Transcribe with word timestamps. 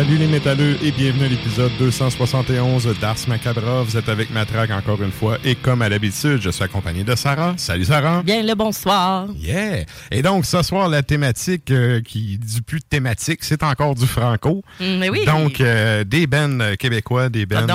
Salut 0.00 0.16
les 0.16 0.28
métalleux 0.28 0.78
et 0.82 0.92
bienvenue 0.92 1.26
à 1.26 1.28
l'épisode 1.28 1.72
271 1.78 2.98
d'Ars 3.02 3.16
Macabra. 3.28 3.82
Vous 3.82 3.98
êtes 3.98 4.08
avec 4.08 4.30
Matraque 4.30 4.70
encore 4.70 5.02
une 5.02 5.12
fois 5.12 5.36
et 5.44 5.54
comme 5.54 5.82
à 5.82 5.90
l'habitude, 5.90 6.40
je 6.40 6.48
suis 6.48 6.64
accompagné 6.64 7.04
de 7.04 7.14
Sarah. 7.14 7.52
Salut 7.58 7.84
Sarah. 7.84 8.22
Bien 8.22 8.42
le 8.42 8.54
bonsoir. 8.54 9.26
Yeah! 9.36 9.84
Et 10.10 10.22
donc 10.22 10.46
ce 10.46 10.62
soir, 10.62 10.88
la 10.88 11.02
thématique 11.02 11.70
euh, 11.70 12.00
qui 12.00 12.38
dit 12.38 12.62
plus 12.62 12.78
de 12.78 12.84
thématique, 12.88 13.44
c'est 13.44 13.62
encore 13.62 13.94
du 13.94 14.06
franco. 14.06 14.62
Mm, 14.80 14.84
mais 15.00 15.10
oui. 15.10 15.26
Donc 15.26 15.60
euh, 15.60 16.02
des 16.04 16.26
bennes 16.26 16.78
québécois, 16.78 17.28
des 17.28 17.44
bennes 17.44 17.68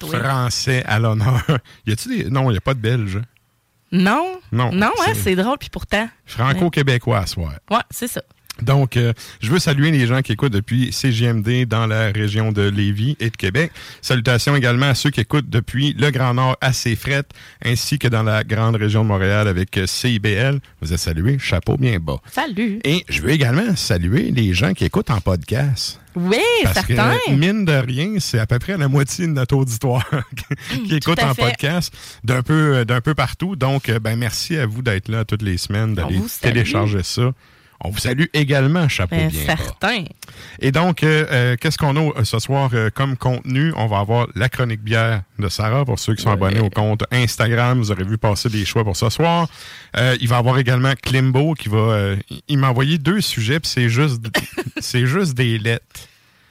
français 0.00 0.82
à 0.84 0.98
l'honneur. 0.98 1.44
y 1.86 1.92
a-tu 1.92 2.08
des... 2.08 2.24
Non, 2.28 2.50
il 2.50 2.54
n'y 2.54 2.58
a 2.58 2.60
pas 2.60 2.74
de 2.74 2.80
belge. 2.80 3.20
Non. 3.92 4.40
Non, 4.50 4.72
Non, 4.72 4.88
hein, 4.88 5.02
c'est- 5.06 5.14
c'est 5.14 5.36
drôle, 5.36 5.58
puis 5.58 5.70
pourtant. 5.70 6.08
Franco-québécois 6.26 7.18
à 7.18 7.26
soir. 7.26 7.52
Ouais, 7.70 7.78
c'est 7.88 8.08
ça. 8.08 8.22
Donc, 8.62 8.96
euh, 8.96 9.12
je 9.40 9.50
veux 9.50 9.58
saluer 9.58 9.90
les 9.90 10.06
gens 10.06 10.22
qui 10.22 10.32
écoutent 10.32 10.52
depuis 10.52 10.92
CGMD 10.92 11.64
dans 11.66 11.86
la 11.86 12.10
région 12.10 12.52
de 12.52 12.62
Lévis 12.62 13.16
et 13.20 13.30
de 13.30 13.36
Québec. 13.36 13.70
Salutations 14.02 14.56
également 14.56 14.86
à 14.86 14.94
ceux 14.94 15.10
qui 15.10 15.20
écoutent 15.20 15.48
depuis 15.48 15.94
le 15.98 16.10
Grand 16.10 16.34
Nord 16.34 16.56
à 16.60 16.72
Fret, 16.72 17.24
ainsi 17.64 17.98
que 17.98 18.08
dans 18.08 18.22
la 18.22 18.44
grande 18.44 18.76
région 18.76 19.02
de 19.02 19.08
Montréal 19.08 19.48
avec 19.48 19.76
euh, 19.76 19.86
CIBL. 19.86 20.60
Vous 20.80 20.92
êtes 20.92 20.98
salués, 20.98 21.38
chapeau 21.38 21.76
bien 21.76 21.98
bas. 21.98 22.18
Salut. 22.32 22.80
Et 22.84 23.04
je 23.08 23.20
veux 23.22 23.30
également 23.30 23.76
saluer 23.76 24.30
les 24.30 24.54
gens 24.54 24.74
qui 24.74 24.84
écoutent 24.84 25.10
en 25.10 25.20
podcast. 25.20 26.00
Oui, 26.16 26.38
Parce 26.64 26.86
certain. 26.86 27.16
que, 27.26 27.32
mine 27.32 27.64
de 27.64 27.72
rien, 27.72 28.14
c'est 28.18 28.38
à 28.38 28.46
peu 28.46 28.58
près 28.58 28.76
la 28.76 28.88
moitié 28.88 29.26
de 29.26 29.32
notre 29.32 29.56
auditoire 29.56 30.04
qui 30.86 30.96
écoute 30.96 31.18
à 31.20 31.30
en 31.30 31.34
fait. 31.34 31.42
podcast 31.50 31.92
d'un 32.24 32.42
peu, 32.42 32.84
d'un 32.84 33.00
peu 33.00 33.14
partout. 33.14 33.54
Donc, 33.54 33.88
euh, 33.88 34.00
ben, 34.00 34.16
merci 34.16 34.56
à 34.56 34.66
vous 34.66 34.82
d'être 34.82 35.08
là 35.08 35.24
toutes 35.24 35.42
les 35.42 35.58
semaines, 35.58 35.94
d'aller 35.94 36.20
télécharger 36.40 37.02
ça. 37.02 37.32
On 37.84 37.90
vous 37.90 37.98
salue 37.98 38.24
également, 38.34 38.88
chapeau 38.88 39.14
Ben, 39.14 39.28
bien 39.28 39.46
bas. 39.46 39.56
certain. 39.56 40.04
Et 40.60 40.72
donc, 40.72 41.02
euh, 41.04 41.26
euh, 41.30 41.56
qu'est-ce 41.60 41.78
qu'on 41.78 41.94
a 41.96 42.00
euh, 42.18 42.24
ce 42.24 42.38
soir 42.40 42.70
euh, 42.74 42.90
comme 42.92 43.16
contenu? 43.16 43.72
On 43.76 43.86
va 43.86 43.98
avoir 44.00 44.26
la 44.34 44.48
chronique 44.48 44.82
bière 44.82 45.22
de 45.38 45.48
Sarah 45.48 45.84
pour 45.84 45.98
ceux 45.98 46.14
qui 46.16 46.22
sont 46.22 46.30
abonnés 46.30 46.58
au 46.60 46.70
compte 46.70 47.04
Instagram. 47.12 47.78
Vous 47.78 47.92
aurez 47.92 48.02
vu 48.04 48.18
passer 48.18 48.48
des 48.48 48.64
choix 48.64 48.82
pour 48.82 48.96
ce 48.96 49.08
soir. 49.10 49.48
Il 49.96 50.26
va 50.28 50.36
y 50.36 50.38
avoir 50.38 50.58
également 50.58 50.92
Klimbo 51.00 51.54
qui 51.54 51.68
va... 51.68 52.14
il- 52.30 52.40
il 52.48 52.58
m'a 52.58 52.70
envoyé 52.70 52.98
deux 52.98 53.20
sujets, 53.20 53.60
puis 53.60 53.70
c'est 53.70 53.88
juste, 53.88 54.22
c'est 54.80 55.06
juste 55.06 55.34
des 55.34 55.58
lettres. 55.58 55.84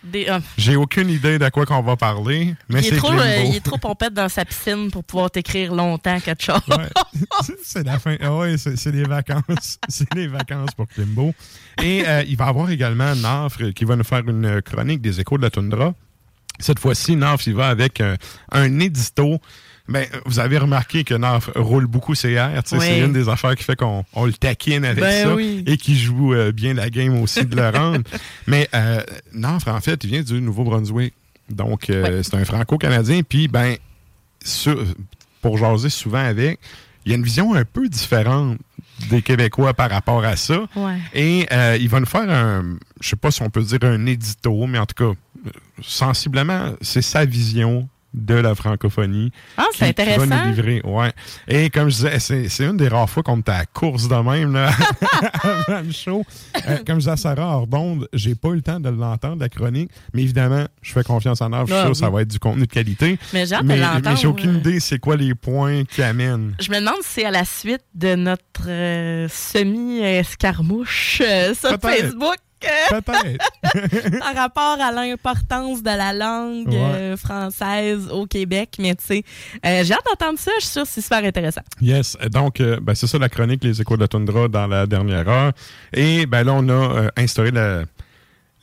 Des, 0.04 0.28
ah, 0.30 0.40
J'ai 0.58 0.76
aucune 0.76 1.10
idée 1.10 1.40
de 1.40 1.50
quoi 1.50 1.66
qu'on 1.66 1.82
va 1.82 1.96
parler, 1.98 2.56
mais 2.70 2.80
il, 2.80 2.86
c'est 2.86 2.96
est 2.96 2.98
trop, 2.98 3.12
euh, 3.12 3.44
il 3.46 3.56
est 3.56 3.66
trop 3.66 3.78
pompette 3.78 4.14
dans 4.14 4.30
sa 4.30 4.46
piscine 4.46 4.92
pour 4.92 5.04
pouvoir 5.04 5.32
t'écrire 5.32 5.74
longtemps 5.74 6.20
quelque 6.20 6.44
chose. 6.44 6.62
Ouais. 6.70 6.88
C'est- 7.64 7.84
la 7.84 7.98
fin. 8.00 8.16
Ah 8.22 8.36
ouais, 8.36 8.58
c'est 8.58 8.92
les 8.92 9.04
vacances. 9.04 9.80
C'est 9.90 10.14
les 10.14 10.28
vacances 10.28 10.72
pour 10.76 10.88
Klimbo. 10.88 11.34
Et 11.82 12.08
euh, 12.08 12.24
il 12.28 12.38
va 12.38 12.46
y 12.46 12.50
avoir 12.50 12.70
également 12.70 13.16
Nafre 13.16 13.74
qui 13.74 13.86
va 13.86 13.96
nous 13.96 14.04
faire 14.04 14.28
une 14.28 14.62
chronique 14.62 15.02
des 15.02 15.20
échos 15.20 15.38
de 15.38 15.44
la 15.44 15.50
toundra. 15.50 15.94
Cette 16.60 16.80
fois-ci, 16.80 17.16
Nafre, 17.16 17.48
il 17.48 17.56
va 17.56 17.68
avec 17.70 18.00
euh, 18.02 18.16
un 18.52 18.80
édito. 18.80 19.40
Ben, 19.90 20.06
vous 20.26 20.40
avez 20.40 20.58
remarqué 20.58 21.04
que 21.04 21.14
Nafre 21.14 21.52
roule 21.56 21.88
beaucoup 21.88 22.14
Oui. 22.78 22.86
C'est 22.88 23.00
une 23.00 23.14
des 23.14 23.30
affaires 23.30 23.56
qui 23.56 23.64
fait 23.64 23.76
qu'on 23.78 24.04
on 24.14 24.26
le 24.26 24.34
taquine 24.34 24.84
avec 24.84 25.00
Ben 25.02 25.24
ça 25.24 25.36
oui. 25.36 25.64
et 25.66 25.78
qui 25.78 25.98
joue 25.98 26.34
euh, 26.34 26.52
bien 26.52 26.74
la 26.74 26.90
game 26.90 27.22
aussi 27.22 27.46
de 27.46 27.56
le 27.56 27.70
rendre. 27.78 28.02
Mais 28.48 28.68
euh, 28.76 29.02
Nafre, 29.34 29.70
en 29.70 29.80
fait, 29.80 30.04
il 30.04 30.10
vient 30.10 30.22
du 30.24 30.42
Nouveau-Brunswick. 30.42 31.14
Donc, 31.50 31.90
euh, 31.90 32.22
c'est 32.24 32.36
un 32.36 32.44
franco-canadien. 32.44 33.22
Puis, 33.28 33.48
ben, 33.48 33.76
sur- 34.44 34.84
pour 35.42 35.58
jaser 35.58 35.90
souvent 35.90 36.26
avec, 36.26 36.60
il 37.06 37.12
y 37.12 37.16
a 37.16 37.18
une 37.18 37.24
vision 37.24 37.54
un 37.54 37.64
peu 37.64 37.88
différente 37.88 38.58
des 39.10 39.22
Québécois 39.22 39.74
par 39.74 39.90
rapport 39.90 40.26
à 40.26 40.36
ça. 40.36 40.66
Ouais. 40.76 40.98
Et 41.14 41.48
euh, 41.54 41.78
il 41.80 41.88
va 41.88 42.02
nous 42.02 42.06
faire 42.06 42.30
un, 42.30 42.78
je 43.00 43.08
sais 43.10 43.16
pas 43.16 43.32
si 43.32 43.42
on 43.42 43.50
peut 43.50 43.62
dire 43.64 43.80
un 43.84 44.06
édito, 44.08 44.66
mais 44.68 44.80
en 44.80 44.86
tout 44.86 45.14
cas, 45.14 45.18
sensiblement, 45.82 46.74
c'est 46.82 47.02
sa 47.02 47.24
vision 47.26 47.88
de 48.18 48.34
la 48.36 48.56
francophonie. 48.56 49.32
Ah, 49.58 49.66
c'est 49.74 49.94
qui- 49.94 49.94
qui 50.04 50.04
va 50.10 50.14
intéressant. 50.14 50.46
nous 50.46 50.52
livrer, 50.52 50.82
ouais. 50.84 51.12
Et 51.48 51.70
comme 51.70 51.90
je 51.90 51.96
disais, 51.96 52.20
c'est, 52.20 52.50
c'est 52.50 52.66
une 52.66 52.78
des 52.78 52.88
rares 52.88 53.10
fois 53.10 53.24
qu'on 53.24 53.40
était 53.40 53.52
à 53.52 53.60
la 53.60 53.66
course 53.66 54.08
de 54.08 54.16
même, 54.16 54.54
là, 54.54 54.70
avant 55.44 55.82
le 55.82 55.92
show. 55.92 56.26
Euh, 56.68 56.78
comme 56.86 56.96
je 56.96 57.00
disais 57.02 57.12
à 57.12 57.18
Sarah 57.18 57.58
hors 57.58 57.68
d'onde, 57.68 58.08
j'ai 58.14 58.36
pas 58.36 58.50
eu 58.50 58.56
le 58.56 58.62
temps 58.62 58.80
de 58.80 58.90
l'entendre, 58.90 59.38
la 59.40 59.50
chronique, 59.50 59.92
mais 60.14 60.24
évidemment, 60.24 60.66
je 60.82 60.92
fais 60.92 61.04
confiance 61.04 61.42
en 61.42 61.50
Narf, 61.50 61.68
je 61.68 61.74
suis 61.74 61.80
Ah, 61.80 61.84
sûr 61.84 61.92
que 61.92 61.98
ça 61.98 62.10
va 62.10 62.22
être 62.22 62.28
du 62.30 62.40
contenu 62.40 62.62
de 62.68 62.72
qualité. 62.72 63.18
Mais 63.34 63.46
j'ai 63.46 63.56
hâte 63.56 63.64
de 63.64 63.68
mais, 63.68 63.78
l'entendre. 63.78 64.10
mais 64.10 64.16
j'ai 64.16 64.28
aucune 64.28 64.56
idée 64.58 64.80
c'est 64.80 65.00
quoi 65.00 65.16
les 65.16 65.36
points 65.36 65.84
qui 65.86 66.02
amènent. 66.04 66.56
Je 66.60 66.70
me 66.72 66.80
demande 66.80 66.96
si 67.02 67.22
c'est 67.22 67.26
à 67.26 67.32
la 67.32 67.46
suite 67.46 67.82
de 67.96 68.16
notre 68.16 68.68
euh, 68.68 69.28
semi-escarmouche 69.30 71.22
euh, 71.26 71.54
sur. 71.54 71.78
Facebook. 71.82 72.36
Peut-être. 72.90 74.20
par 74.20 74.36
rapport 74.36 74.78
à 74.82 74.92
l'importance 74.92 75.84
de 75.84 75.90
la 75.90 76.14
langue 76.14 76.68
Ouais. 76.68 76.76
euh, 76.76 77.18
française 77.18 78.08
au 78.12 78.26
Québec. 78.26 78.76
Mais 78.80 78.96
tu 78.96 79.06
sais, 79.06 79.24
euh, 79.66 79.84
j'ai 79.84 79.94
hâte 79.94 80.06
d'entendre 80.10 80.40
ça. 80.40 80.52
Je 80.60 80.64
suis 80.66 80.72
sûre 80.74 80.84
que 80.84 80.90
c'est 80.90 81.02
super 81.02 81.24
intéressant. 81.24 81.62
Yes. 81.82 82.18
Donc, 82.32 82.60
euh, 82.62 82.80
ben, 82.82 82.96
c'est 82.96 83.08
ça 83.08 83.18
la 83.18 83.30
chronique 83.30 83.64
Les 83.64 83.80
échos 83.82 83.96
de 83.96 84.02
la 84.02 84.08
toundra 84.08 84.48
dans 84.48 84.68
la 84.68 84.86
dernière 84.88 85.28
heure. 85.30 85.52
Et 85.94 86.26
ben 86.26 86.44
là, 86.44 86.54
on 86.54 86.68
a 86.70 87.10
instauré 87.18 87.52
la 87.52 87.84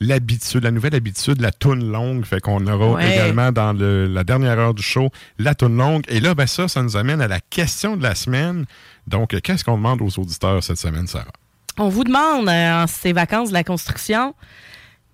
l'habitude, 0.01 0.61
la 0.63 0.71
nouvelle 0.71 0.93
habitude, 0.95 1.39
la 1.39 1.51
toune 1.53 1.89
longue. 1.89 2.25
Fait 2.25 2.41
qu'on 2.41 2.67
aura 2.67 2.95
Ouais. 2.95 3.13
également 3.13 3.51
dans 3.53 3.71
le- 3.71 4.07
la 4.07 4.25
dernière 4.25 4.59
heure 4.59 4.73
du 4.73 4.83
show 4.83 5.09
la 5.39 5.55
toune 5.55 5.77
longue. 5.77 6.03
Et 6.09 6.19
là, 6.19 6.35
ben 6.35 6.47
ça, 6.47 6.67
ça 6.67 6.83
nous 6.83 6.97
amène 6.97 7.21
à 7.21 7.29
la 7.29 7.39
question 7.39 7.95
de 7.95 8.03
la 8.03 8.13
semaine. 8.13 8.65
Donc, 9.07 9.39
qu'est-ce 9.41 9.63
qu'on 9.63 9.77
demande 9.77 10.01
aux 10.01 10.19
auditeurs 10.19 10.61
cette 10.63 10.79
semaine, 10.79 11.07
Sarah? 11.07 11.31
On 11.77 11.89
vous 11.89 12.03
demande, 12.03 12.47
euh, 12.47 12.83
en 12.83 12.87
ces 12.87 13.11
vacances 13.13 13.49
de 13.49 13.53
la 13.53 13.63
construction, 13.63 14.33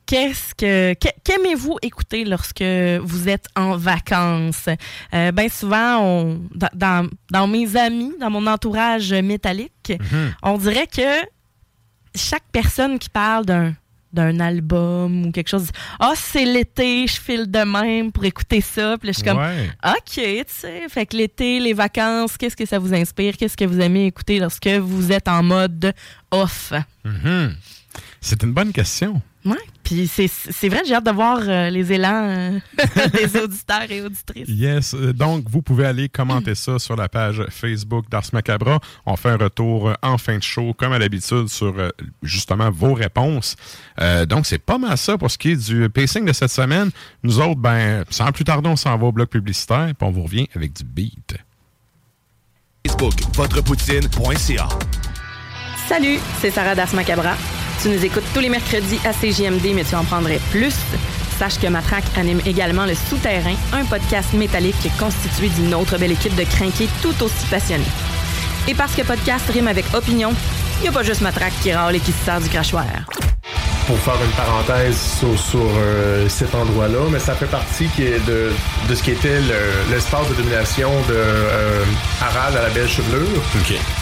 qu'est-ce 0.05 0.53
que 0.55 0.93
qu'a- 0.93 1.13
qu'aimez-vous 1.23 1.77
écouter 1.81 2.23
lorsque 2.25 2.63
vous 3.01 3.29
êtes 3.29 3.45
en 3.55 3.77
vacances? 3.77 4.67
Euh, 5.13 5.31
ben 5.31 5.49
souvent, 5.49 5.99
on, 6.01 6.41
dans, 6.53 6.69
dans, 6.73 7.09
dans 7.31 7.47
mes 7.47 7.75
amis, 7.77 8.13
dans 8.19 8.29
mon 8.29 8.45
entourage 8.47 9.11
métallique, 9.13 9.93
on 10.43 10.57
dirait 10.57 10.87
que 10.87 11.25
chaque 12.15 12.43
personne 12.51 12.99
qui 12.99 13.09
parle 13.09 13.45
d'un 13.45 13.73
d'un 14.13 14.39
album 14.39 15.25
ou 15.27 15.31
quelque 15.31 15.49
chose, 15.49 15.69
ah, 15.99 16.13
c'est 16.15 16.45
l'été, 16.45 17.07
je 17.07 17.19
file 17.19 17.49
de 17.49 17.59
même 17.59 18.11
pour 18.11 18.25
écouter 18.25 18.61
ça. 18.61 18.97
Puis 18.97 19.07
là, 19.07 19.11
je 19.13 19.17
suis 19.17 19.23
comme, 19.27 19.37
Ouais. 19.37 19.69
OK, 19.85 20.03
tu 20.15 20.43
sais. 20.47 20.83
Fait 20.89 21.05
que 21.05 21.15
l'été, 21.17 21.59
les 21.59 21.73
vacances, 21.73 22.37
qu'est-ce 22.37 22.55
que 22.55 22.65
ça 22.65 22.79
vous 22.79 22.93
inspire? 22.93 23.37
Qu'est-ce 23.37 23.57
que 23.57 23.65
vous 23.65 23.79
aimez 23.79 24.07
écouter 24.07 24.39
lorsque 24.39 24.67
vous 24.67 25.11
êtes 25.11 25.27
en 25.27 25.43
mode 25.43 25.93
off? 26.31 26.73
Mhm. 27.05 27.55
C'est 28.19 28.43
une 28.43 28.53
bonne 28.53 28.71
question. 28.71 29.21
Ouais. 29.45 29.55
Puis 29.83 30.07
c'est 30.07 30.27
c'est 30.27 30.69
vrai, 30.69 30.81
j'ai 30.85 30.93
hâte 30.95 31.05
de 31.05 31.11
voir 31.11 31.39
euh, 31.41 31.69
les 31.69 31.91
élans 31.91 32.27
euh, 32.27 32.59
des 33.13 33.37
auditeurs 33.39 33.89
et 33.89 34.01
auditrices. 34.01 34.47
Yes. 34.47 34.93
Euh, 34.93 35.13
Donc, 35.13 35.45
vous 35.49 35.61
pouvez 35.61 35.85
aller 35.85 36.09
commenter 36.09 36.55
ça 36.55 36.79
sur 36.79 36.95
la 36.95 37.09
page 37.09 37.43
Facebook 37.49 38.09
d'Ars 38.09 38.23
Macabra. 38.33 38.79
On 39.05 39.15
fait 39.15 39.29
un 39.29 39.37
retour 39.37 39.93
en 40.01 40.17
fin 40.17 40.37
de 40.37 40.43
show, 40.43 40.73
comme 40.73 40.93
à 40.93 40.99
l'habitude, 40.99 41.47
sur 41.47 41.75
justement 42.23 42.69
vos 42.71 42.93
réponses. 42.93 43.55
Euh, 43.99 44.25
donc, 44.25 44.45
c'est 44.45 44.59
pas 44.59 44.77
mal 44.77 44.97
ça 44.97 45.17
pour 45.17 45.29
ce 45.29 45.37
qui 45.37 45.51
est 45.51 45.69
du 45.69 45.89
pacing 45.89 46.25
de 46.25 46.33
cette 46.33 46.51
semaine. 46.51 46.91
Nous 47.23 47.39
autres, 47.39 47.59
ben, 47.59 48.03
sans 48.09 48.31
plus 48.31 48.43
tarder, 48.43 48.69
on 48.69 48.75
s'en 48.75 48.97
va 48.97 49.07
au 49.07 49.11
bloc 49.11 49.29
publicitaire, 49.29 49.91
puis 49.97 50.07
on 50.07 50.11
vous 50.11 50.23
revient 50.23 50.47
avec 50.55 50.73
du 50.73 50.83
beat. 50.83 51.35
Facebook, 52.85 53.13
votrepoutine.ca. 53.33 54.69
Salut, 55.87 56.19
c'est 56.39 56.51
Sarah 56.51 56.75
Das 56.75 56.93
Macabra. 56.93 57.35
Tu 57.81 57.89
nous 57.89 58.05
écoutes 58.05 58.23
tous 58.31 58.41
les 58.41 58.49
mercredis 58.49 58.99
à 59.05 59.11
CJMD, 59.11 59.73
mais 59.73 59.83
tu 59.83 59.95
en 59.95 60.03
prendrais 60.03 60.39
plus. 60.51 60.75
Sache 61.39 61.57
que 61.57 61.65
Matraque 61.65 62.05
anime 62.15 62.39
également 62.45 62.85
Le 62.85 62.93
Souterrain, 62.93 63.55
un 63.73 63.85
podcast 63.85 64.33
métallique 64.33 64.87
constitué 64.99 65.49
d'une 65.49 65.73
autre 65.73 65.97
belle 65.97 66.11
équipe 66.11 66.35
de 66.35 66.43
crinqués 66.43 66.89
tout 67.01 67.23
aussi 67.23 67.47
passionnés. 67.49 68.20
Et 68.67 68.73
parce 68.75 68.93
que 68.93 69.01
podcast 69.01 69.45
rime 69.51 69.67
avec 69.67 69.85
opinion, 69.93 70.31
il 70.79 70.83
n'y 70.83 70.87
a 70.89 70.91
pas 70.91 71.03
juste 71.03 71.21
Matraque 71.21 71.53
qui 71.61 71.73
râle 71.73 71.95
et 71.95 71.99
qui 71.99 72.11
se 72.11 72.25
sert 72.25 72.39
du 72.39 72.49
crachoir. 72.49 72.85
pour 73.87 73.97
faire 73.99 74.13
une 74.23 74.31
parenthèse 74.31 74.95
sur, 75.19 75.37
sur, 75.37 75.59
euh, 75.75 76.29
cet 76.29 76.53
endroit-là, 76.55 76.99
mais 77.11 77.19
ça 77.19 77.33
fait 77.33 77.47
partie 77.47 77.87
qui 77.95 78.03
est 78.03 78.23
de, 78.25 78.51
de 78.87 78.95
ce 78.95 79.01
qui 79.03 79.11
était 79.11 79.41
le- 79.41 79.91
l'espace 79.91 80.29
de 80.29 80.35
domination 80.35 80.91
de 81.09 81.13
euh, 81.15 81.83
Harald 82.21 82.55
à 82.55 82.61
la 82.61 82.69
belle 82.69 82.87
chevelure, 82.87 83.41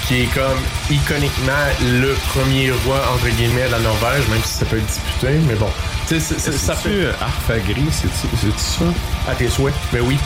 qui 0.07 0.21
est 0.23 0.25
comme 0.33 0.59
iconiquement 0.91 1.53
le 1.81 2.13
premier 2.33 2.71
roi 2.85 2.99
entre 3.15 3.29
guillemets 3.35 3.65
de 3.67 3.71
la 3.71 3.79
Norvège, 3.79 4.27
même 4.29 4.41
si 4.43 4.59
ça 4.59 4.65
peut 4.65 4.77
être 4.77 4.85
disputé, 4.85 5.27
mais 5.47 5.55
bon. 5.55 5.69
Tu 6.07 6.15
sais, 6.15 6.19
c'est- 6.19 6.39
c'est- 6.39 6.57
ça 6.57 6.75
fait 6.75 7.07
Arfagri, 7.21 7.85
c'est-tu 7.89 8.51
ça? 8.57 8.83
à 9.31 9.33
tes 9.33 9.47
souhaits, 9.47 9.73
mais 9.93 10.01
oui. 10.01 10.17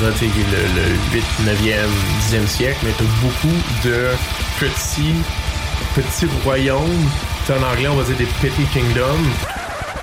Le, 0.00 0.06
le 0.10 0.12
8, 1.12 1.24
9e, 1.44 1.76
10e 2.30 2.46
siècle, 2.46 2.78
mais 2.84 2.92
t'as 2.96 3.04
beaucoup 3.20 3.56
de 3.84 4.06
petits, 4.60 5.14
petits 5.96 6.28
royaumes. 6.44 7.08
En 7.50 7.72
anglais, 7.72 7.88
on 7.88 7.96
va 7.96 8.04
dire 8.04 8.16
des 8.16 8.26
petty 8.40 8.62
kingdoms. 8.72 9.26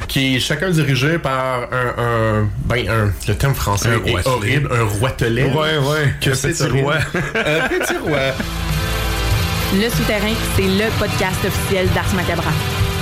Qui 0.09 0.35
est 0.35 0.39
chacun 0.39 0.69
dirigé 0.69 1.17
par 1.17 1.63
un, 1.71 2.01
un- 2.03 2.49
ben, 2.65 2.89
un, 2.89 3.11
le 3.27 3.35
terme 3.35 3.53
français 3.55 3.89
Un 3.89 4.05
est 4.05 4.27
horrible, 4.27 4.69
un 4.73 4.83
roitelet. 4.99 5.43
Ouais, 5.45 5.77
ouais, 5.77 6.13
Que 6.21 6.31
un 6.31 6.35
c'est 6.35 6.49
petit 6.49 6.63
horrible. 6.63 6.79
roi. 6.83 6.95
un 7.35 7.67
petit 7.69 7.97
roi. 7.97 8.19
Le 9.75 9.89
Souterrain, 9.89 10.33
c'est 10.55 10.61
le 10.63 10.89
podcast 10.99 11.37
officiel 11.45 11.87
d'Ars 11.93 12.13
Macabra. 12.15 12.51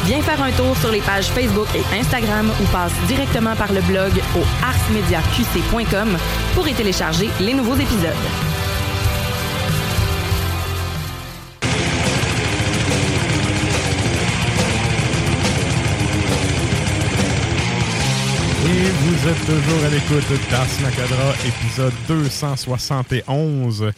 Viens 0.06 0.22
faire 0.22 0.44
un 0.44 0.52
tour 0.52 0.76
sur 0.78 0.92
les 0.92 1.00
pages 1.00 1.30
Facebook 1.30 1.68
et 1.74 1.98
Instagram 1.98 2.52
ou 2.62 2.66
passe 2.74 2.92
directement 3.08 3.56
par 3.56 3.72
le 3.72 3.80
blog 3.82 4.12
au 4.36 4.44
arsmediaqc.com 4.62 6.18
pour 6.54 6.68
y 6.68 6.74
télécharger 6.74 7.30
les 7.40 7.54
nouveaux 7.54 7.76
épisodes. 7.76 8.12
Et 18.66 18.90
vous 18.90 19.30
êtes 19.30 19.46
toujours 19.46 19.86
à 19.86 19.90
l'écoute 19.90 20.52
d'Ars 20.52 20.68
Macadra, 20.82 21.34
épisode 21.48 21.94
271. 22.10 23.92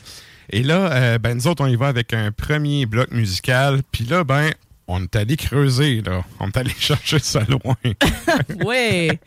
Et 0.52 0.62
là, 0.62 0.92
euh, 0.92 1.18
ben, 1.18 1.34
nous 1.34 1.48
autres, 1.48 1.64
on 1.64 1.68
y 1.68 1.76
va 1.76 1.88
avec 1.88 2.14
un 2.14 2.32
premier 2.32 2.86
bloc 2.86 3.10
musical. 3.10 3.82
Puis 3.92 4.06
là, 4.06 4.24
ben, 4.24 4.52
on 4.88 5.04
est 5.04 5.16
allé 5.16 5.36
creuser, 5.38 6.02
là. 6.02 6.24
On 6.40 6.48
est 6.48 6.58
allé 6.58 6.72
chercher 6.80 7.20
ça 7.20 7.42
loin. 7.48 7.76
Ouais, 8.66 9.20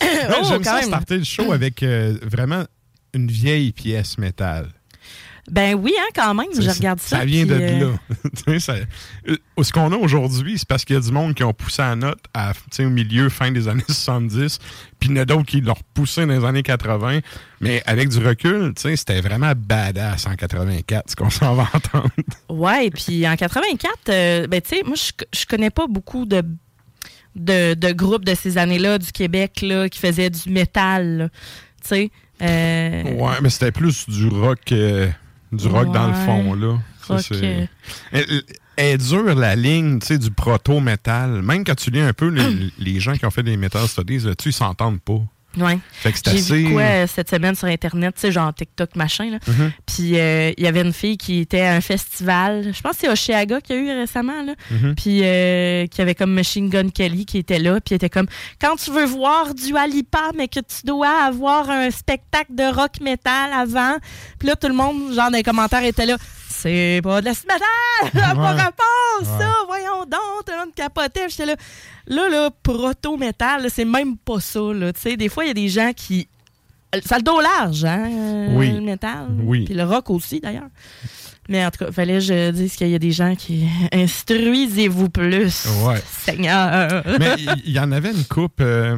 Oh, 0.00 0.44
J'aime 0.48 0.64
ça 0.64 0.76
même. 0.76 0.84
starter 0.84 1.18
le 1.18 1.24
show 1.24 1.52
avec 1.52 1.82
euh, 1.82 2.16
vraiment 2.22 2.64
une 3.14 3.28
vieille 3.30 3.72
pièce 3.72 4.16
métal. 4.18 4.68
Ben 5.50 5.74
oui, 5.74 5.92
hein, 5.98 6.06
quand 6.14 6.34
même, 6.34 6.46
je 6.56 6.70
regarde 6.70 7.00
ça. 7.00 7.18
Ça 7.18 7.24
vient 7.24 7.44
puis, 7.44 7.54
de 7.56 7.60
euh, 7.60 7.90
là. 8.46 8.58
Ça- 8.60 8.76
euh, 9.28 9.36
ce 9.60 9.72
qu'on 9.72 9.90
a 9.92 9.96
aujourd'hui, 9.96 10.56
c'est 10.56 10.68
parce 10.68 10.84
qu'il 10.84 10.94
y 10.94 10.98
a 10.98 11.02
du 11.02 11.10
monde 11.10 11.34
qui 11.34 11.42
ont 11.42 11.52
poussé 11.52 11.82
la 11.82 11.96
note 11.96 12.20
à, 12.32 12.52
au 12.78 12.82
milieu, 12.88 13.28
fin 13.28 13.50
des 13.50 13.66
années 13.66 13.82
70, 13.88 14.58
puis 15.00 15.08
il 15.10 15.16
y 15.16 15.18
en 15.18 15.22
a 15.22 15.24
d'autres 15.24 15.42
qui 15.46 15.60
l'ont 15.60 15.74
repoussé 15.74 16.24
dans 16.26 16.32
les 16.38 16.44
années 16.44 16.62
80. 16.62 17.20
Mais 17.60 17.82
avec 17.86 18.08
du 18.08 18.18
recul, 18.24 18.72
tu 18.76 18.82
sais, 18.82 18.96
c'était 18.96 19.20
vraiment 19.20 19.52
badass 19.56 20.26
en 20.28 20.36
84, 20.36 21.10
ce 21.10 21.16
qu'on 21.16 21.30
s'en 21.30 21.54
va 21.54 21.68
entendre. 21.74 22.10
Ouais, 22.48 22.90
puis 22.90 23.26
en 23.26 23.34
84, 23.34 23.92
euh, 24.10 24.46
ben 24.46 24.60
tu 24.60 24.76
sais, 24.76 24.82
moi, 24.84 24.94
je, 24.96 25.46
connais 25.46 25.70
pas 25.70 25.86
beaucoup 25.88 26.24
de, 26.24 26.42
de, 27.34 27.74
de 27.74 27.90
groupes 27.92 28.24
de 28.24 28.34
ces 28.36 28.58
années-là 28.58 28.98
du 28.98 29.10
Québec 29.10 29.60
là, 29.62 29.88
qui 29.88 29.98
faisaient 29.98 30.30
du 30.30 30.50
métal, 30.50 31.30
tu 31.82 31.88
sais. 31.88 32.10
euh, 32.42 33.02
Ouais, 33.16 33.34
mais 33.42 33.50
c'était 33.50 33.72
plus 33.72 34.08
du 34.08 34.28
rock, 34.28 34.60
euh, 34.70 35.08
du 35.52 35.68
rock 35.68 35.92
dans 35.92 36.08
le 36.08 36.14
fond, 36.14 36.54
là. 36.54 36.78
Ça, 37.06 37.16
Rock. 37.16 37.68
Elle, 38.12 38.42
elle 38.76 38.94
est 38.94 38.98
dure, 38.98 39.34
la 39.34 39.54
ligne, 39.54 39.98
tu 39.98 40.06
sais, 40.06 40.18
du 40.18 40.30
proto-métal. 40.30 41.42
Même 41.42 41.64
quand 41.64 41.74
tu 41.74 41.90
lis 41.90 42.00
un 42.00 42.12
peu 42.12 42.28
les, 42.28 42.70
les 42.78 43.00
gens 43.00 43.14
qui 43.14 43.26
ont 43.26 43.30
fait 43.30 43.42
des 43.42 43.56
metal 43.56 43.86
studies, 43.86 44.20
là-dessus, 44.20 44.50
ils 44.50 44.54
s'entendent 44.54 45.00
pas. 45.00 45.20
Ouais. 45.56 45.78
Fait 45.92 46.12
que 46.12 46.18
c'est 46.18 46.30
J'ai 46.30 46.38
assez... 46.38 46.54
vu 46.54 46.72
quoi 46.72 46.82
euh, 46.82 47.06
cette 47.06 47.30
semaine 47.30 47.54
sur 47.54 47.68
Internet, 47.68 48.14
tu 48.14 48.22
sais, 48.22 48.32
genre 48.32 48.52
TikTok, 48.54 48.96
machin. 48.96 49.30
là. 49.30 49.38
Mhm. 49.46 49.72
Puis 49.86 50.18
euh, 50.18 50.52
il 50.56 50.64
y 50.64 50.66
avait 50.66 50.80
une 50.82 50.92
fille 50.92 51.16
qui 51.16 51.40
était 51.40 51.60
à 51.62 51.74
un 51.74 51.80
festival, 51.80 52.72
je 52.74 52.80
pense 52.80 52.92
que 52.92 52.98
c'est 53.02 53.08
Oshiaga 53.08 53.60
qu'il 53.60 53.76
y 53.76 53.78
a 53.78 53.82
eu 53.82 53.98
récemment, 53.98 54.42
là. 54.42 54.54
Mhm. 54.70 54.94
Puis 54.94 55.20
euh, 55.22 55.86
qui 55.86 56.00
avait 56.00 56.14
comme 56.14 56.32
Machine 56.32 56.68
Gun 56.68 56.88
Kelly 56.90 57.26
qui 57.26 57.38
était 57.38 57.58
là, 57.58 57.80
puis 57.80 57.94
était 57.94 58.10
comme 58.10 58.26
quand 58.60 58.76
tu 58.76 58.90
veux 58.90 59.04
voir 59.04 59.54
du 59.54 59.76
Alipa, 59.76 60.30
mais 60.36 60.48
que 60.48 60.60
tu 60.60 60.84
dois 60.86 61.24
avoir 61.24 61.70
un 61.70 61.90
spectacle 61.90 62.54
de 62.54 62.64
rock 62.74 63.00
metal 63.00 63.50
avant. 63.52 63.96
Puis 64.38 64.48
là, 64.48 64.56
tout 64.56 64.68
le 64.68 64.74
monde, 64.74 65.14
genre 65.14 65.30
dans 65.30 65.36
les 65.36 65.42
commentaires, 65.42 65.84
était 65.84 66.06
là. 66.06 66.16
C'est 66.62 67.00
pas 67.02 67.20
de 67.20 67.26
la 67.26 67.32
n'a 67.32 68.34
pas 68.34 68.54
Ouais. 68.54 68.60
rapport, 68.62 69.20
ça! 69.38 69.46
Ouais. 69.48 69.54
Voyons 69.66 70.04
donc! 70.04 70.44
Tout 70.46 70.52
le 70.52 70.58
monde 70.58 70.74
capotait. 70.74 71.28
J'étais 71.28 71.46
là. 71.46 71.56
Là, 72.06 72.28
là, 72.28 72.50
proto-métal, 72.62 73.66
c'est 73.70 73.84
même 73.84 74.16
pas 74.16 74.40
ça, 74.40 74.60
là. 74.72 74.92
Tu 74.92 75.00
sais, 75.00 75.16
des 75.16 75.28
fois, 75.28 75.44
il 75.44 75.48
y 75.48 75.50
a 75.50 75.54
des 75.54 75.68
gens 75.68 75.92
qui. 75.94 76.28
Ça 77.04 77.14
a 77.14 77.18
le 77.18 77.24
dos 77.24 77.40
large, 77.40 77.84
hein? 77.84 78.08
Oui. 78.50 78.70
Le 78.72 78.80
métal. 78.80 79.28
Oui. 79.42 79.64
Puis 79.64 79.74
le 79.74 79.84
rock 79.84 80.10
aussi, 80.10 80.40
d'ailleurs. 80.40 80.68
Mais 81.48 81.64
en 81.64 81.70
tout 81.70 81.84
cas, 81.84 81.90
fallait 81.90 82.14
que 82.14 82.20
je 82.20 82.50
dise 82.50 82.76
qu'il 82.76 82.88
y 82.88 82.94
a 82.94 82.98
des 82.98 83.10
gens 83.12 83.34
qui. 83.34 83.66
Instruisez-vous 83.92 85.08
plus. 85.08 85.66
Ouais. 85.84 86.00
Seigneur. 86.06 87.02
Mais 87.18 87.34
il 87.38 87.70
y, 87.70 87.72
y 87.72 87.80
en 87.80 87.90
avait 87.92 88.10
une 88.12 88.24
coupe. 88.24 88.60
euh, 88.60 88.96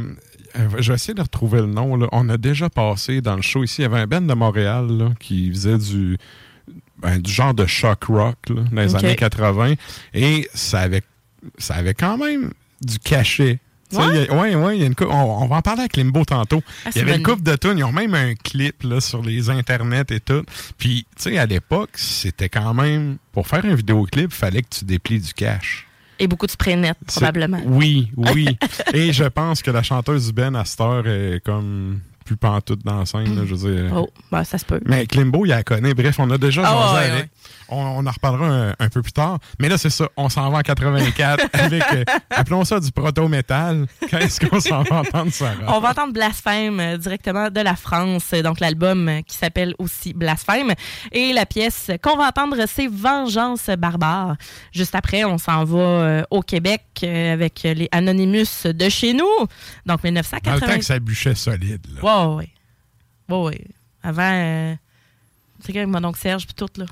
euh, 0.56 0.68
je 0.78 0.90
vais 0.92 0.96
essayer 0.96 1.14
de 1.14 1.22
retrouver 1.22 1.60
le 1.60 1.66
nom. 1.66 1.96
Là. 1.96 2.06
On 2.12 2.28
a 2.28 2.36
déjà 2.36 2.68
passé 2.68 3.20
dans 3.20 3.36
le 3.36 3.42
show 3.42 3.64
ici. 3.64 3.80
Il 3.80 3.82
y 3.82 3.86
avait 3.86 4.00
un 4.00 4.06
band 4.06 4.20
de 4.20 4.34
Montréal 4.34 4.86
là, 4.90 5.10
qui 5.18 5.50
faisait 5.50 5.78
du, 5.78 6.16
du 7.18 7.30
genre 7.32 7.54
de 7.54 7.66
shock 7.66 8.04
rock 8.04 8.36
là, 8.48 8.62
dans 8.72 8.82
les 8.82 8.94
années 8.94 9.16
80. 9.16 9.74
Et 10.14 10.48
ça 10.54 10.80
avait, 10.80 11.02
ça 11.58 11.74
avait 11.74 11.94
quand 11.94 12.16
même 12.18 12.52
du 12.80 12.98
cachet. 12.98 13.58
Tu 13.90 13.96
sais, 13.96 14.02
Ouais? 14.30 14.54
on, 14.56 15.14
on 15.14 15.46
va 15.46 15.56
en 15.56 15.62
parler 15.62 15.80
avec 15.80 15.96
Limbo 15.96 16.24
tantôt. 16.24 16.62
Ah, 16.84 16.90
il 16.94 16.98
y 16.98 17.00
avait 17.02 17.16
une 17.16 17.22
coupe 17.22 17.42
de 17.42 17.54
tunes. 17.54 17.78
Ils 17.78 17.84
ont 17.84 17.92
même 17.92 18.14
un 18.14 18.34
clip 18.34 18.82
là, 18.82 19.00
sur 19.00 19.22
les 19.22 19.50
internets 19.50 20.06
et 20.10 20.20
tout. 20.20 20.42
Puis, 20.78 21.06
tu 21.16 21.22
sais, 21.22 21.38
à 21.38 21.46
l'époque, 21.46 21.90
c'était 21.94 22.48
quand 22.48 22.74
même... 22.74 23.18
Pour 23.32 23.46
faire 23.46 23.64
un 23.64 23.74
vidéoclip, 23.74 24.30
il 24.30 24.34
fallait 24.34 24.62
que 24.62 24.68
tu 24.70 24.84
déplies 24.84 25.20
du 25.20 25.32
cash. 25.34 25.86
Et 26.18 26.26
beaucoup 26.26 26.46
de 26.46 26.50
spray 26.52 26.76
net, 26.76 26.96
probablement. 27.06 27.60
Oui, 27.66 28.10
oui. 28.16 28.56
Et 28.94 29.12
je 29.12 29.24
pense 29.24 29.62
que 29.62 29.70
la 29.70 29.82
chanteuse 29.82 30.28
du 30.28 30.32
Ben 30.32 30.54
heure 30.54 31.06
est 31.06 31.42
comme 31.44 32.00
plus 32.24 32.36
pantoute 32.36 32.84
dans 32.84 32.98
la 32.98 33.06
scène. 33.06 33.36
là, 33.36 33.42
je 33.46 33.54
veux 33.54 33.70
dire. 33.70 33.92
Oh, 33.96 34.08
ben, 34.32 34.44
ça 34.44 34.58
se 34.58 34.64
peut. 34.64 34.80
Mais 34.86 35.06
Klimbo, 35.06 35.44
il 35.44 35.48
la 35.50 35.62
connaît. 35.62 35.94
Bref, 35.94 36.18
on 36.18 36.30
a 36.30 36.38
déjà 36.38 36.62
jasé 36.62 36.94
ouais, 36.94 37.12
avec. 37.12 37.22
ouais. 37.24 37.30
On, 37.68 37.76
on 37.76 38.06
en 38.06 38.10
reparlera 38.10 38.46
un, 38.46 38.74
un 38.78 38.88
peu 38.88 39.02
plus 39.02 39.12
tard. 39.12 39.38
Mais 39.58 39.68
là, 39.68 39.78
c'est 39.78 39.90
ça. 39.90 40.08
On 40.16 40.28
s'en 40.28 40.50
va 40.50 40.58
en 40.58 40.62
84 40.62 41.44
avec, 41.54 41.82
euh, 41.92 42.04
appelons 42.30 42.64
ça 42.64 42.80
du 42.80 42.90
proto-métal. 42.92 43.86
Qu'est-ce 44.08 44.40
qu'on 44.46 44.60
s'en 44.60 44.82
va 44.82 44.96
entendre, 45.00 45.32
Sarah? 45.32 45.54
On 45.68 45.80
va 45.80 45.90
entendre 45.90 46.12
Blasphème 46.12 46.78
euh, 46.80 46.96
directement 46.98 47.50
de 47.50 47.60
la 47.60 47.76
France, 47.76 48.30
donc 48.42 48.60
l'album 48.60 49.08
euh, 49.08 49.20
qui 49.22 49.36
s'appelle 49.36 49.74
aussi 49.78 50.12
Blasphème. 50.12 50.72
Et 51.12 51.32
la 51.32 51.46
pièce 51.46 51.90
qu'on 52.02 52.16
va 52.16 52.28
entendre, 52.28 52.56
c'est 52.66 52.86
Vengeance 52.86 53.70
barbare. 53.78 54.36
Juste 54.72 54.94
après, 54.94 55.24
on 55.24 55.38
s'en 55.38 55.64
va 55.64 55.78
euh, 55.78 56.22
au 56.30 56.42
Québec 56.42 56.82
avec 57.02 57.62
les 57.64 57.88
Anonymous 57.92 58.64
de 58.64 58.88
chez 58.88 59.12
nous. 59.14 59.24
Donc 59.38 59.48
Dans 59.86 59.94
le 59.94 60.10
1980. 60.10 60.60
temps 60.60 60.78
que 60.78 60.84
ça 60.84 60.98
bûchait 60.98 61.34
solide. 61.34 61.86
Là. 62.02 62.28
Ouais. 62.36 62.48
Ouais, 63.28 63.36
ouais. 63.42 63.64
Avant, 64.02 64.76
tu 65.64 65.72
sais, 65.72 65.78
avec 65.78 65.88
mon 65.88 66.04
oncle 66.04 66.20
Serge 66.20 66.44
puis 66.46 66.54
tout, 66.54 66.68
là. 66.76 66.84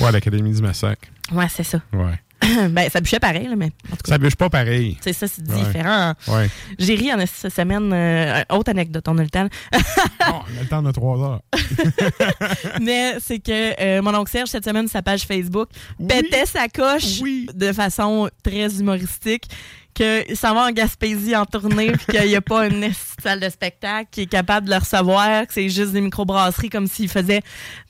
Ouais, 0.00 0.12
l'Académie 0.12 0.52
du 0.54 0.62
Massacre. 0.62 1.08
Ouais, 1.32 1.46
c'est 1.48 1.62
ça. 1.64 1.80
Ouais. 1.92 2.20
ben, 2.70 2.90
ça 2.90 3.00
bûchait 3.00 3.20
pareil, 3.20 3.46
là, 3.48 3.56
mais 3.56 3.66
en 3.90 3.96
tout 3.96 4.02
cas, 4.04 4.10
Ça 4.12 4.18
bûche 4.18 4.34
pas 4.36 4.50
pareil. 4.50 4.98
c'est 5.00 5.12
ça, 5.14 5.26
c'est 5.28 5.48
Ouais. 5.48 5.56
différent. 5.64 6.12
Ouais. 6.28 6.50
J'ai 6.78 6.94
ri 6.94 7.10
en 7.12 7.24
cette 7.26 7.54
semaine. 7.54 7.90
euh, 7.92 8.42
autre 8.50 8.70
anecdote, 8.70 9.04
on 9.08 9.16
a 9.18 9.22
le 9.22 9.30
temps. 9.30 9.48
Bon, 9.72 10.40
on 10.54 10.58
a 10.58 10.62
le 10.62 10.68
temps 10.68 10.82
de 10.82 10.90
trois 10.90 11.18
heures. 11.22 11.40
Mais 12.80 13.16
c'est 13.20 13.38
que 13.38 13.80
euh, 13.80 14.02
mon 14.02 14.14
oncle 14.14 14.30
Serge, 14.30 14.48
cette 14.48 14.64
semaine, 14.64 14.88
sa 14.88 15.02
page 15.02 15.22
Facebook, 15.22 15.68
pétait 16.08 16.46
sa 16.46 16.68
coche 16.68 17.20
Oui. 17.22 17.46
de 17.54 17.72
façon 17.72 18.28
très 18.42 18.78
humoristique. 18.78 19.44
Qu'il 19.94 20.36
s'en 20.36 20.54
va 20.54 20.66
en 20.66 20.70
Gaspésie 20.72 21.36
en 21.36 21.46
tournée, 21.46 21.92
puis 21.92 22.06
qu'il 22.18 22.26
n'y 22.28 22.34
a 22.34 22.40
pas 22.40 22.66
une 22.66 22.90
salle 23.22 23.38
de 23.38 23.48
spectacle 23.48 24.08
qui 24.10 24.22
est 24.22 24.26
capable 24.26 24.66
de 24.66 24.72
le 24.72 24.78
recevoir, 24.78 25.46
que 25.46 25.54
c'est 25.54 25.68
juste 25.68 25.92
des 25.92 26.00
microbrasseries 26.00 26.68
comme 26.68 26.88
s'il 26.88 27.08
faisait 27.08 27.42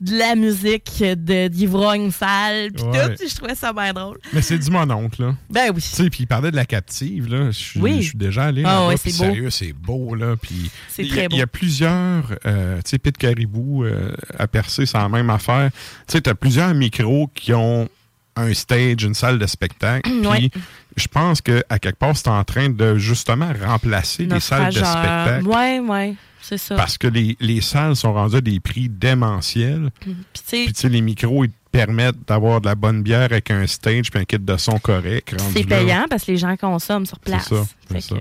de 0.03 0.19
la 0.19 0.35
musique 0.35 1.03
de- 1.03 1.49
d'ivrogne 1.49 2.11
sale, 2.11 2.73
puis 2.73 2.85
Ouais. 2.85 3.15
tout. 3.17 3.25
Je 3.27 3.35
trouvais 3.35 3.55
ça 3.55 3.73
bien 3.73 3.93
drôle. 3.95 4.19
Mais 4.35 4.43
c'est 4.43 4.59
du 4.59 4.71
mon 4.71 4.89
oncle, 4.91 5.23
là. 5.23 5.35
Ben 5.49 5.71
oui. 5.75 5.81
Tu 5.81 5.89
sais, 5.89 6.11
puis 6.11 6.25
il 6.25 6.27
parlait 6.27 6.51
de 6.51 6.57
la 6.57 6.67
captive, 6.67 7.27
là. 7.33 7.47
Je 7.47 7.59
suis 7.59 7.81
Oui. 7.81 8.03
je 8.03 8.09
suis 8.09 8.19
déjà 8.19 8.45
allé 8.45 8.63
Ah 8.67 8.69
là-bas, 8.75 8.87
ouais, 8.89 8.97
c'est 8.99 9.11
beau. 9.13 9.25
Sérieux, 9.25 9.51
c'est 9.51 9.73
beau, 9.73 10.15
là. 10.15 10.35
Puis 10.41 10.71
C'est 10.91 11.03
il 11.05 11.09
y 11.09 11.13
a- 11.13 11.15
très 11.17 11.29
beau. 11.29 11.37
Il 11.37 11.39
y 11.39 11.43
a 11.43 11.47
plusieurs, 11.47 12.35
euh, 12.45 12.77
tu 12.85 12.91
sais, 12.91 12.99
Pete 12.99 13.17
Caribou 13.17 13.85
euh, 13.85 14.13
à 14.39 14.47
percer, 14.47 14.85
c'est 14.85 14.99
la 14.99 15.09
même 15.09 15.31
affaire. 15.31 15.71
Tu 16.07 16.13
sais, 16.13 16.21
t'as 16.21 16.35
plusieurs 16.35 16.75
micros 16.75 17.31
qui 17.35 17.55
ont 17.55 17.89
un 18.37 18.53
stage, 18.53 19.05
une 19.05 19.15
salle 19.15 19.39
de 19.39 19.47
spectacle. 19.47 20.11
Puis. 20.31 20.51
Je 20.97 21.09
pense 21.09 21.41
que 21.41 21.63
à 21.69 21.79
quelque 21.79 21.99
part, 21.99 22.17
c'est 22.17 22.29
en 22.29 22.45
train 22.45 22.69
de 22.69 22.97
justement 22.97 23.53
remplacer 23.65 24.27
les 24.27 24.41
salles 24.41 24.73
de 24.73 24.79
spectacle. 24.79 25.47
Ouais, 25.47 25.81
ouais. 25.81 26.15
C'est 26.41 26.59
ça. 26.59 26.75
Parce 26.75 26.99
que 26.99 27.07
les, 27.07 27.39
les 27.41 27.63
salles 27.63 27.97
sont 27.97 28.13
rendues 28.13 28.37
à 28.37 28.41
des 28.43 28.61
prix 28.61 28.91
démentiels. 28.91 29.91
Puis 30.01 30.15
tu 30.47 30.73
sais, 30.75 30.89
les 30.91 31.01
micros, 31.01 31.45
ils 31.45 31.51
te 31.51 31.55
permettent 31.73 32.29
d'avoir 32.29 32.61
de 32.61 32.67
la 32.67 32.75
bonne 32.75 33.03
bière 33.03 33.23
avec 33.23 33.51
un 33.51 33.67
stage 33.67 34.11
puis 34.11 34.21
un 34.21 34.25
kit 34.25 34.39
de 34.39 34.57
son 34.59 34.79
correct. 34.79 35.35
c'est 35.55 35.69
là. 35.69 35.79
payant 35.79 36.05
parce 36.09 36.25
que 36.25 36.33
les 36.33 36.37
gens 36.37 36.55
consomment 36.59 37.07
sur 37.07 37.19
place. 37.19 37.49
ça, 37.49 37.65
c'est 37.91 38.01
ça. 38.01 38.17
Fait 38.17 38.21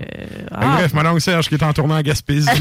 ah, 0.50 0.76
Bref, 0.78 0.94
mon 0.94 1.06
oncle 1.06 1.20
Serge 1.20 1.48
qui 1.48 1.54
est 1.54 1.62
en 1.62 1.74
tournée 1.74 1.94
en 1.94 2.00
Gaspésie. 2.00 2.48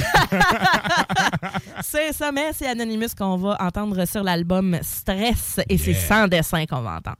C'est 1.84 2.14
ça, 2.14 2.32
mais 2.32 2.52
c'est 2.54 2.68
Anonymous 2.68 3.10
qu'on 3.16 3.38
va 3.38 3.58
entendre 3.60 4.06
sur 4.06 4.24
l'album 4.24 4.78
Stress 4.82 5.60
et 5.70 5.78
c'est 5.78 5.94
sans 5.94 6.28
dessin 6.28 6.66
qu'on 6.66 6.82
va 6.82 6.98
entendre. 6.98 7.18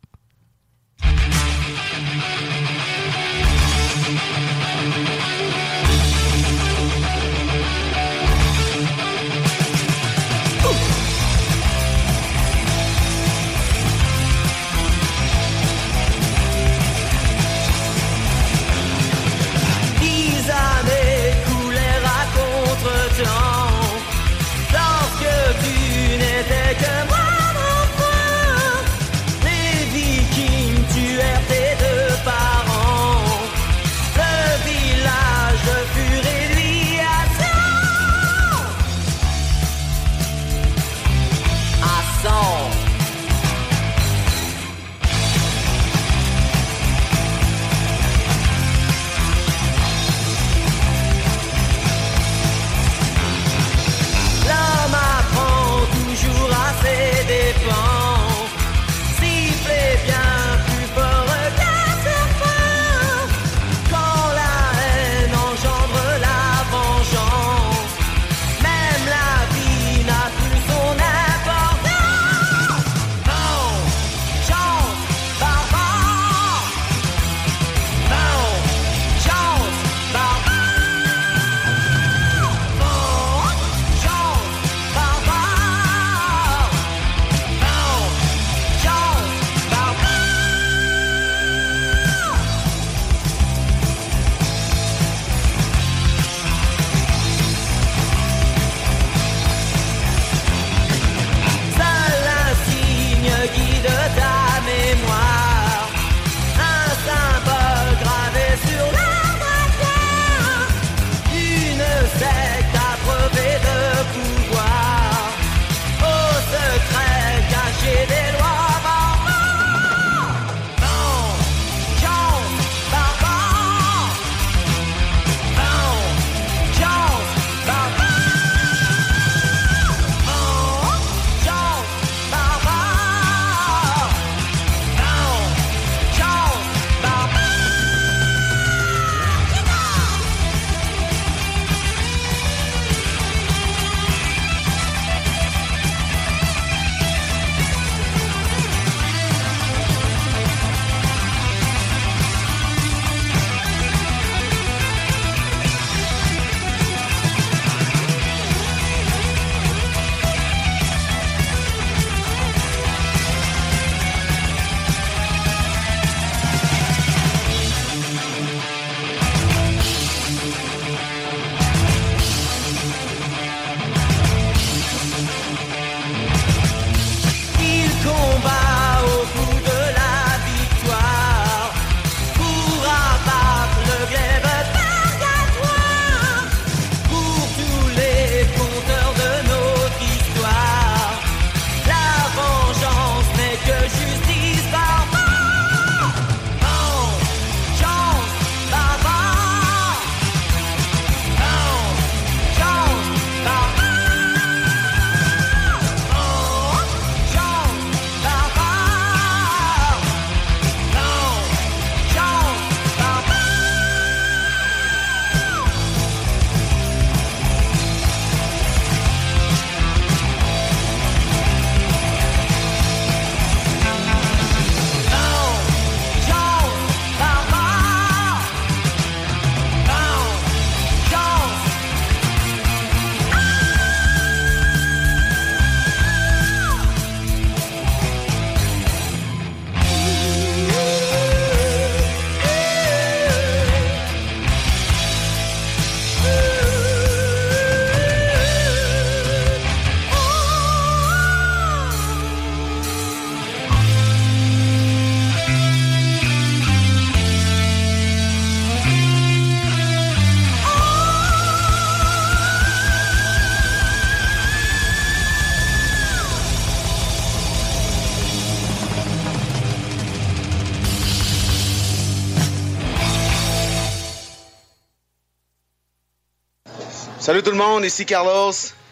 Salut 277.24 277.42
tout 277.42 277.52
le 277.52 277.56
monde, 277.58 277.86
ici 277.86 278.06
Carlos. 278.06 278.52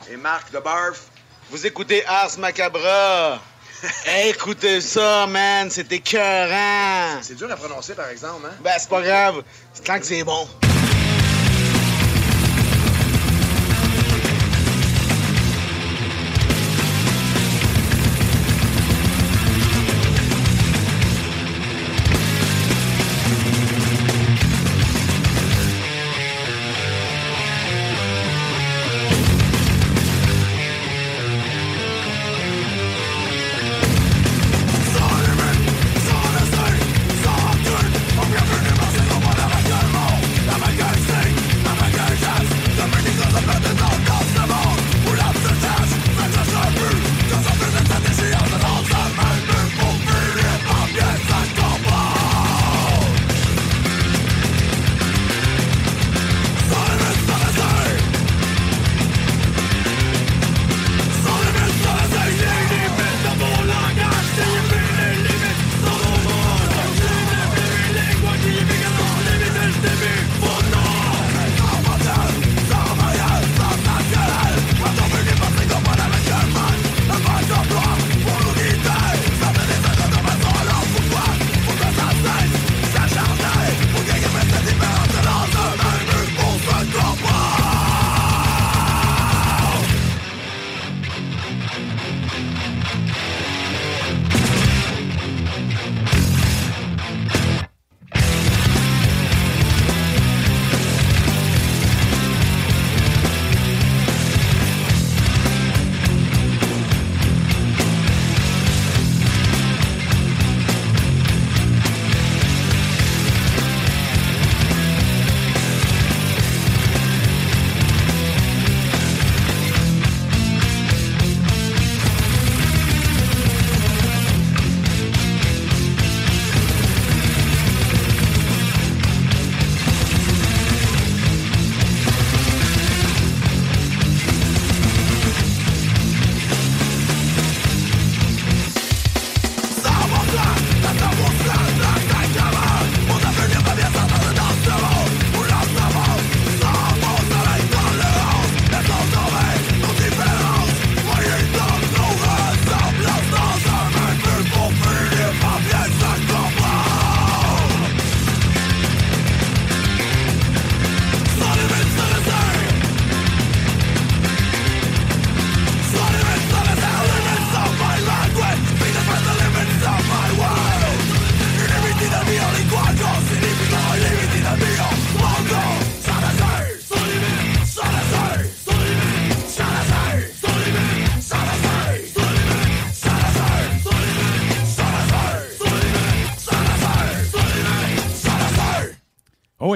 Et 0.10 0.16
Marc 0.16 0.54
de 0.54 0.60
Barf. 0.60 1.02
Vous 1.50 1.68
écoutez 1.68 2.06
Ars 2.06 2.40
Macabra. 2.40 3.42
Écoutez 4.26 4.80
ça, 4.80 5.28
man, 5.28 5.70
c'est 5.70 5.92
écœurant. 5.92 7.22
C'est 7.22 7.36
dur 7.36 7.52
à 7.52 7.58
prononcer, 7.58 7.94
par 7.94 8.08
exemple, 8.08 8.48
hein? 8.48 8.56
Ben, 8.62 8.72
c'est 8.78 8.88
pas 8.90 9.02
grave, 9.02 9.44
tant 9.84 10.00
que 10.00 10.06
c'est 10.06 10.24
bon. 10.24 10.48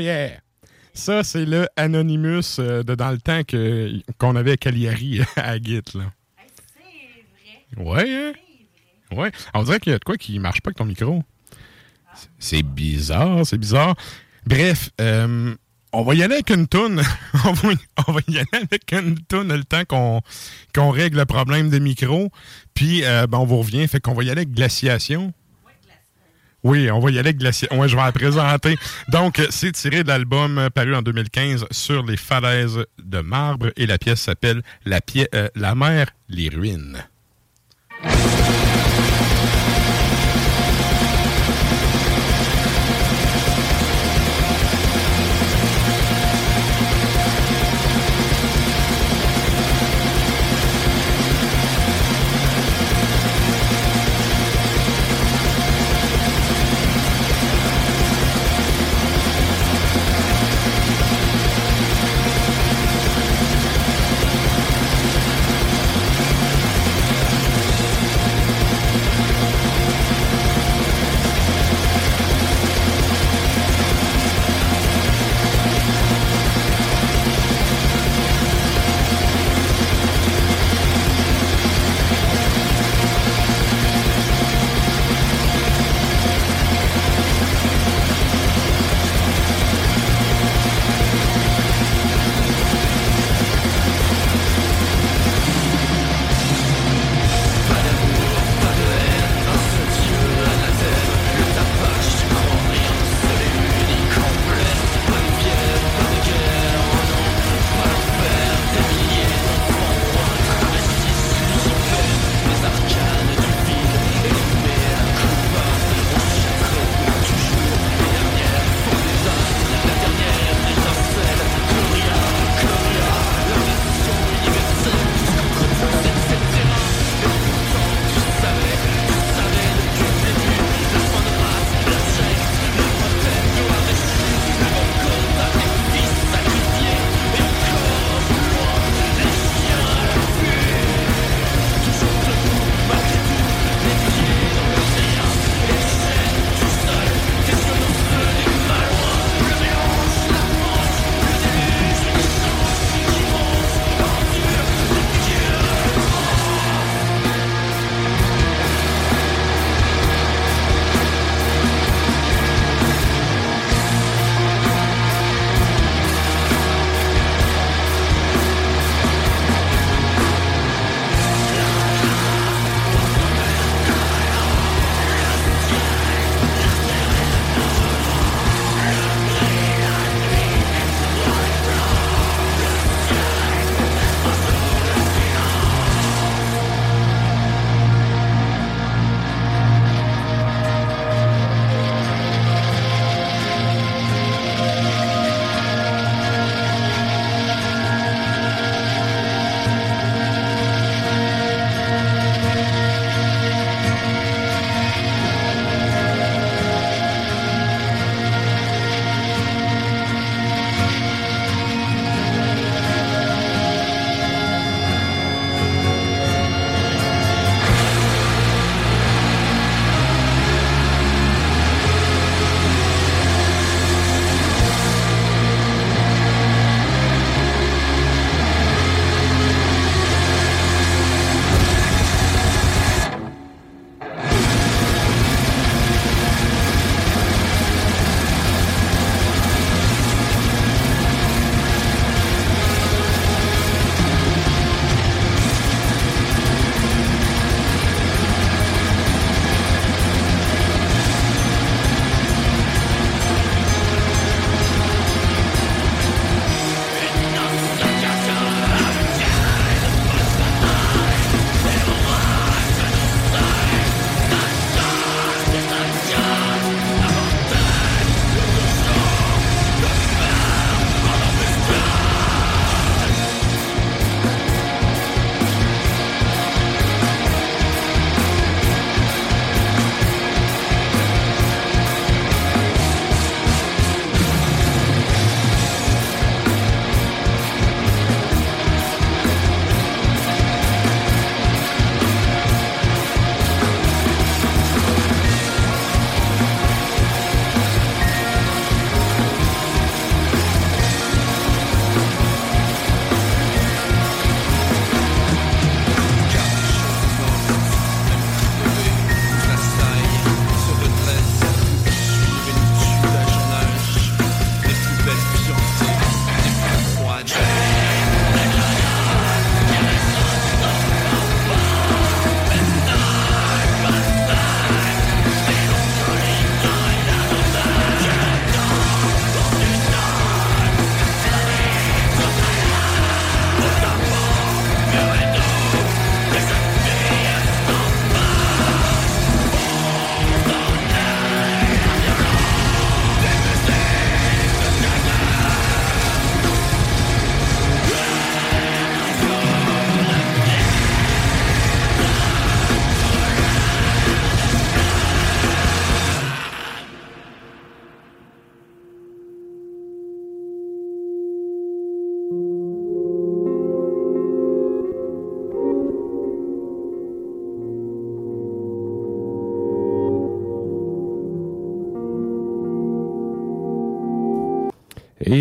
Yeah! 0.06 0.40
Ça, 0.94 1.24
c'est 1.24 1.46
le 1.46 1.68
Anonymous 1.76 2.60
euh, 2.60 2.84
de 2.84 2.96
dans 2.96 3.12
le 3.12 3.18
temps 3.18 3.44
que, 3.44 3.92
qu'on 4.18 4.36
avait 4.36 4.56
Cagliari 4.56 5.22
à 5.36 5.58
Git. 5.58 5.82
Là. 5.94 6.12
Ouais, 7.78 8.10
hein? 8.10 8.34
Ouais. 9.16 9.32
On 9.54 9.64
dirait 9.64 9.80
qu'il 9.80 9.92
y 9.92 9.96
a 9.96 10.00
de 10.00 10.04
quoi 10.04 10.16
qui 10.16 10.40
marche 10.40 10.62
pas 10.62 10.70
avec 10.70 10.78
ton 10.78 10.86
micro. 10.86 11.22
C'est 12.40 12.64
bizarre, 12.64 13.46
c'est 13.46 13.58
bizarre. 13.58 13.96
Bref, 14.46 14.90
euh, 15.02 15.54
on 15.92 16.04
va 16.04 16.16
y 16.16 16.24
aller 16.24 16.36
avec 16.36 16.50
une 16.50 16.68
toune. 16.68 17.02
on, 17.46 17.52
va, 17.52 17.70
on 18.08 18.12
va 18.14 18.22
y 18.30 18.38
aller 18.38 18.48
avec 18.54 18.92
une 18.94 19.20
toune 19.20 19.54
le 19.54 19.64
temps 19.66 19.84
qu'on, 19.86 20.22
qu'on 20.74 20.92
règle 20.92 21.18
le 21.18 21.26
problème 21.26 21.70
des 21.70 21.82
micros. 21.82 22.30
Puis, 22.74 23.04
euh, 23.04 23.28
ben, 23.28 23.40
on 23.40 23.46
vous 23.46 23.58
revient. 23.58 23.86
Fait 23.88 24.00
qu'on 24.00 24.14
va 24.14 24.24
y 24.24 24.30
aller 24.30 24.42
avec 24.42 24.54
Glaciation. 24.54 25.34
Oui, 26.66 26.90
on 26.90 26.98
va 26.98 27.12
y 27.12 27.20
aller 27.20 27.30
avec 27.30 27.38
Glaciation. 27.38 27.80
Ouais, 27.80 27.88
je 27.88 27.96
vais 27.96 28.02
la 28.02 28.12
présenter. 28.12 28.76
Donc, 29.10 29.40
c'est 29.52 29.72
tiré 29.72 30.02
de 30.02 30.08
l'album 30.08 30.58
euh, 30.58 30.70
paru 30.72 30.96
en 30.96 31.04
2015 31.04 31.68
sur 31.70 32.04
les 32.04 32.18
falaises 32.18 32.84
de 32.98 33.20
marbre 33.20 33.72
et 33.78 33.86
la 33.86 34.00
pièce 34.00 34.22
s'appelle 34.22 34.64
La, 34.84 35.00
euh, 35.36 35.48
la 35.54 35.76
mer, 35.76 36.08
les 36.28 36.50
ruines. 36.50 37.06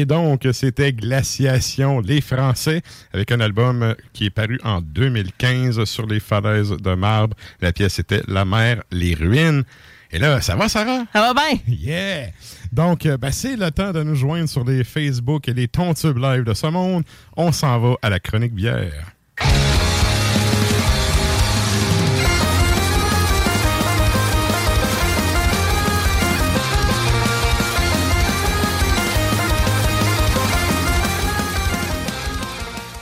Et 0.05 0.07
donc, 0.07 0.47
c'était 0.53 0.93
Glaciation, 0.93 2.01
les 2.01 2.21
Français, 2.21 2.83
avec 3.14 3.33
un 3.33 3.40
album 3.40 3.95
qui 4.12 4.27
est 4.27 4.31
paru 4.31 4.61
en 4.62 4.83
2015 4.83 5.83
sur 5.85 6.05
les 6.07 6.21
falaises 6.21 6.73
de 6.73 6.95
marbre. 6.95 7.35
La 7.62 7.73
pièce 7.73 7.99
était 8.01 8.21
La 8.29 8.45
mer, 8.45 8.83
les 8.90 9.14
ruines. 9.14 9.64
Et 10.11 10.19
là, 10.19 10.43
ça 10.43 10.57
va, 10.57 10.69
Sarah? 10.69 11.05
Ça 11.11 11.21
va 11.23 11.33
bien? 11.33 11.59
Yeah! 11.67 12.33
Donc, 12.71 13.07
euh, 13.07 13.17
ben, 13.17 13.31
c'est 13.31 13.57
le 13.57 13.71
temps 13.71 13.93
de 13.93 14.03
nous 14.03 14.14
joindre 14.14 14.47
sur 14.47 14.62
les 14.62 14.85
Facebook 14.85 15.49
et 15.49 15.55
les 15.55 15.69
tontubes 15.69 16.19
live 16.19 16.45
de 16.45 16.53
ce 16.53 16.67
monde. 16.67 17.05
On 17.35 17.51
s'en 17.51 17.81
va 17.81 17.95
à 18.03 18.11
la 18.11 18.21
chronique 18.21 18.53
bière. 18.53 19.14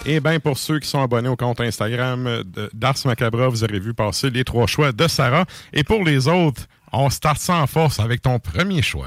Et 0.05 0.19
bien, 0.21 0.41
pour 0.41 0.59
ceux 0.59 0.81
qui 0.81 0.89
sont 0.89 1.01
abonnés 1.01 1.29
au 1.29 1.37
compte 1.37 1.61
Instagram 1.61 2.43
d'Ars 2.73 2.97
Macabra, 3.05 3.49
vous 3.49 3.63
aurez 3.63 3.79
vu 3.79 3.95
passer 3.95 4.31
les 4.31 4.43
trois 4.45 4.67
choix 4.67 4.91
de 4.93 5.07
Sarah. 5.07 5.45
Et 5.73 5.85
pour 5.85 6.03
les 6.05 6.27
autres, 6.27 6.63
on 6.93 7.09
start 7.09 7.39
ça 7.39 7.57
en 7.57 7.67
force 7.69 8.01
avec 8.01 8.21
ton 8.23 8.39
premier 8.41 8.83
choix. 8.83 9.07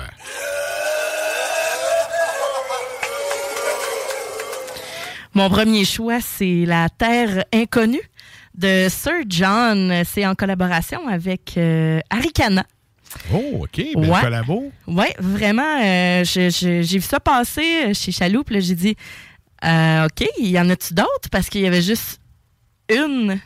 Mon 5.33 5.49
premier 5.49 5.83
choix, 5.83 6.21
c'est 6.21 6.63
La 6.65 6.87
Terre 6.87 7.43
inconnue 7.53 8.01
de 8.57 8.87
Sir 8.89 9.23
John. 9.27 9.93
C'est 10.05 10.25
en 10.25 10.33
collaboration 10.33 11.07
avec 11.09 11.55
euh, 11.57 11.99
Arikana. 12.09 12.63
Oh, 13.33 13.63
OK. 13.63 13.75
Belle 13.95 13.97
Ouais. 14.09 14.21
collabo. 14.21 14.71
Oui, 14.87 15.05
vraiment. 15.19 15.81
euh, 15.83 16.23
j'ai 16.23 16.81
vu 16.81 17.01
ça 17.01 17.19
passer 17.19 17.93
chez 17.93 18.11
là, 18.29 18.59
j'ai 18.59 18.75
dit 18.75 18.95
euh, 19.65 20.05
OK, 20.05 20.27
il 20.39 20.47
y 20.49 20.59
en 20.59 20.69
a-tu 20.69 20.93
d'autres? 20.93 21.29
Parce 21.31 21.49
qu'il 21.49 21.61
y 21.61 21.67
avait 21.67 21.81
juste 21.81 22.19
une 22.89 23.39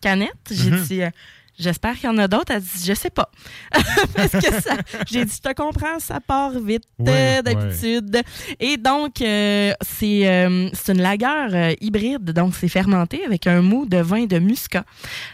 canette. 0.00 0.30
J'ai 0.50 0.70
Mhm. 0.70 0.82
dit 0.84 1.02
euh, 1.02 1.10
J'espère 1.58 1.94
qu'il 1.94 2.04
y 2.04 2.08
en 2.08 2.18
a 2.18 2.28
d'autres. 2.28 2.52
Elle 2.52 2.60
dit 2.60 2.84
Je 2.84 2.92
sais 2.92 3.08
pas. 3.08 3.30
Parce 4.14 4.30
que 4.32 4.60
ça, 4.60 4.76
j'ai 5.06 5.24
dit 5.24 5.32
Je 5.42 5.48
te 5.48 5.54
comprends, 5.54 5.98
ça 5.98 6.20
part 6.20 6.50
vite 6.60 6.82
Ouais, 6.98 7.38
euh, 7.38 7.42
d'habitude. 7.42 8.20
Et 8.60 8.76
donc, 8.76 9.22
euh, 9.22 9.72
c'est 9.80 10.24
une 10.88 11.00
lagueur 11.00 11.74
hybride. 11.80 12.24
Donc, 12.32 12.54
c'est 12.54 12.68
fermenté 12.68 13.24
avec 13.24 13.46
un 13.46 13.62
mou 13.62 13.86
de 13.86 13.96
vin 13.96 14.26
de 14.26 14.38
muscat, 14.38 14.84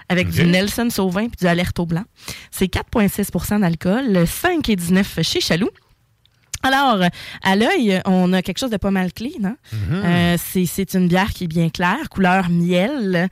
avec 0.08 0.28
du 0.30 0.44
Nelson 0.44 0.88
Sauvin 0.90 1.26
puis 1.26 1.38
du 1.40 1.46
Alerto 1.48 1.86
Blanc. 1.86 2.04
C'est 2.52 2.66
4,6% 2.72 3.58
d'alcool, 3.58 4.24
5,19 4.24 5.22
chez 5.24 5.40
Chaloux. 5.40 5.70
Alors, 6.62 6.98
à 7.42 7.56
l'œil, 7.56 8.00
on 8.06 8.32
a 8.32 8.42
quelque 8.42 8.58
chose 8.58 8.70
de 8.70 8.76
pas 8.76 8.90
mal 8.90 9.12
clean. 9.12 9.44
Hein? 9.44 9.56
Mhm. 9.72 10.02
Euh, 10.04 10.36
c'est- 10.38 10.66
c'est 10.66 10.94
une 10.94 11.08
bière 11.08 11.30
qui 11.32 11.44
est 11.44 11.48
bien 11.48 11.70
claire, 11.70 12.08
couleur 12.10 12.48
miel, 12.50 13.28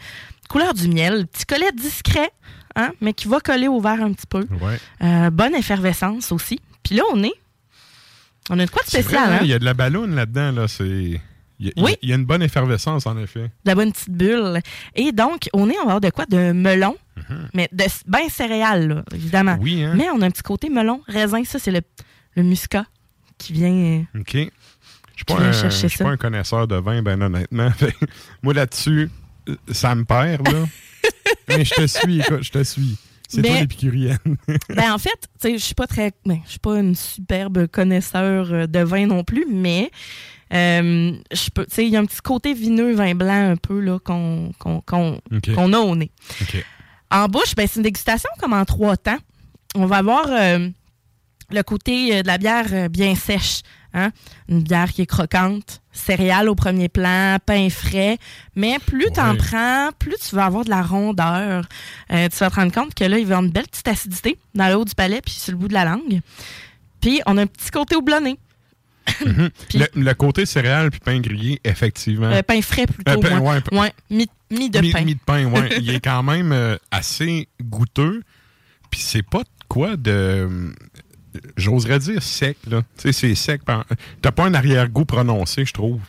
couleur 0.49 0.75
du 0.75 0.89
miel, 0.89 1.27
petit 1.29 1.47
collet 1.47 1.71
discret, 1.73 2.31
hein? 2.77 2.91
mais 3.01 3.13
qui 3.13 3.29
va 3.29 3.41
coller 3.41 3.69
au 3.69 3.81
verre 3.81 4.03
un 4.03 4.13
petit 4.13 4.27
peu. 4.27 4.47
Ouais. 4.61 4.79
Euh, 5.03 5.31
bonne 5.31 5.55
effervescence 5.55 6.33
aussi. 6.33 6.61
Puis 6.83 6.97
là, 6.97 7.03
on 7.13 7.23
est. 7.23 7.33
On 8.49 8.59
a 8.59 8.67
de 8.67 8.71
quoi 8.71 8.83
de 8.83 8.89
spécial, 8.89 9.27
vrai, 9.27 9.35
hein, 9.35 9.39
hein? 9.41 9.43
Il 9.43 9.49
y 9.49 9.53
a 9.55 9.59
de 9.61 9.65
la 9.65 9.75
balloune 9.75 10.15
là-dedans. 10.17 10.51
Là. 10.53 10.67
C'est... 10.67 11.21
Il 11.63 11.67
y, 11.67 11.69
a, 11.69 11.73
Oui. 11.85 11.95
il 12.03 12.09
y 12.09 12.13
a 12.13 12.17
une 12.17 12.25
bonne 12.25 12.43
effervescence, 12.43 13.07
en 13.07 13.17
effet. 13.19 13.43
de 13.43 13.49
la 13.67 13.75
bonne 13.75 13.93
petite 13.93 14.09
bulle. 14.11 14.61
Et 14.97 15.13
donc, 15.13 15.49
on 15.53 15.69
est, 15.69 15.75
on 15.75 15.81
va 15.81 15.83
avoir 15.83 16.01
de 16.01 16.09
quoi 16.11 16.25
de 16.25 16.53
melon, 16.53 16.97
Mhm. 17.29 17.49
mais 17.53 17.69
de 17.71 17.85
bien 18.09 18.29
céréales, 18.31 18.89
là, 18.89 19.05
évidemment. 19.15 19.57
Oui, 19.61 19.85
hein? 19.85 19.93
Mais 19.95 20.09
on 20.11 20.23
a 20.23 20.27
un 20.27 20.31
petit 20.31 20.43
côté 20.43 20.71
melon, 20.71 21.03
raisin, 21.07 21.45
ça, 21.45 21.59
c'est 21.59 21.71
le, 21.71 21.83
le 22.35 22.43
muscat 22.45 22.87
qui 23.41 23.53
vient. 23.53 24.05
OK. 24.19 24.33
Je 24.35 24.43
suis 25.17 25.25
pas, 25.27 25.35
un, 25.43 25.53
je 25.53 25.69
suis 25.89 25.99
pas 25.99 26.09
un 26.11 26.17
connaisseur 26.17 26.67
de 26.67 26.77
vin, 26.77 27.03
ben 27.03 27.21
honnêtement. 27.21 27.71
Moi, 28.43 28.55
là-dessus, 28.55 29.11
euh, 29.49 29.57
ça 29.71 29.95
me 29.95 30.05
perd, 30.05 30.49
là. 30.49 30.65
Mais 31.49 31.65
je 31.65 31.75
te 31.75 31.87
suis, 31.87 32.21
écoute, 32.21 32.43
je 32.43 32.51
te 32.51 32.63
suis. 32.65 32.97
C'est 33.29 33.43
toi 33.43 33.61
l'épicurienne. 33.61 34.19
Ben 34.75 34.93
en 34.93 34.99
fait, 34.99 35.11
tu 35.41 35.49
sais, 35.51 35.53
je 35.59 35.63
suis 35.65 35.75
pas 35.75 35.87
très, 35.87 36.13
ben, 36.25 36.41
je 36.47 36.51
suis 36.51 36.59
pas 36.59 36.79
une 36.79 36.95
superbe 36.95 37.67
connaisseur 37.69 38.53
euh, 38.53 38.67
de 38.67 38.81
vin 38.81 39.07
non 39.07 39.23
plus, 39.23 39.47
mais 39.49 39.91
euh, 40.53 41.13
je 41.33 41.51
peux, 41.51 41.67
il 41.79 41.89
y 41.89 41.97
a 41.97 42.01
un 42.01 42.07
petit 42.07 42.21
côté 42.23 42.55
vineux, 42.55 42.93
vin 42.95 43.15
blanc 43.15 43.51
un 43.53 43.57
peu 43.57 43.79
là 43.81 43.99
qu'on 44.01 44.53
qu'on 44.59 44.81
qu'on- 44.81 45.21
Ok. 45.33 45.55
qu'on 45.55 45.73
a 45.75 45.79
au 45.79 45.95
nez. 45.95 46.11
En 47.11 47.27
bouche, 47.29 47.55
ben, 47.57 47.67
c'est 47.69 47.77
une 47.77 47.85
dégustation 47.85 48.31
comme 48.39 48.53
en 48.53 48.65
trois 48.65 48.97
temps. 48.97 49.19
On 49.77 49.87
va 49.87 49.99
avoir 49.99 50.27
euh, 50.29 50.69
le 51.53 51.63
côté 51.63 52.17
euh, 52.17 52.23
de 52.23 52.27
la 52.27 52.39
bière 52.39 52.67
euh, 52.73 52.89
bien 52.89 53.15
sèche. 53.15 53.61
Hein? 53.93 54.13
Une 54.49 54.63
bière 54.63 54.93
qui 54.93 55.03
est 55.03 55.07
croquante, 55.07 55.81
céréales 55.91 56.49
au 56.49 56.55
premier 56.55 56.89
plan, 56.89 57.39
pain 57.45 57.69
frais. 57.71 58.19
Mais 58.55 58.79
plus 58.87 59.11
tu 59.13 59.19
en 59.21 59.33
Ouais. 59.33 59.39
prends, 59.39 59.91
plus 59.99 60.15
tu 60.29 60.37
vas 60.37 60.45
avoir 60.47 60.65
de 60.65 60.71
la 60.71 60.83
rondeur. 60.83 61.65
Euh, 62.13 62.29
tu 62.29 62.37
vas 62.39 62.51
te 62.51 62.55
rendre 62.55 62.73
compte 62.73 62.95
que 62.95 63.03
là, 63.05 63.19
il 63.19 63.25
va 63.27 63.31
y 63.31 63.33
avoir 63.33 63.43
une 63.43 63.51
belle 63.51 63.67
petite 63.67 63.89
acidité 63.89 64.39
dans 64.55 64.69
le 64.69 64.75
haut 64.77 64.85
du 64.85 64.95
palais 64.95 65.21
puis 65.21 65.35
sur 65.35 65.51
le 65.53 65.59
bout 65.59 65.67
de 65.69 65.75
la 65.75 65.85
langue. 65.85 66.21
Puis 67.01 67.21
on 67.27 67.37
a 67.37 67.43
un 67.43 67.47
petit 67.47 67.71
côté 67.71 67.97
houblonné. 67.97 68.39
Mhm. 69.27 69.51
le, 69.75 69.87
le 69.97 70.15
côté 70.15 70.47
céréales 70.47 70.91
puis 70.93 71.01
pain 71.01 71.19
grillé, 71.19 71.61
effectivement. 71.65 72.31
Euh, 72.31 72.43
pain 72.43 72.63
frais 72.63 72.87
plutôt. 72.87 73.11
Euh, 73.11 73.17
pain, 73.21 73.41
ouais. 73.41 73.61
ouais, 73.73 73.93
mi, 74.09 74.29
mi 74.53 74.71
de 74.71 74.79
mi, 74.81 74.93
pain. 74.93 75.03
mi 75.05 75.15
de 75.17 75.21
pain, 75.27 75.47
ouais. 75.47 75.69
Il 75.81 75.91
est 75.91 76.01
quand 76.05 76.23
même 76.23 76.79
assez 76.93 77.49
goûteux. 77.61 78.23
Puis 78.89 79.01
c'est 79.01 79.23
pas 79.29 79.41
de 79.41 79.49
quoi 79.69 79.97
de. 79.97 80.73
J'oserais 81.57 81.99
dire 81.99 82.23
sec, 82.23 82.57
là. 82.69 82.83
Tu 82.97 83.03
sais, 83.03 83.13
c'est 83.13 83.35
sec. 83.35 83.63
T'as 84.23 84.33
pas 84.33 84.45
un 84.45 84.55
arrière-goût 84.55 85.05
prononcé, 85.05 85.65
je 85.65 85.73
trouve. 85.73 86.01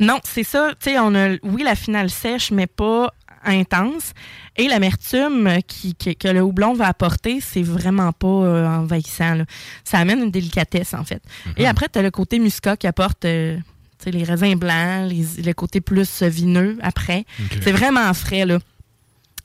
Non, 0.00 0.18
c'est 0.24 0.44
ça. 0.44 0.70
Tu 0.80 0.90
sais, 0.90 0.98
on 0.98 1.14
a, 1.14 1.36
oui, 1.42 1.62
la 1.62 1.74
finale 1.74 2.10
sèche, 2.10 2.50
mais 2.50 2.66
pas 2.66 3.12
intense. 3.44 4.12
Et 4.56 4.68
l'amertume 4.68 5.58
qui, 5.66 5.94
qui- 5.94 6.16
que 6.16 6.28
le 6.28 6.40
houblon 6.42 6.74
va 6.74 6.86
apporter, 6.86 7.40
c'est 7.40 7.62
vraiment 7.62 8.12
pas 8.12 8.26
euh, 8.28 8.66
envahissant. 8.66 9.34
là. 9.34 9.44
Ça 9.84 9.98
amène 9.98 10.20
une 10.20 10.30
délicatesse, 10.30 10.94
en 10.94 11.04
fait. 11.04 11.22
Et 11.56 11.66
après, 11.66 11.88
tu 11.92 11.98
as 11.98 12.02
le 12.02 12.10
côté 12.10 12.38
muscat 12.38 12.76
qui 12.76 12.86
apporte 12.86 13.24
euh, 13.24 13.56
tu 13.98 14.04
sais, 14.04 14.10
les 14.10 14.24
raisins 14.24 14.54
blancs, 14.56 15.10
les- 15.10 15.42
le 15.42 15.52
côté 15.54 15.80
plus 15.80 16.22
vineux 16.22 16.78
après. 16.82 17.24
C'est 17.62 17.72
vraiment 17.72 18.12
frais, 18.14 18.46
là. 18.46 18.58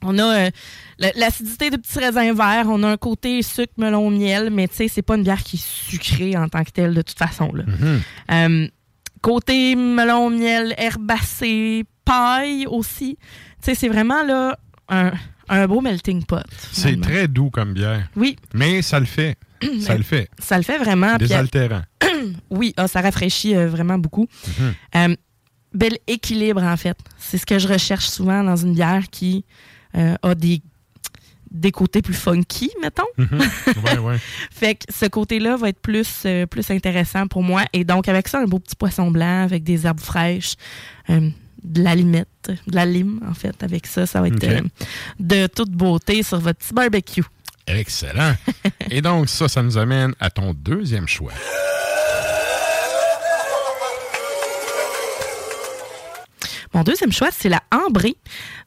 On 0.02 0.18
a 0.18 0.22
euh, 0.46 0.50
la- 0.98 1.12
l'acidité 1.16 1.70
de 1.70 1.76
petits 1.76 1.98
raisins 1.98 2.32
verts, 2.34 2.66
on 2.68 2.82
a 2.82 2.88
un 2.88 2.96
côté 2.96 3.42
sucre, 3.42 3.72
melon, 3.78 4.10
miel, 4.10 4.50
mais 4.50 4.68
tu 4.68 4.76
sais, 4.76 4.88
c'est 4.88 5.02
pas 5.02 5.16
une 5.16 5.24
bière 5.24 5.42
qui 5.42 5.56
est 5.56 5.64
sucrée 5.64 6.36
en 6.36 6.48
tant 6.48 6.62
que 6.64 6.70
telle, 6.70 6.94
de 6.94 7.02
toute 7.02 7.18
façon. 7.18 7.52
Là. 7.52 7.64
Mhm. 7.66 8.00
Euh, 8.30 8.68
côté 9.22 9.74
melon, 9.76 10.30
miel, 10.30 10.74
herbacé, 10.78 11.84
paille 12.04 12.66
aussi. 12.66 13.16
Tu 13.20 13.26
sais, 13.60 13.74
c'est 13.74 13.88
vraiment 13.88 14.22
là 14.22 14.58
un, 14.88 15.12
un 15.48 15.66
beau 15.66 15.80
melting 15.80 16.24
pot. 16.24 16.44
C'est 16.72 17.00
très 17.00 17.26
doux 17.28 17.50
comme 17.50 17.72
bière. 17.74 18.08
Oui. 18.16 18.36
Mais 18.54 18.82
ça 18.82 19.00
le 19.00 19.06
fait. 19.06 19.36
ça 19.80 19.96
le 19.96 20.04
fait. 20.04 20.30
Ça 20.38 20.56
le 20.56 20.62
fait 20.62 20.78
vraiment. 20.78 21.16
Désaltérant. 21.16 21.82
oui, 22.50 22.72
ah, 22.76 22.86
ça 22.86 23.00
rafraîchit 23.00 23.56
euh, 23.56 23.66
vraiment 23.68 23.98
beaucoup. 23.98 24.28
Euh, 24.94 25.16
bel 25.74 25.98
équilibre, 26.06 26.62
en 26.62 26.76
fait. 26.76 26.96
C'est 27.18 27.38
ce 27.38 27.44
que 27.46 27.58
je 27.58 27.66
recherche 27.68 28.06
souvent 28.08 28.44
dans 28.44 28.56
une 28.56 28.74
bière 28.74 29.02
qui 29.10 29.44
a 29.98 30.34
des, 30.34 30.62
des 31.50 31.72
côtés 31.72 32.02
plus 32.02 32.14
funky, 32.14 32.70
mettons. 32.80 33.04
Mhm. 33.16 33.40
Ouais, 33.84 33.98
ouais. 33.98 34.16
fait 34.50 34.74
que 34.76 34.92
ce 34.92 35.06
côté-là 35.06 35.56
va 35.56 35.70
être 35.70 35.80
plus, 35.80 36.22
euh, 36.24 36.46
plus 36.46 36.70
intéressant 36.70 37.26
pour 37.26 37.42
moi. 37.42 37.64
Et 37.72 37.84
donc, 37.84 38.08
avec 38.08 38.28
ça, 38.28 38.40
un 38.40 38.44
beau 38.44 38.58
petit 38.58 38.76
poisson 38.76 39.10
blanc 39.10 39.44
avec 39.44 39.64
des 39.64 39.86
herbes 39.86 40.00
fraîches, 40.00 40.54
euh, 41.10 41.28
de 41.62 41.82
la 41.82 41.94
limette, 41.94 42.28
de 42.66 42.74
la 42.74 42.86
lime, 42.86 43.20
en 43.28 43.34
fait. 43.34 43.62
Avec 43.62 43.86
ça, 43.86 44.06
ça 44.06 44.20
va 44.20 44.28
être 44.28 44.44
euh, 44.44 44.60
de 45.18 45.46
toute 45.46 45.70
beauté 45.70 46.22
sur 46.22 46.38
votre 46.38 46.58
petit 46.58 46.74
barbecue. 46.74 47.24
Excellent. 47.66 48.34
Et 48.90 49.02
donc, 49.02 49.28
ça, 49.28 49.48
ça 49.48 49.62
nous 49.62 49.76
amène 49.76 50.14
à 50.20 50.30
ton 50.30 50.54
deuxième 50.54 51.08
choix. 51.08 51.32
Mon 56.74 56.82
deuxième 56.82 57.12
choix, 57.12 57.28
c'est 57.32 57.48
la 57.48 57.62
Ambrée 57.72 58.16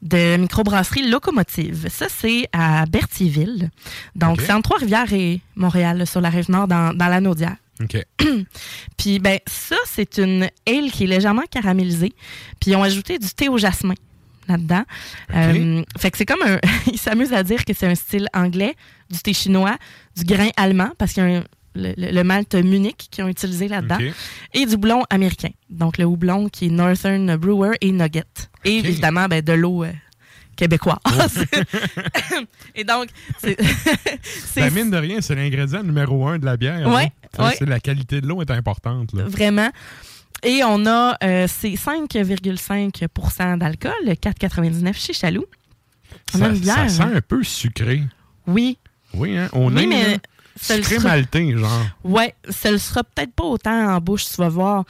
de 0.02 0.38
microbrasserie 0.38 1.10
Locomotive. 1.10 1.88
Ça, 1.90 2.08
c'est 2.10 2.48
à 2.54 2.86
Berthierville. 2.86 3.70
Donc, 4.16 4.40
c'est 4.42 4.52
entre 4.54 4.64
Trois-Rivières 4.70 5.12
et 5.14 5.42
Montréal, 5.56 6.06
sur 6.08 6.22
la 6.22 6.30
rive 6.30 6.50
nord, 6.50 6.68
dans, 6.68 6.94
dans 6.96 7.08
la 7.08 7.22
Naudière. 7.22 7.56
Puis, 8.98 9.20
ben, 9.20 9.40
ça, 9.48 9.76
c'est 9.86 10.18
une 10.18 10.44
ale 10.68 10.92
qui 10.92 11.04
est 11.06 11.08
légèrement 11.08 11.44
caramélisée. 11.50 12.14
Puis, 12.60 12.72
ils 12.72 12.76
ont 12.76 12.84
ajouté 12.84 13.18
du 13.20 13.30
thé 13.30 13.50
au 13.50 13.58
jasmin 13.58 13.96
là-dedans. 14.48 14.84
Euh, 15.36 15.84
fait 15.98 16.12
que 16.12 16.18
c'est 16.18 16.26
comme 16.26 16.42
un. 16.44 16.60
ils 16.92 16.98
s'amusent 17.00 17.34
à 17.34 17.44
dire 17.44 17.64
que 17.66 17.74
c'est 17.74 17.88
un 17.88 17.96
style 17.96 18.28
anglais, 18.34 18.76
du 19.10 19.20
thé 19.20 19.34
chinois, 19.34 19.78
du 20.16 20.24
grain 20.26 20.50
allemand, 20.58 20.90
parce 20.98 21.14
qu'il 21.14 21.24
y 21.24 21.26
a 21.28 21.38
un- 21.40 21.44
le, 21.76 21.94
le- 21.98 22.12
le 22.12 22.24
malt 22.24 22.54
Munich 22.56 23.08
qu'ils 23.12 23.24
ont 23.24 23.28
utilisé 23.28 23.68
là-dedans, 23.68 23.98
et 24.54 24.66
du 24.66 24.74
houblon 24.76 25.04
américain. 25.10 25.50
Donc, 25.70 25.98
le 25.98 26.06
houblon 26.06 26.50
qui 26.50 26.68
est 26.68 26.70
Northern 26.70 27.36
Brewer 27.38 27.78
et 27.82 27.92
Nugget. 27.92 28.24
Et 28.66 28.78
évidemment, 28.78 29.28
ben, 29.28 29.42
de 29.42 29.54
l'eau 29.54 29.84
euh, 29.84 29.92
québécoise. 30.56 30.98
et 32.76 32.84
donc, 32.84 33.10
c'est. 33.40 33.58
Ben, 34.56 34.74
mine 34.74 34.92
de 34.92 34.98
rien, 34.98 35.22
c'est 35.22 35.36
l'ingrédient 35.36 35.84
numéro 35.84 36.28
un 36.28 36.40
de 36.40 36.46
la 36.46 36.58
bière. 36.58 36.88
Ouais, 36.90 37.12
hein. 37.38 37.50
Ouais. 37.50 37.66
La 37.66 37.80
qualité 37.80 38.22
de 38.22 38.28
l'eau 38.28 38.42
est 38.42 38.52
importante. 38.52 39.14
Là. 39.14 39.24
Vraiment. 39.26 39.70
Et 40.44 40.62
on 40.66 40.86
a 40.88 41.18
euh, 41.24 41.48
c'est 41.48 41.70
5,5 41.74 43.58
d'alcool, 43.58 43.92
4,99 44.06 44.94
chez 44.96 45.14
Chaloux. 45.14 45.46
On 46.34 46.40
ça, 46.40 46.46
a 46.46 46.50
une 46.50 46.58
bière. 46.60 46.76
ça 46.76 46.90
sent 46.90 47.02
hein? 47.04 47.12
un 47.16 47.22
peu 47.22 47.44
sucré. 47.44 48.02
Oui. 48.48 48.78
Oui, 49.14 49.38
hein? 49.38 49.50
On 49.54 49.76
Oui, 49.76 49.84
est 49.84 49.88
mais 49.88 50.18
ça 50.62 50.78
le 50.78 50.84
sucré 50.84 50.98
sera- 51.00 51.10
maltais, 51.10 51.58
genre. 51.58 51.86
Ouais, 52.04 52.34
ça 52.50 52.72
le 52.72 52.78
sera 52.78 53.04
peut-être 53.04 53.34
pas 53.34 53.44
autant 53.46 53.96
en 53.96 54.00
bouche, 54.00 54.26
tu 54.26 54.36
vas 54.38 54.50
voir. 54.50 54.86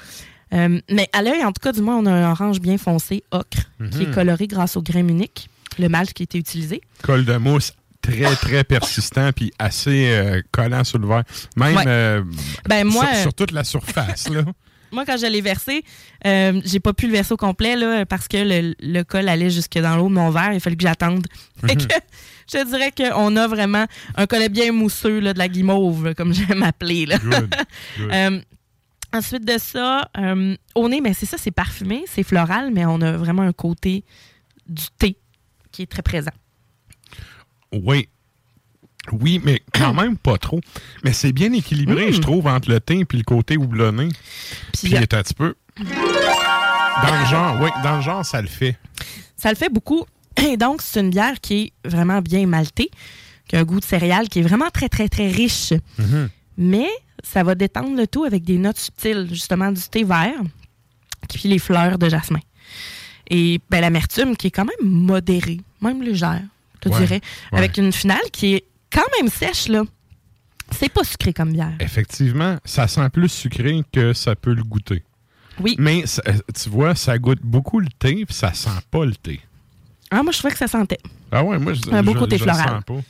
Euh, 0.54 0.80
mais 0.90 1.08
à 1.14 1.22
l'œil, 1.22 1.44
en 1.46 1.52
tout 1.52 1.62
cas, 1.62 1.72
du 1.72 1.82
moins, 1.82 1.98
on 1.98 2.06
a 2.06 2.12
un 2.12 2.32
orange 2.32 2.60
bien 2.60 2.78
foncé, 2.78 3.24
ocre, 3.32 3.58
qui 3.92 4.04
est 4.04 4.08
Mhm. 4.08 4.14
coloré 4.14 4.48
grâce 4.48 4.76
au 4.76 4.82
grain 4.82 5.00
unique, 5.08 5.50
le 5.80 5.88
malt 5.88 6.12
qui 6.14 6.24
a 6.24 6.26
été 6.26 6.38
utilisé. 6.38 6.82
Col 7.04 7.24
de 7.24 7.38
mousse 7.38 7.72
très, 8.02 8.36
très 8.36 8.64
persistant 8.66 9.32
puis 9.34 9.54
assez 9.60 10.08
euh, 10.12 10.42
collant 10.52 10.84
sur 10.84 10.98
le 11.00 11.08
verre. 11.08 11.24
Même 11.56 11.76
Ouais. 11.78 11.84
euh, 11.88 12.24
Ben, 12.68 12.86
moi, 12.86 13.06
sur, 13.14 13.22
sur 13.22 13.34
toute 13.34 13.52
la 13.52 13.64
surface, 13.64 14.28
là. 14.30 14.42
Moi, 14.94 15.06
quand 15.06 15.16
je 15.16 15.26
l'ai 15.26 15.40
versé, 15.40 15.86
j'ai 16.26 16.82
pas 16.82 16.92
pu 16.92 17.06
le 17.08 17.14
verser 17.14 17.34
au 17.34 17.38
complet 17.38 17.78
là, 17.78 18.06
parce 18.06 18.28
que 18.28 18.36
le, 18.36 18.76
le 18.82 19.04
col 19.04 19.30
allait 19.30 19.50
jusque 19.50 19.80
dans 19.80 19.96
l'eau 19.96 20.10
de 20.10 20.14
mon 20.14 20.32
verre. 20.32 20.52
Il 20.52 20.60
fallait 20.60 20.76
que 20.76 20.84
j'attende. 20.84 21.28
Que 21.62 21.70
je 22.52 22.58
te 22.60 22.68
dirais 22.68 22.92
qu'on 22.96 23.36
a 23.38 23.48
vraiment 23.48 23.86
un 24.16 24.26
collet 24.28 24.50
bien 24.50 24.72
mousseux, 24.72 25.20
là, 25.20 25.34
de 25.34 25.40
la 25.40 25.48
guimauve, 25.48 26.14
comme 26.16 26.34
j'aime 26.34 26.64
appeler. 26.64 27.06
Là. 27.06 27.18
Good, 27.18 27.32
good. 27.32 27.56
Euh, 28.12 28.40
ensuite 29.14 29.46
de 29.46 29.58
ça, 29.58 30.10
euh, 30.18 30.56
au 30.76 30.88
nez, 30.90 31.02
mais 31.02 31.14
c'est 31.14 31.26
ça, 31.26 31.38
c'est 31.38 31.52
parfumé, 31.52 32.04
c'est 32.08 32.24
floral, 32.24 32.72
mais 32.74 32.86
on 32.86 33.02
a 33.02 33.14
vraiment 33.18 33.42
un 33.44 33.54
côté 33.54 34.04
du 34.68 34.84
thé 34.98 35.18
qui 35.72 35.82
est 35.84 35.88
très 35.88 36.02
présent. 36.02 36.32
Oui. 37.74 38.08
Oui, 39.12 39.42
mais 39.44 39.62
quand 39.74 39.94
même 39.94 40.18
pas 40.18 40.38
trop. 40.38 40.60
Mais 41.04 41.14
c'est 41.14 41.32
bien 41.34 41.52
équilibré, 41.54 42.10
Mm. 42.10 42.14
je 42.14 42.20
trouve, 42.20 42.48
entre 42.48 42.70
le 42.70 42.80
thym 42.80 43.02
et 43.12 43.18
le 43.18 43.24
côté 43.24 43.58
houblonné. 43.58 44.10
Puis, 44.74 44.90
il 44.90 44.98
attends 44.98 45.18
un 45.18 45.24
petit 45.24 45.34
peu. 45.34 45.56
Dans 45.78 47.20
le 47.20 47.26
genre, 47.26 47.58
oui, 47.62 47.70
dans 47.84 47.96
le 47.98 48.02
genre, 48.02 48.26
ça 48.26 48.42
le 48.42 48.48
fait. 48.48 48.78
Ça 49.38 49.50
le 49.50 49.56
fait 49.56 49.70
beaucoup. 49.70 50.06
Et 50.38 50.58
donc, 50.58 50.82
c'est 50.82 51.00
une 51.02 51.10
bière 51.10 51.40
qui 51.42 51.74
est 51.84 51.90
vraiment 51.90 52.22
bien 52.22 52.46
maltée, 52.48 52.90
qui 53.48 53.56
a 53.56 53.60
un 53.60 53.64
goût 53.64 53.80
de 53.80 53.86
céréales 53.86 54.30
qui 54.30 54.40
est 54.40 54.44
vraiment 54.44 54.70
très, 54.70 54.90
très, 54.90 55.08
très 55.10 55.28
riche. 55.30 55.74
Mhm. 55.98 56.30
Mais 56.58 56.88
ça 57.24 57.44
va 57.44 57.56
détendre 57.56 57.96
le 57.96 58.08
tout 58.08 58.24
avec 58.24 58.44
des 58.44 58.58
notes 58.58 58.80
subtiles, 58.80 59.28
justement 59.30 59.72
du 59.72 59.82
thé 59.82 60.04
vert, 60.04 60.42
puis 61.30 61.50
les 61.50 61.60
fleurs 61.60 61.98
de 61.98 62.10
jasmin. 62.10 62.40
Et 63.30 63.60
ben, 63.70 63.82
l'amertume 63.82 64.36
qui 64.36 64.48
est 64.48 64.52
quand 64.52 64.66
même 64.66 64.90
modérée, 64.90 65.62
même 65.82 66.02
légère, 66.02 66.42
je 66.84 66.90
Ouais, 66.90 67.00
dirais, 67.00 67.22
ouais. 67.52 67.58
avec 67.60 67.78
une 67.78 67.92
finale 67.94 68.24
qui 68.32 68.56
est 68.56 68.66
quand 68.92 69.06
même 69.20 69.30
sèche, 69.30 69.68
là. 69.68 69.84
C'est 70.72 70.90
pas 70.90 71.04
sucré 71.04 71.34
comme 71.34 71.52
bière. 71.54 71.74
Effectivement, 71.80 72.58
ça 72.66 72.88
sent 72.88 73.10
plus 73.10 73.30
sucré 73.30 73.82
que 73.92 74.14
ça 74.14 74.36
peut 74.36 74.54
le 74.54 74.64
goûter. 74.64 75.04
Oui. 75.60 75.76
Mais 75.78 76.06
ça- 76.08 76.24
tu 76.60 76.70
vois, 76.70 76.96
ça 76.96 77.18
goûte 77.20 77.42
beaucoup 77.44 77.80
le 77.80 77.90
thé, 78.00 78.26
puis 78.26 78.34
ça 78.34 78.54
sent 78.54 78.70
pas 78.90 79.06
le 79.06 79.14
thé. 79.16 79.42
Ah, 80.12 80.22
moi, 80.24 80.32
je 80.32 80.38
trouvais 80.40 80.52
que 80.52 80.60
ça 80.60 80.68
sentait. 80.68 81.00
Ah 81.32 81.44
ouais, 81.44 81.58
moi, 81.58 81.74
je, 81.74 81.90
Un 81.92 82.04
beau 82.04 82.14
je- 82.14 82.20
côté 82.20 82.38
je 82.38 82.46
le 82.46 82.52
floral. 82.52 82.70
sens 82.70 82.84
pas. 82.86 83.02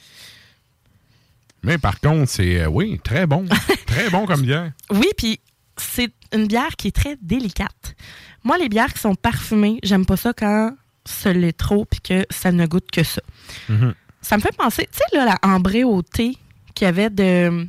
Mais 1.63 1.77
par 1.77 1.99
contre, 1.99 2.29
c'est, 2.29 2.61
euh, 2.61 2.67
oui, 2.67 2.99
très 3.03 3.25
bon. 3.27 3.45
très 3.87 4.09
bon 4.09 4.25
comme 4.25 4.41
bière. 4.41 4.71
Oui, 4.89 5.07
puis 5.17 5.39
c'est 5.77 6.11
une 6.33 6.47
bière 6.47 6.75
qui 6.77 6.87
est 6.87 6.95
très 6.95 7.17
délicate. 7.21 7.95
Moi, 8.43 8.57
les 8.57 8.69
bières 8.69 8.93
qui 8.93 8.99
sont 8.99 9.15
parfumées, 9.15 9.79
j'aime 9.83 10.05
pas 10.05 10.17
ça 10.17 10.33
quand 10.33 10.75
ça 11.05 11.33
l'est 11.33 11.57
trop 11.57 11.85
puis 11.85 11.99
que 12.01 12.25
ça 12.29 12.51
ne 12.51 12.65
goûte 12.65 12.89
que 12.91 13.03
ça. 13.03 13.21
Mhm. 13.69 13.93
Ça 14.21 14.37
me 14.37 14.41
fait 14.41 14.55
penser, 14.55 14.87
tu 14.91 14.97
sais, 14.99 15.17
là, 15.17 15.25
la 15.25 15.37
ambrée 15.55 15.83
au 15.83 16.01
thé 16.03 16.37
qu'il 16.75 16.85
y 16.85 16.87
avait 16.87 17.09
de, 17.09 17.67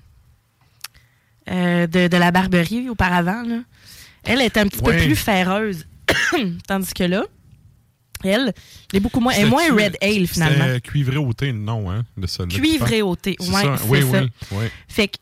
euh, 1.50 1.86
de, 1.86 2.08
de 2.08 2.16
la 2.16 2.30
barberie 2.30 2.88
auparavant, 2.90 3.42
là. 3.42 3.60
Elle 4.24 4.40
est 4.40 4.56
un 4.56 4.66
petit 4.68 4.80
Ouais. 4.82 4.96
peu 4.98 5.04
plus 5.06 5.16
ferreuse. 5.16 5.86
Tandis 6.68 6.92
que 6.94 7.04
là, 7.04 7.24
elle, 8.24 8.52
elle 8.92 8.96
est 8.96 9.00
beaucoup 9.00 9.20
moins, 9.20 9.32
elle 9.32 9.46
est 9.46 9.50
moins 9.50 9.68
red 9.74 9.96
ale 10.00 10.26
finalement. 10.26 10.78
Cuivré 10.80 11.16
au 11.16 11.32
thé, 11.32 11.46
le 11.52 11.58
nom, 11.58 11.90
hein, 11.90 12.04
de 12.16 12.26
celle-là. 12.26 12.54
Cuivré 12.54 13.02
au 13.02 13.16
thé, 13.16 13.36
ouais, 13.40 13.46
ça? 13.62 13.76
oui, 13.88 14.02
ça. 14.10 14.22
oui, 14.22 14.30
oui. 14.52 14.64
Fait 14.88 15.08
que 15.08 15.16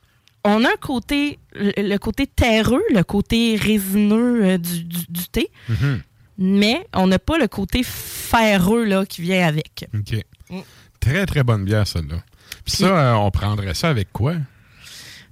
on 0.45 0.65
a 0.65 0.69
un 0.69 0.77
côté, 0.81 1.39
le, 1.55 1.97
côté 1.99 2.27
terreux, 2.27 2.83
le 2.95 3.03
côté 3.05 3.57
résineux 3.57 4.45
euh, 4.45 4.59
du, 4.59 4.85
du- 4.85 5.07
du 5.09 5.29
thé, 5.31 5.51
Mhm. 5.69 6.01
mais 6.39 6.87
on 6.95 7.07
n'a 7.09 7.19
pas 7.19 7.37
le 7.37 7.47
côté 7.47 7.83
ferreux 7.85 8.85
là, 8.85 9.05
qui 9.05 9.21
vient 9.21 9.47
avec. 9.47 9.85
OK. 9.95 10.15
Mm. 10.49 10.59
Très, 10.99 11.27
très 11.27 11.43
bonne 11.43 11.65
bière, 11.65 11.87
celle-là. 11.87 12.23
Puis 12.65 12.75
ça, 12.77 12.87
euh, 12.87 13.13
on 13.15 13.31
prendrait 13.31 13.75
ça 13.75 13.91
avec 13.91 14.13
quoi? 14.13 14.35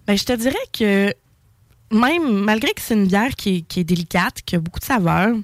Ben, 0.07 0.16
je 0.16 0.24
te 0.24 0.33
dirais 0.35 0.54
que 0.78 1.12
même 1.90 2.42
malgré 2.44 2.72
que 2.72 2.81
c'est 2.83 2.94
une 2.94 3.07
bière 3.07 3.35
qui 3.35 3.57
est, 3.57 3.61
qui 3.62 3.81
est 3.81 3.85
délicate, 3.85 4.42
qui 4.44 4.57
a 4.57 4.61
beaucoup 4.61 4.81
de 4.81 4.85
saveur, 4.85 5.35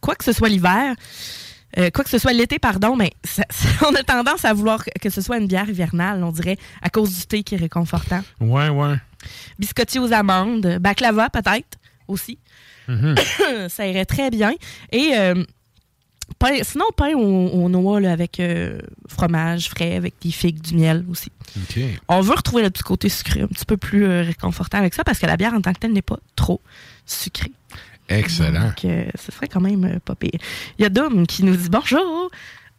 quoi 0.00 0.14
que 0.14 0.24
ce 0.24 0.32
soit 0.32 0.48
l'hiver, 0.48 0.94
euh, 1.78 1.90
quoi 1.90 2.04
que 2.04 2.10
ce 2.10 2.18
soit 2.18 2.32
l'été, 2.32 2.58
pardon, 2.58 2.96
mais 2.96 3.12
ça- 3.24 3.44
ça- 3.50 3.88
on 3.88 3.94
a 3.94 4.02
tendance 4.02 4.44
à 4.44 4.52
vouloir 4.52 4.84
que- 5.00 5.10
ce 5.10 5.20
soit 5.20 5.38
une 5.38 5.46
bière 5.46 5.68
hivernale, 5.68 6.22
on 6.24 6.32
dirait, 6.32 6.56
à 6.82 6.90
cause 6.90 7.16
du 7.16 7.26
thé 7.26 7.42
qui 7.42 7.54
est 7.54 7.58
réconfortant. 7.58 8.22
Ouais, 8.40 8.68
ouais. 8.68 8.94
Biscotti 9.58 9.98
aux 9.98 10.12
amandes, 10.12 10.78
baklava 10.80 11.28
peut-être 11.30 11.78
aussi. 12.08 12.38
Mhm. 12.88 13.14
ça 13.68 13.86
irait 13.86 14.04
très 14.04 14.30
bien. 14.30 14.52
Et 14.92 15.10
euh, 15.16 15.42
pain- 16.38 16.62
sinon, 16.62 16.84
pain 16.96 17.14
au, 17.14 17.20
au 17.48 17.68
noix 17.68 18.00
là, 18.00 18.12
avec 18.12 18.38
euh, 18.38 18.78
fromage 19.08 19.68
frais, 19.68 19.96
avec 19.96 20.14
des 20.22 20.30
figues, 20.30 20.60
du 20.60 20.76
miel 20.76 21.04
aussi. 21.10 21.32
On 22.08 22.20
veut 22.20 22.34
retrouver 22.34 22.62
le 22.62 22.70
petit 22.70 22.82
côté 22.84 23.08
sucré, 23.08 23.42
un 23.42 23.48
petit 23.48 23.64
peu 23.64 23.76
plus 23.76 24.06
réconfortant 24.06 24.78
avec 24.78 24.94
ça, 24.94 25.02
parce 25.04 25.18
que 25.18 25.26
la 25.26 25.36
bière 25.36 25.54
en 25.54 25.60
tant 25.60 25.72
que 25.72 25.80
telle 25.80 25.92
n'est 25.92 26.02
pas 26.02 26.18
trop 26.36 26.60
sucrée. 27.06 27.50
Excellent. 28.08 28.66
Donc, 28.66 28.84
euh, 28.84 29.04
ce 29.14 29.32
serait 29.32 29.48
quand 29.48 29.60
même 29.60 29.84
euh, 29.84 29.98
pas 30.04 30.14
pire. 30.14 30.38
Il 30.78 30.82
y 30.82 30.84
a 30.84 30.88
Dom 30.88 31.26
qui 31.26 31.42
nous 31.44 31.56
dit 31.56 31.68
bonjour. 31.68 32.30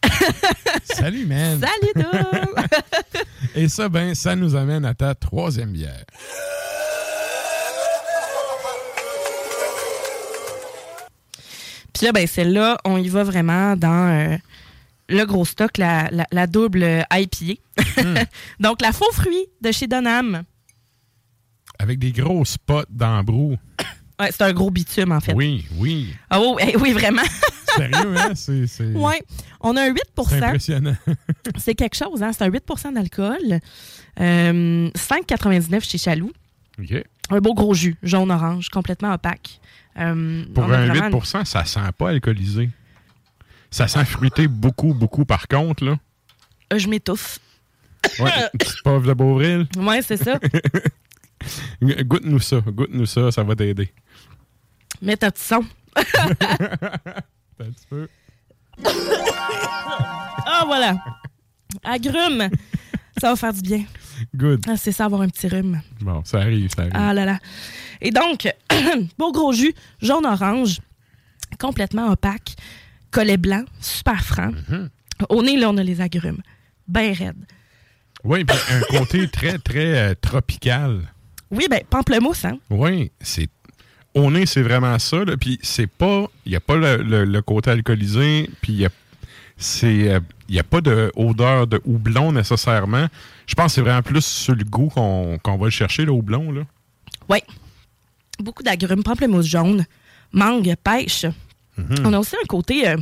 Salut, 0.83 1.25
man. 1.25 1.59
Salut 1.59 2.05
Dom. 2.05 2.65
Et 3.55 3.67
ça, 3.67 3.89
ben, 3.89 4.13
ça 4.15 4.35
nous 4.35 4.55
amène 4.55 4.85
à 4.85 4.93
ta 4.93 5.15
troisième 5.15 5.71
bière. 5.71 6.05
Puis 11.93 12.05
là, 12.05 12.11
ben, 12.11 12.27
celle-là, 12.27 12.77
on 12.85 12.97
y 12.97 13.09
va 13.09 13.23
vraiment 13.23 13.75
dans 13.75 14.09
euh, 14.11 14.37
le 15.09 15.23
gros 15.25 15.45
stock, 15.45 15.77
la, 15.77 16.09
la- 16.11 16.27
la 16.31 16.47
double 16.47 17.05
IPA. 17.11 17.59
Donc, 18.59 18.81
la 18.81 18.91
faux 18.91 19.11
fruit 19.13 19.45
de 19.61 19.71
chez 19.71 19.87
Donham. 19.87 20.43
Avec 21.79 21.97
des 21.99 22.11
gros 22.11 22.45
spots 22.45 22.85
d'embrou. 22.89 23.57
Ouais, 24.19 24.29
c'est 24.31 24.41
un 24.41 24.53
gros 24.53 24.71
bitume, 24.71 25.11
en 25.11 25.19
fait. 25.19 25.33
Oui, 25.33 25.67
oui. 25.77 26.13
Ah, 26.29 26.39
oh, 26.41 26.57
eh 26.59 26.75
oui, 26.77 26.91
vraiment. 26.91 27.21
Sérieux, 27.75 28.17
hein? 28.17 28.31
C'est, 28.33 28.65
c'est, 28.65 28.85
ouais. 28.95 29.21
On 29.61 29.75
a 29.75 29.83
un 29.83 29.89
8 29.89 30.01
c'est 30.27 30.43
impressionnant. 30.43 30.95
C'est 31.57 31.75
quelque 31.75 31.95
chose, 31.95 32.23
hein? 32.23 32.31
C'est 32.33 32.43
un 32.43 32.49
8% 32.49 32.93
d'alcool. 32.93 33.59
Euh, 34.19 34.89
5,99 34.89 35.87
chez 35.87 35.97
Chaloux. 35.99 36.31
OK. 36.79 37.03
Un 37.29 37.39
beau 37.39 37.53
gros 37.53 37.73
jus, 37.73 37.95
jaune-orange, 38.01 38.69
complètement 38.69 39.13
opaque. 39.13 39.59
Euh, 39.99 40.43
Pour 40.53 40.63
un 40.63 40.87
vraiment 40.87 41.19
8 41.19 41.45
ça 41.45 41.65
sent 41.65 41.79
pas 41.97 42.09
alcoolisé. 42.09 42.69
Ça 43.69 43.87
sent 43.87 44.05
fruité 44.05 44.47
beaucoup, 44.47 44.93
beaucoup, 44.93 45.25
par 45.25 45.47
contre, 45.47 45.83
là. 45.83 45.97
Euh, 46.73 46.79
je 46.79 46.87
m'étouffe. 46.87 47.39
Ouais, 48.19 48.31
une 48.53 48.59
petite 48.59 48.81
pauvre 48.83 49.07
de 49.07 49.13
Beauvril? 49.13 49.67
Ouais, 49.77 50.01
c'est 50.01 50.17
ça. 50.17 50.39
Goûte-nous 51.81 52.39
ça, 52.39 52.61
goûte-nous 52.61 53.05
ça, 53.05 53.31
ça 53.31 53.43
va 53.43 53.55
t'aider. 53.55 53.91
Mets 55.01 55.17
ta 55.17 55.31
petit 55.31 55.43
son. 55.43 55.63
Un 57.59 57.71
petit 57.71 57.87
peu. 57.89 58.07
Ah, 60.45 60.63
voilà. 60.65 60.97
Agrume. 61.83 62.49
Ça 63.19 63.29
va 63.29 63.35
faire 63.35 63.53
du 63.53 63.61
bien. 63.61 63.83
Good. 64.35 64.65
Ah, 64.67 64.77
c'est 64.77 64.91
ça, 64.91 65.05
avoir 65.05 65.21
un 65.21 65.29
petit 65.29 65.47
rhume. 65.47 65.81
Bon, 66.01 66.23
ça 66.23 66.39
arrive, 66.39 66.69
ça 66.75 66.83
arrive. 66.83 66.93
Ah 66.95 67.13
là 67.13 67.25
là. 67.25 67.39
Et 68.01 68.11
donc, 68.11 68.47
beau 69.17 69.31
gros 69.31 69.53
jus, 69.53 69.73
jaune-orange, 70.01 70.79
complètement 71.59 72.11
opaque, 72.11 72.55
collet 73.11 73.37
blanc, 73.37 73.63
super 73.79 74.23
franc. 74.23 74.51
Mhm. 74.69 74.89
Au 75.29 75.41
nez, 75.41 75.57
là, 75.57 75.69
on 75.69 75.77
a 75.77 75.83
les 75.83 76.01
agrumes. 76.01 76.41
Ben 76.87 77.13
raide. 77.13 77.45
Oui, 78.23 78.45
un 78.69 78.97
côté 78.97 79.27
très, 79.27 79.57
très 79.57 80.11
euh, 80.11 80.15
tropical. 80.19 81.01
Oui, 81.49 81.67
ben, 81.69 81.81
pamplemousse, 81.89 82.45
hein? 82.45 82.59
Oui, 82.69 83.11
c'est. 83.21 83.49
Au 84.19 84.31
nez, 84.31 84.45
c'est 84.45 84.61
vraiment 84.61 84.97
ça. 84.99 85.23
là, 85.23 85.37
Puis 85.37 85.59
c'est 85.61 85.87
pas. 85.87 86.25
Il 86.45 86.49
n'y 86.51 86.55
a 86.55 86.59
pas 86.59 86.75
le, 86.75 86.97
le- 86.97 87.25
le 87.25 87.41
côté 87.41 87.69
alcoolisé. 87.71 88.49
Puis 88.61 88.73
il 88.73 88.79
y 88.79 88.85
a. 88.85 88.89
C'est. 89.57 90.09
euh, 90.11 90.19
Il 90.49 90.53
n'y 90.53 90.59
a 90.59 90.63
pas 90.63 90.81
d'odeur 90.81 91.67
de 91.67 91.81
houblon 91.85 92.31
nécessairement. 92.31 93.07
Je 93.47 93.55
pense 93.55 93.67
que 93.67 93.71
c'est 93.75 93.81
vraiment 93.81 94.01
plus 94.01 94.25
sur 94.25 94.55
le 94.55 94.63
goût 94.63 94.87
qu'on 94.89 95.37
va 95.57 95.65
le 95.65 95.69
chercher, 95.71 96.05
le 96.05 96.11
houblon. 96.11 96.51
Là. 96.51 96.61
Oui. 97.29 97.39
Beaucoup 98.39 98.63
d'agrumes, 98.63 99.03
pamplemousse 99.03 99.45
jaune, 99.47 99.85
mangue, 100.31 100.73
pêche. 100.83 101.25
Mhm. 101.77 102.05
On 102.05 102.13
a 102.13 102.19
aussi 102.19 102.35
un 102.41 102.45
côté 102.47 102.87
euh, 102.87 102.97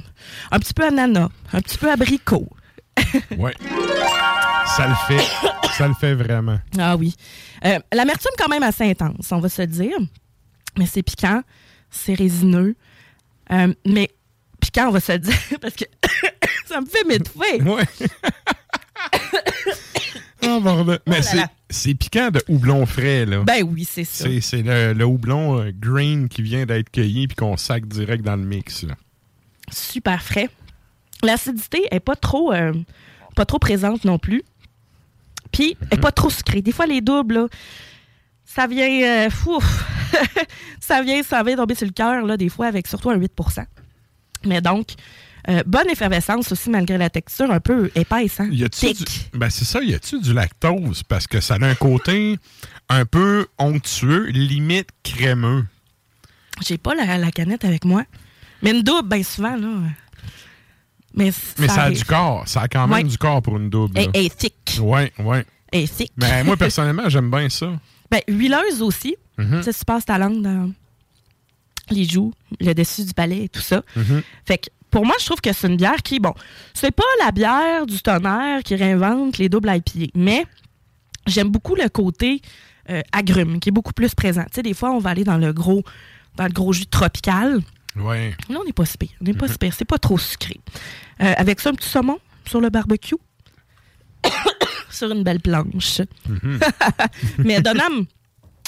un 0.51 0.59
petit 0.59 0.73
peu 0.73 0.85
ananas, 0.85 1.29
un 1.53 1.61
petit 1.61 1.77
peu 1.77 1.91
abricot. 1.91 2.47
Ouais. 3.37 3.53
ça 4.77 4.87
le 4.87 4.95
fait. 5.07 5.23
Ça 5.77 5.87
le 5.87 5.93
fait 5.93 6.13
vraiment. 6.15 6.59
Ah 6.79 6.95
oui. 6.95 7.13
Euh, 7.65 7.79
L'amertume 7.93 8.31
quand 8.37 8.47
même 8.49 8.63
assez 8.63 8.89
intense, 8.89 9.29
on 9.31 9.39
va 9.39 9.49
se 9.49 9.61
le 9.61 9.67
dire. 9.67 9.97
Mais 10.77 10.85
c'est 10.85 11.03
piquant, 11.03 11.41
c'est 11.89 12.13
résineux. 12.13 12.75
Euh, 13.51 13.73
mais 13.85 14.09
piquant, 14.59 14.87
on 14.89 14.91
va 14.91 14.99
se 14.99 15.11
le 15.13 15.19
dire, 15.19 15.35
parce 15.61 15.75
que 15.75 15.85
ça 16.67 16.81
me 16.81 16.85
fait 16.85 17.03
m'étouffer. 17.05 17.61
Ouais. 17.61 17.83
Ah, 20.47 20.59
bordel. 20.59 20.99
Mais 21.07 21.21
là 21.33 21.47
c'est- 21.69 21.95
piquant 21.95 22.29
de 22.29 22.41
houblon 22.47 22.85
frais, 22.85 23.25
là. 23.25 23.43
Ben 23.43 23.63
oui, 23.63 23.83
c'est 23.83 24.03
ça. 24.03 24.25
C'est 24.25 24.41
c'est 24.41 24.61
le, 24.61 24.93
le 24.93 25.05
houblon 25.05 25.59
euh, 25.59 25.71
green 25.73 26.29
qui 26.29 26.43
vient 26.43 26.65
d'être 26.65 26.91
cueilli 26.91 27.27
puis 27.27 27.35
qu'on 27.35 27.57
sac 27.57 27.87
direct 27.87 28.23
dans 28.23 28.35
le 28.35 28.43
mix. 28.43 28.83
là. 28.83 28.93
super 29.71 30.21
frais. 30.21 30.49
L'acidité 31.23 31.87
est 31.89 31.99
pas 31.99 32.15
trop, 32.15 32.53
euh, 32.53 32.73
pas 33.35 33.45
trop 33.45 33.57
présente 33.57 34.05
non 34.05 34.19
plus. 34.19 34.43
Puis, 35.51 35.77
elle 35.89 35.97
est 35.97 36.01
pas 36.01 36.11
trop 36.11 36.29
sucrée. 36.29 36.61
Des 36.61 36.71
fois, 36.73 36.85
les 36.85 37.01
doubles, 37.01 37.35
là, 37.35 37.47
ça 38.55 38.67
vient, 38.67 38.87
euh, 39.25 39.29
fouf, 39.29 39.83
ça 40.79 41.01
vient, 41.01 41.21
ça 41.23 41.43
vient 41.43 41.55
tomber 41.57 41.75
sur 41.75 41.85
le 41.87 41.91
cœur, 41.93 42.25
là, 42.25 42.37
des 42.37 42.49
fois, 42.49 42.67
avec 42.67 42.87
surtout 42.87 43.09
un 43.09 43.17
8% 43.17 43.65
Mais 44.45 44.61
donc, 44.61 44.93
euh, 45.49 45.61
bonne 45.65 45.89
effervescence 45.89 46.51
aussi, 46.51 46.69
malgré 46.69 46.97
la 46.97 47.09
texture 47.09 47.51
un 47.51 47.59
peu 47.59 47.91
épaisse. 47.95 48.39
Hein? 48.39 48.47
Y 48.51 48.67
du- 48.93 49.03
Ben 49.33 49.49
c'est 49.49 49.65
ça, 49.65 49.81
y 49.83 49.93
a-tu 49.93 50.19
du 50.19 50.33
lactose? 50.33 51.03
Parce 51.03 51.27
que 51.27 51.39
ça 51.41 51.55
a 51.55 51.65
un 51.65 51.75
côté 51.75 52.37
un 52.89 53.05
peu 53.05 53.45
onctueux, 53.57 54.25
limite 54.27 54.89
crémeux. 55.03 55.65
J'ai 56.65 56.77
pas 56.77 56.95
la, 56.95 57.17
la 57.17 57.31
canette 57.31 57.65
avec 57.65 57.83
moi. 57.85 58.03
Mais 58.63 58.71
une 58.71 58.81
double, 58.81 59.09
bien 59.09 59.21
souvent, 59.23 59.55
là. 59.57 59.67
Mais, 61.13 61.31
Mais 61.59 61.67
ça, 61.67 61.83
a 61.83 61.91
du 61.91 62.03
corps. 62.03 62.43
Ça 62.47 62.61
a 62.61 62.67
quand 62.67 62.87
même 62.87 62.97
Ouais. 62.97 63.03
du 63.03 63.17
corps 63.17 63.41
pour 63.41 63.57
une 63.57 63.69
double. 63.69 63.97
Est 64.13 64.35
thick. 64.35 64.79
Ouais, 64.81 65.11
ouais. 65.19 65.45
Elle 65.71 65.81
est 65.83 65.93
thick. 65.95 66.11
Mais 66.17 66.43
moi, 66.43 66.57
personnellement, 66.57 67.07
j'aime 67.09 67.29
bien 67.29 67.49
ça. 67.49 67.67
Ben, 68.11 68.21
huileuse 68.27 68.81
aussi. 68.81 69.15
Mhm. 69.37 69.59
Tu 69.59 69.63
sais, 69.63 69.73
tu 69.73 69.85
passes 69.85 70.05
ta 70.05 70.17
langue 70.17 70.41
dans 70.41 70.71
les 71.89 72.05
joues, 72.05 72.33
le 72.59 72.73
dessus 72.73 73.03
du 73.03 73.13
palais 73.13 73.45
et 73.45 73.49
tout 73.49 73.61
ça. 73.61 73.83
Mhm. 73.95 74.21
Fait 74.45 74.57
que 74.57 74.69
pour 74.89 75.05
moi, 75.05 75.15
je 75.19 75.25
trouve 75.25 75.41
que 75.41 75.51
c'est 75.51 75.67
une 75.67 75.77
bière 75.77 76.01
qui, 76.03 76.19
bon, 76.19 76.33
c'est 76.73 76.91
pas 76.91 77.03
la 77.23 77.31
bière 77.31 77.85
du 77.85 77.99
tonnerre 77.99 78.63
qui 78.63 78.75
réinvente 78.75 79.37
les 79.37 79.49
doubles 79.49 79.69
IPA, 79.69 80.11
mais 80.15 80.45
j'aime 81.27 81.49
beaucoup 81.49 81.75
le 81.75 81.89
côté 81.89 82.41
euh, 82.89 83.01
agrume 83.11 83.59
qui 83.59 83.69
est 83.69 83.71
beaucoup 83.71 83.93
plus 83.93 84.15
présent. 84.15 84.43
Tu 84.43 84.55
sais, 84.55 84.61
des 84.61 84.73
fois, 84.73 84.91
on 84.91 84.99
va 84.99 85.09
aller 85.09 85.23
dans 85.23 85.37
le 85.37 85.51
gros, 85.51 85.83
dans 86.37 86.45
le 86.45 86.53
gros 86.53 86.71
jus 86.71 86.85
tropical. 86.85 87.59
Ouais. 87.95 88.35
Là, 88.49 88.59
on 88.61 88.63
n'est 88.63 88.73
pas 88.73 88.85
si 88.85 88.97
pire. 88.97 89.09
On 89.21 89.25
n'est 89.25 89.33
pas 89.33 89.47
si 89.47 89.57
pire. 89.57 89.73
C'est 89.77 89.85
pas 89.85 89.97
trop 89.97 90.17
sucré. 90.17 90.59
Euh, 91.21 91.33
avec 91.37 91.59
ça, 91.59 91.71
un 91.71 91.73
petit 91.73 91.89
saumon 91.89 92.19
sur 92.47 92.61
le 92.61 92.69
barbecue. 92.69 93.15
Sur 94.95 95.11
une 95.11 95.23
belle 95.23 95.39
planche. 95.41 96.01
Mhm. 96.27 96.59
mais 97.39 97.61
Donham 97.61 98.05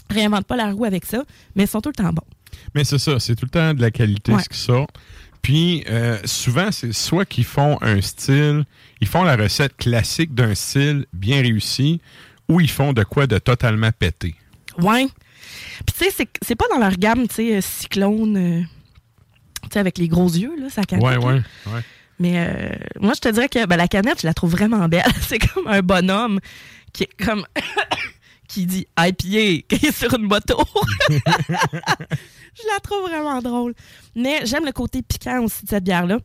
réinvente 0.10 0.46
pas 0.46 0.56
la 0.56 0.72
roue 0.72 0.86
avec 0.86 1.06
ça, 1.06 1.24
mais 1.56 1.64
ils 1.64 1.68
sont 1.68 1.82
tout 1.82 1.90
le 1.90 1.96
temps 1.96 2.14
bons. 2.14 2.22
Mais 2.76 2.84
c'est 2.84 2.98
ça, 2.98 3.20
c'est 3.20 3.36
tout 3.36 3.46
le 3.46 3.52
temps 3.52 3.74
de 3.74 3.82
la 3.82 3.92
qualité 3.92 4.34
Ouais. 4.34 4.42
ce 4.44 4.50
qui 4.50 4.58
sort. 4.58 4.88
Puis 5.42 5.84
euh, 5.90 6.18
souvent, 6.26 6.72
c'est 6.72 6.92
soit 6.94 7.26
qu'ils 7.26 7.46
font 7.46 7.78
un 7.82 8.02
style, 8.02 8.66
ils 9.02 9.08
font 9.08 9.24
la 9.24 9.36
recette 9.36 9.76
classique 9.78 10.34
d'un 10.34 10.56
style 10.56 11.06
bien 11.14 11.42
réussi, 11.42 12.02
ou 12.50 12.60
ils 12.62 12.70
font 12.70 12.94
de 12.94 13.04
quoi 13.04 13.28
de 13.28 13.38
totalement 13.38 13.92
pété. 13.98 14.36
Ouais. 14.80 15.08
Puis 15.86 15.96
tu 15.98 16.06
sais, 16.06 16.12
c'est- 16.16 16.30
c'est 16.42 16.56
pas 16.56 16.66
dans 16.70 16.80
leur 16.80 16.96
gamme, 16.98 17.28
tu 17.28 17.36
sais, 17.36 17.58
euh, 17.58 17.62
cyclone, 17.62 18.38
euh, 18.38 18.62
tu 19.64 19.70
sais, 19.74 19.80
avec 19.80 19.98
les 19.98 20.08
gros 20.08 20.28
yeux, 20.30 20.52
là, 20.60 20.70
ça. 20.70 20.82
Ouais, 20.92 21.00
là. 21.14 21.20
ouais, 21.20 21.34
ouais. 21.68 21.82
Mais 22.20 22.34
euh, 22.36 22.70
moi, 23.00 23.14
je 23.16 23.22
te 23.22 23.30
dirais 23.30 23.50
que 23.50 23.66
ben, 23.66 23.78
la 23.78 23.88
canette, 23.88 24.22
je 24.22 24.28
la 24.28 24.34
trouve 24.34 24.52
vraiment 24.52 24.88
belle. 24.88 25.04
C'est 25.22 25.40
comme 25.40 25.68
un 25.68 25.82
bonhomme 25.82 26.40
qui 26.94 27.04
est 27.04 27.24
comme. 27.24 27.46
qui 28.48 28.66
dit 28.66 28.88
IPA, 28.98 29.66
qui 29.76 29.86
est 29.86 29.92
sur 29.92 30.14
une 30.16 30.24
moto. 30.24 30.58
je 31.10 32.64
la 32.74 32.80
trouve 32.82 33.10
vraiment 33.10 33.42
drôle. 33.42 33.74
Mais 34.16 34.46
j'aime 34.46 34.66
le 34.66 34.72
côté 34.72 35.02
piquant 35.02 35.44
aussi 35.44 35.66
de 35.66 35.70
cette 35.70 35.84
bière-là. 35.84 36.20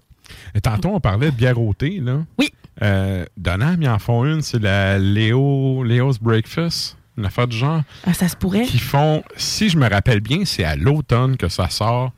Tantôt, 0.62 0.90
on 0.90 1.01
parlait 1.01 1.30
de 1.30 1.36
bière 1.36 1.61
au 1.61 1.74
thé, 1.74 1.99
là. 2.01 2.24
Oui. 2.38 2.53
Euh, 2.80 3.26
Donham, 3.36 3.82
ils 3.82 3.88
en 3.88 3.99
font 3.99 4.24
une, 4.24 4.40
c'est 4.40 4.61
la 4.61 4.99
Léo, 4.99 5.82
Léo's 5.84 6.18
Breakfast, 6.18 6.97
une 7.18 7.26
affaire 7.26 7.49
du 7.49 7.57
genre. 7.57 7.82
Ah, 8.07 8.14
ça 8.14 8.28
se 8.28 8.36
pourrait. 8.36 8.64
Qui 8.64 8.78
font, 8.78 9.22
si 9.36 9.68
je 9.68 9.76
me 9.76 9.88
rappelle 9.88 10.20
bien, 10.20 10.45
c'est 10.45 10.64
à 10.64 10.76
l'automne 10.76 11.36
que 11.36 11.49
ça 11.49 11.68
sort. 11.68 12.12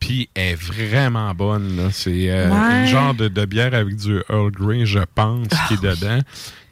Puis 0.00 0.28
elle 0.34 0.52
est 0.52 0.54
vraiment 0.54 1.34
bonne. 1.34 1.90
C'est 1.92 2.30
euh, 2.30 2.50
Ouais. 2.50 2.86
genre 2.86 3.14
de, 3.14 3.28
de 3.28 3.44
bière 3.44 3.74
avec 3.74 3.96
du 3.96 4.20
Earl 4.30 4.50
Grey, 4.52 4.86
je 4.86 5.00
pense, 5.14 5.48
qui 5.66 5.74
est 5.74 5.82
dedans. 5.82 6.20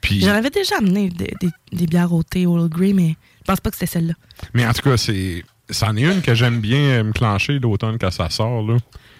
Puis, 0.01 0.21
J'en 0.21 0.35
avais 0.35 0.51
déjà 0.51 0.77
amené 0.79 1.09
des, 1.09 1.33
des- 1.41 1.51
des 1.77 1.87
bières 1.87 2.13
au 2.13 2.23
thé 2.23 2.47
Old 2.47 2.71
Grey, 2.71 2.93
mais 2.93 3.17
je 3.41 3.45
pense 3.45 3.61
pas 3.61 3.71
que 3.71 3.77
c'était 3.77 3.91
celle-là. 3.91 4.15
mais 4.55 4.65
en 4.65 4.73
tout 4.73 4.83
cas, 4.83 4.97
c'est, 4.97 5.45
c'en 5.71 5.97
est 5.97 6.03
une 6.03 6.23
que 6.23 6.35
j'aime 6.35 6.61
bien 6.61 6.79
euh, 6.79 7.03
me 7.05 7.13
clencher 7.13 7.59
l'automne 7.59 7.99
quand 7.99 8.13
ça 8.13 8.31
sort. 8.31 8.63
Là. 8.63 8.77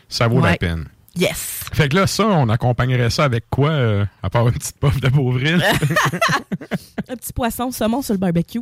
Ça 0.09 0.29
vaut 0.29 0.41
la 0.41 0.57
peine. 0.57 0.85
Yes! 1.17 1.65
Fait 1.73 1.89
que 1.89 1.97
là, 1.97 2.07
ça, 2.07 2.27
on 2.29 2.49
accompagnerait 2.51 3.11
ça 3.11 3.25
avec 3.25 3.47
quoi, 3.51 3.71
euh, 3.71 4.05
à 4.23 4.31
part 4.31 4.47
une 4.47 4.55
petite 4.55 4.79
puff 4.79 5.01
de 5.01 5.09
Beauvril? 5.09 5.61
Un 7.09 7.17
petit 7.17 7.33
poisson, 7.33 7.71
saumon 7.71 8.03
sur 8.03 8.15
le 8.15 8.19
barbecue. 8.19 8.61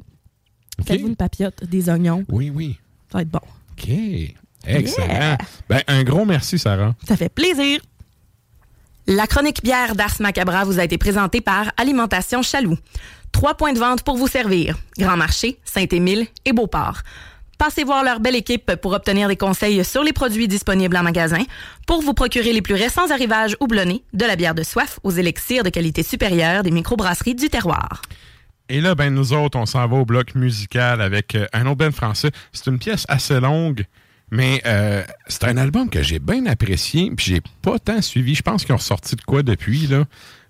Faites-vous 0.86 1.08
une 1.08 1.16
papillote, 1.16 1.64
des 1.64 1.88
oignons. 1.88 2.24
Oui, 2.28 2.50
oui. 2.54 2.78
Ça 3.10 3.18
va 3.18 3.22
être 3.22 3.30
bon. 3.30 3.40
OK. 3.72 3.88
Excellent. 4.66 5.06
Yeah. 5.08 5.38
Ben, 5.68 5.82
un 5.86 6.02
gros 6.02 6.24
merci, 6.24 6.58
Sarah. 6.58 6.94
Ça 7.06 7.16
fait 7.16 7.28
plaisir. 7.28 7.80
La 9.06 9.26
chronique 9.26 9.62
bière 9.62 9.94
d'Ars 9.94 10.16
Macabra 10.20 10.64
vous 10.64 10.78
a 10.80 10.84
été 10.84 10.96
présentée 10.96 11.40
par 11.40 11.70
Alimentation 11.76 12.42
Chaloux. 12.42 12.78
Trois 13.32 13.54
points 13.54 13.72
de 13.72 13.78
vente 13.78 14.02
pour 14.02 14.16
vous 14.16 14.28
servir. 14.28 14.78
Grand 14.98 15.16
Marché, 15.16 15.58
Saint-Émile 15.64 16.26
et 16.44 16.52
Beauport. 16.52 17.02
Passez 17.58 17.84
voir 17.84 18.02
leur 18.02 18.20
belle 18.20 18.34
équipe 18.34 18.74
pour 18.76 18.92
obtenir 18.92 19.28
des 19.28 19.36
conseils 19.36 19.84
sur 19.84 20.02
les 20.02 20.12
produits 20.12 20.48
disponibles 20.48 20.96
en 20.96 21.02
magasin, 21.02 21.42
pour 21.86 22.00
vous 22.00 22.14
procurer 22.14 22.52
les 22.52 22.62
plus 22.62 22.74
récents 22.74 23.10
arrivages 23.10 23.56
houblonnés, 23.60 24.02
de 24.12 24.24
la 24.24 24.36
bière 24.36 24.54
de 24.54 24.62
soif 24.62 24.98
aux 25.02 25.10
élixirs 25.10 25.62
de 25.62 25.70
qualité 25.70 26.02
supérieure 26.02 26.62
des 26.62 26.70
microbrasseries 26.70 27.34
du 27.34 27.48
terroir. 27.48 28.02
Et 28.68 28.80
là, 28.80 28.94
ben, 28.94 29.12
nous 29.12 29.32
autres, 29.34 29.58
on 29.58 29.66
s'en 29.66 29.86
va 29.86 29.96
au 29.96 30.04
bloc 30.06 30.34
musical 30.34 31.02
avec 31.02 31.34
euh, 31.34 31.46
un 31.52 31.66
autre 31.66 31.76
band 31.76 31.92
français. 31.92 32.30
C'est 32.52 32.70
une 32.70 32.78
pièce 32.78 33.04
assez 33.08 33.38
longue, 33.38 33.84
mais 34.30 34.62
euh, 34.66 35.02
c'est 35.28 35.44
un 35.44 35.56
album 35.56 35.88
que 35.90 36.02
j'ai 36.02 36.18
bien 36.18 36.46
apprécié, 36.46 37.10
puis 37.16 37.26
j'ai 37.26 37.42
pas 37.62 37.78
tant 37.78 38.00
suivi. 38.02 38.34
Je 38.34 38.42
pense 38.42 38.64
qu'ils 38.64 38.74
ont 38.74 38.78
ressorti 38.78 39.16
de 39.16 39.22
quoi 39.22 39.42
depuis, 39.42 39.86
là, 39.86 40.04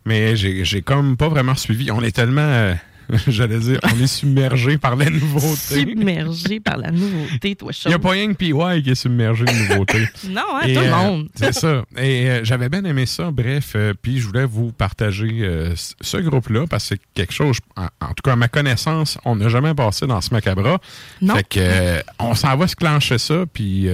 mais 0.05 0.37
j'ai 0.37 0.65
j'ai 0.65 0.83
comme 0.83 1.17
pas 1.17 1.29
vraiment 1.29 1.55
suivi. 1.55 1.91
On 1.91 2.03
est 2.03 2.15
tellement, 2.15 2.41
euh, 2.43 2.75
j'allais 3.27 3.59
dire, 3.59 3.81
on 3.83 4.01
est 4.03 4.07
submergé 4.07 4.79
par 4.79 4.97
la 4.97 5.11
nouveauté. 5.11 5.81
Submergé 5.81 6.61
par 6.61 6.77
la 6.79 6.91
nouveauté, 6.91 7.57
toi, 7.57 7.73
Il 7.85 7.89
n'y 7.89 7.95
a 7.95 7.99
pas 7.99 8.11
rien 8.11 8.33
que 8.33 8.37
PY 8.37 8.83
qui 8.83 8.91
est 8.91 8.95
submergé 8.95 9.45
de 9.45 9.69
nouveauté. 9.69 9.99
Non, 10.29 10.43
hein, 10.55 10.67
Et, 10.67 10.75
tout 10.75 10.81
le 10.81 10.87
euh, 10.87 10.97
monde. 10.97 11.29
c'est 11.35 11.53
ça. 11.53 11.85
Et 11.97 12.31
euh, 12.31 12.41
j'avais 12.45 12.69
bien 12.69 12.85
aimé 12.85 13.07
ça. 13.07 13.31
Bref, 13.31 13.73
euh, 13.77 13.93
puis 14.01 14.19
je 14.19 14.27
voulais 14.27 14.47
vous 14.47 14.73
partager 14.73 15.41
euh, 15.43 15.75
ce 16.01 16.17
groupe-là 16.17 16.67
parce 16.69 16.85
que 16.85 16.95
c'est 16.95 17.01
quelque 17.15 17.33
chose, 17.33 17.59
en, 17.77 17.87
en 18.01 18.15
tout 18.15 18.23
cas 18.25 18.33
à 18.33 18.37
ma 18.37 18.49
connaissance, 18.49 19.19
on 19.25 19.37
n'a 19.37 19.49
jamais 19.49 19.75
passé 19.75 20.07
dans 20.07 20.21
ce 20.21 20.33
macabre. 20.33 20.79
Non. 21.21 21.35
Fait 21.35 21.45
que 21.49 22.03
on 22.19 22.35
s'en 22.35 22.57
va 22.57 22.67
se 22.67 22.77
clencher 22.77 23.19
ça, 23.19 23.45
puis 23.53 23.89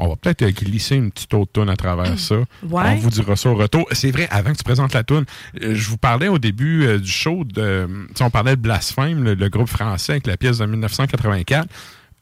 on 0.00 0.08
va 0.08 0.16
peut-être 0.16 0.42
euh, 0.42 0.50
glisser 0.50 0.96
une 0.96 1.12
petite 1.12 1.32
autre 1.34 1.52
toune 1.52 1.68
à 1.68 1.76
travers 1.76 2.18
ça. 2.18 2.36
Ouais. 2.36 2.46
On 2.86 2.96
vous 2.96 3.10
dira 3.10 3.36
ça 3.36 3.50
au 3.50 3.54
retour. 3.54 3.86
C'est 3.92 4.10
vrai, 4.10 4.26
avant 4.30 4.52
que 4.52 4.56
tu 4.56 4.64
présentes 4.64 4.94
la 4.94 5.04
toune, 5.04 5.26
euh, 5.62 5.74
je 5.74 5.88
vous 5.88 5.98
parlais 5.98 6.28
au 6.28 6.38
début 6.38 6.86
euh, 6.86 6.98
du 6.98 7.10
show 7.10 7.44
de. 7.44 7.86
on 8.20 8.30
parlait 8.30 8.56
de 8.56 8.60
Blasphème, 8.60 9.22
le, 9.22 9.34
le 9.34 9.48
groupe 9.48 9.68
français 9.68 10.12
avec 10.12 10.26
la 10.26 10.36
pièce 10.36 10.58
de 10.58 10.66
1984. 10.66 11.68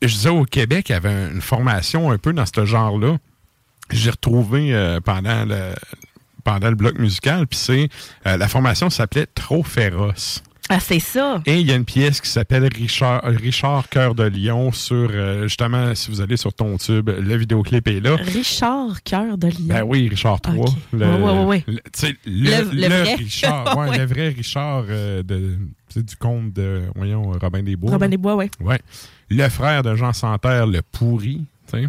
Je 0.03 0.09
disais 0.09 0.29
au 0.29 0.45
Québec, 0.45 0.89
il 0.89 0.93
y 0.93 0.95
avait 0.97 1.29
une 1.31 1.41
formation 1.41 2.11
un 2.11 2.19
peu 2.19 2.33
dans 2.33 2.47
ce 2.47 2.65
genre-là. 2.65 3.17
J'ai 3.91 4.11
retrouvé 4.11 4.99
pendant 5.05 5.45
le 5.45 5.73
pendant 6.45 6.69
le 6.69 6.77
bloc 6.77 6.99
musical, 6.99 7.47
puis 7.47 7.59
c'est 7.59 7.89
la 8.25 8.49
formation 8.49 8.91
s'appelait 8.91 9.27
Trop 9.27 9.65
féroce. 9.65 10.43
Ah, 10.71 10.81
c'est 10.81 10.99
ça. 11.01 11.41
Et 11.47 11.61
il 11.61 11.67
y 11.67 11.73
a 11.73 11.77
une 11.77 11.85
pièce 11.85 12.21
qui 12.21 12.29
s'appelle 12.29 12.69
Richard, 12.75 13.23
Richard 13.25 13.89
Cœur 13.89 14.15
de 14.15 14.25
Lion 14.25 14.71
sur, 14.73 15.09
euh, 15.11 15.45
justement, 15.45 15.95
si 15.95 16.11
vous 16.11 16.21
allez 16.21 16.37
sur 16.37 16.53
ton 16.53 16.77
tube, 16.77 17.09
le 17.09 17.37
vidéoclip 17.37 17.87
est 17.89 18.01
là. 18.01 18.17
Richard 18.17 19.03
Cœur 19.03 19.39
de 19.39 19.47
Lion. 19.49 19.55
Ben 19.69 19.83
oui, 19.83 20.09
Richard 20.09 20.39
III. 20.47 20.59
Ok. 20.61 20.69
Le, 20.93 21.07
ouais, 21.07 21.33
ouais, 21.33 21.45
ouais. 21.45 21.65
le- 22.27 22.89
vrai. 22.89 23.15
Richard. 23.15 23.77
Ouais. 23.79 23.99
Le 23.99 24.05
vrai 24.05 24.29
Richard 24.29 24.85
euh, 24.89 25.23
de, 25.23 25.57
du 25.97 26.17
conte 26.17 26.53
de, 26.53 26.83
voyons, 26.95 27.33
Robin 27.41 27.63
des 27.63 27.77
Bois. 27.77 27.91
Robin 27.93 28.07
là. 28.07 28.11
des 28.11 28.17
Bois, 28.19 28.37
oui. 28.37 28.51
Ouais. 28.61 28.79
Le 29.31 29.49
frère 29.49 29.83
de 29.83 29.95
Jean 29.95 30.13
Santerre, 30.13 30.67
le 30.67 30.83
pourri. 30.83 31.45
tu 31.73 31.81
sais. 31.83 31.89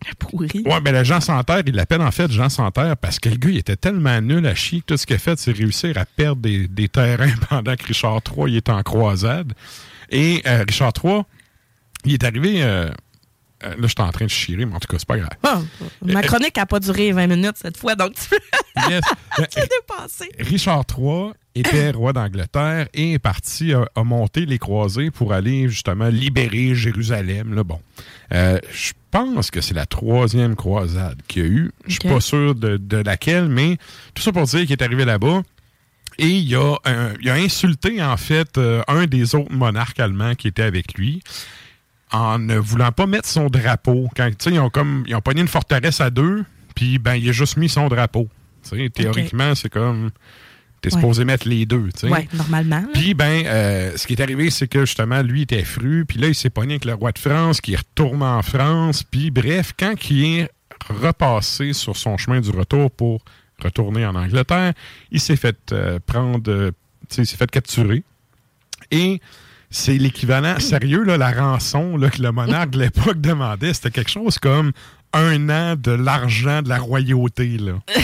Pourri. 0.18 0.62
Ouais, 0.64 0.80
ben 0.80 0.92
le 0.92 1.04
Jean 1.04 1.20
Santerre, 1.20 1.62
il 1.66 1.74
l'appelle 1.74 2.02
en 2.02 2.10
fait 2.10 2.30
Jean 2.30 2.48
Santerre 2.48 2.96
parce 2.96 3.18
que 3.18 3.28
le 3.28 3.36
gars, 3.36 3.50
il 3.50 3.58
était 3.58 3.76
tellement 3.76 4.20
nul 4.20 4.46
à 4.46 4.54
chier 4.54 4.80
que 4.80 4.86
tout 4.86 4.96
ce 4.96 5.06
qu'il 5.06 5.16
a 5.16 5.18
fait, 5.18 5.38
c'est 5.38 5.52
réussir 5.52 5.96
à 5.98 6.04
perdre 6.04 6.42
des, 6.42 6.68
des 6.68 6.88
terrains 6.88 7.34
pendant 7.48 7.74
que 7.76 7.84
Richard 7.86 8.20
III 8.36 8.44
il 8.52 8.56
est 8.56 8.68
en 8.68 8.82
croisade. 8.82 9.52
Et 10.10 10.42
euh, 10.46 10.64
Richard 10.66 10.92
III, 11.02 11.22
il 12.04 12.12
est 12.14 12.24
arrivé. 12.24 12.62
euh, 12.62 12.88
euh, 13.64 13.70
là, 13.70 13.74
je 13.82 13.86
suis 13.86 14.00
en 14.00 14.10
train 14.12 14.26
de 14.26 14.30
chier, 14.30 14.54
mais 14.56 14.66
en 14.74 14.78
tout 14.78 14.86
cas, 14.86 14.98
c'est 14.98 15.08
pas 15.08 15.16
grave. 15.16 15.30
Ma 16.02 16.22
chronique 16.22 16.54
n'a 16.56 16.66
pas 16.66 16.78
duré 16.78 17.10
20 17.12 17.26
minutes 17.26 17.56
cette 17.56 17.78
fois, 17.78 17.94
donc 17.94 18.12
tu 18.14 18.28
peux 18.28 18.38
Yes. 18.90 19.02
Dépassé. 19.56 20.28
Richard 20.38 20.84
III, 20.96 21.32
était 21.60 21.90
roi 21.94 22.12
d'Angleterre 22.12 22.88
et 22.94 23.14
est 23.14 23.18
parti, 23.18 23.72
a 23.74 24.04
monté 24.04 24.46
les 24.46 24.58
croisés 24.58 25.10
pour 25.10 25.32
aller 25.32 25.68
justement 25.68 26.08
libérer 26.08 26.74
Jérusalem. 26.74 27.54
Là, 27.54 27.64
bon, 27.64 27.80
Euh, 28.32 28.58
je 28.72 28.92
pense 29.10 29.50
que 29.50 29.60
c'est 29.60 29.74
la 29.74 29.86
troisième 29.86 30.56
croisade 30.56 31.20
qu'il 31.28 31.42
y 31.42 31.46
a 31.46 31.48
eu. 31.48 31.70
Je 31.86 31.92
suis 31.92 32.08
pas 32.08 32.20
sûr 32.20 32.54
de, 32.54 32.76
de 32.76 32.96
laquelle, 32.98 33.48
mais 33.48 33.78
tout 34.14 34.22
ça 34.22 34.32
pour 34.32 34.42
dire 34.44 34.60
qu'il 34.62 34.72
est 34.72 34.82
arrivé 34.82 35.04
là-bas. 35.04 35.42
Et 36.18 36.28
il 36.28 36.54
a, 36.56 36.76
un- 36.84 37.12
il 37.20 37.28
a 37.30 37.34
insulté, 37.34 38.02
en 38.02 38.16
fait, 38.16 38.56
euh, 38.58 38.82
un 38.88 39.06
des 39.06 39.34
autres 39.34 39.52
monarques 39.52 40.00
allemands 40.00 40.34
qui 40.34 40.48
était 40.48 40.62
avec 40.62 40.94
lui 40.94 41.22
en 42.12 42.38
ne 42.38 42.56
voulant 42.56 42.92
pas 42.92 43.06
mettre 43.06 43.28
son 43.28 43.48
drapeau. 43.48 44.08
Quand, 44.16 44.28
tu 44.30 44.36
sais, 44.38 44.50
ils 44.52 44.58
ont 44.60 44.70
comme, 44.70 45.04
ils 45.06 45.14
ont 45.14 45.20
pogné 45.20 45.40
une 45.42 45.48
forteresse 45.48 46.00
à 46.00 46.10
deux, 46.10 46.44
puis 46.74 46.98
ben, 46.98 47.14
il 47.14 47.28
a 47.28 47.32
juste 47.32 47.56
mis 47.56 47.68
son 47.68 47.88
drapeau. 47.88 48.28
Tu 48.62 48.70
sais, 48.76 48.90
théoriquement, 48.90 49.54
c'est 49.54 49.68
comme, 49.68 50.10
t'es 50.88 50.94
Ouais. 50.94 51.00
supposé 51.00 51.24
mettre 51.24 51.48
les 51.48 51.66
deux, 51.66 51.88
tu 51.92 52.00
sais. 52.00 52.08
Ouais, 52.08 52.28
normalement. 52.32 52.84
Puis, 52.94 53.14
ben, 53.14 53.44
euh, 53.46 53.96
ce 53.96 54.06
qui 54.06 54.12
est 54.14 54.20
arrivé, 54.22 54.50
c'est 54.50 54.68
que 54.68 54.80
justement, 54.84 55.20
lui 55.22 55.42
était 55.42 55.64
fru. 55.64 56.04
Puis 56.06 56.18
là, 56.18 56.28
il 56.28 56.34
s'est 56.34 56.50
pogné 56.50 56.74
avec 56.74 56.84
le 56.84 56.94
roi 56.94 57.10
de 57.12 57.18
France, 57.18 57.60
qui 57.60 57.74
retourne 57.74 58.22
en 58.22 58.42
France. 58.42 59.02
Puis, 59.02 59.30
bref, 59.30 59.72
quand 59.78 59.94
il 60.10 60.24
est 60.24 60.50
repassé 60.88 61.72
sur 61.72 61.96
son 61.96 62.16
chemin 62.16 62.40
du 62.40 62.50
retour 62.50 62.90
pour 62.90 63.24
retourner 63.62 64.06
en 64.06 64.14
Angleterre, 64.14 64.74
il 65.10 65.18
s'est 65.20 65.36
fait 65.36 65.56
euh, 65.72 65.98
prendre, 66.06 66.50
euh, 66.50 66.70
tu 67.08 67.16
sais, 67.16 67.22
il 67.22 67.26
s'est 67.26 67.36
fait 67.36 67.50
capturer. 67.50 68.04
Et 68.90 69.20
c'est 69.70 69.98
l'équivalent 69.98 70.60
sérieux, 70.60 71.02
là, 71.02 71.16
la 71.16 71.32
rançon 71.32 71.96
là, 71.96 72.10
que 72.10 72.22
le 72.22 72.30
monarque 72.30 72.70
de 72.70 72.78
l'époque 72.80 73.20
demandait. 73.20 73.74
C'était 73.74 73.90
quelque 73.90 74.10
chose 74.10 74.38
comme 74.38 74.72
un 75.12 75.48
an 75.50 75.74
de 75.76 75.90
l'argent 75.92 76.62
de 76.62 76.68
la 76.68 76.78
royauté. 76.78 77.56
Là. 77.58 77.72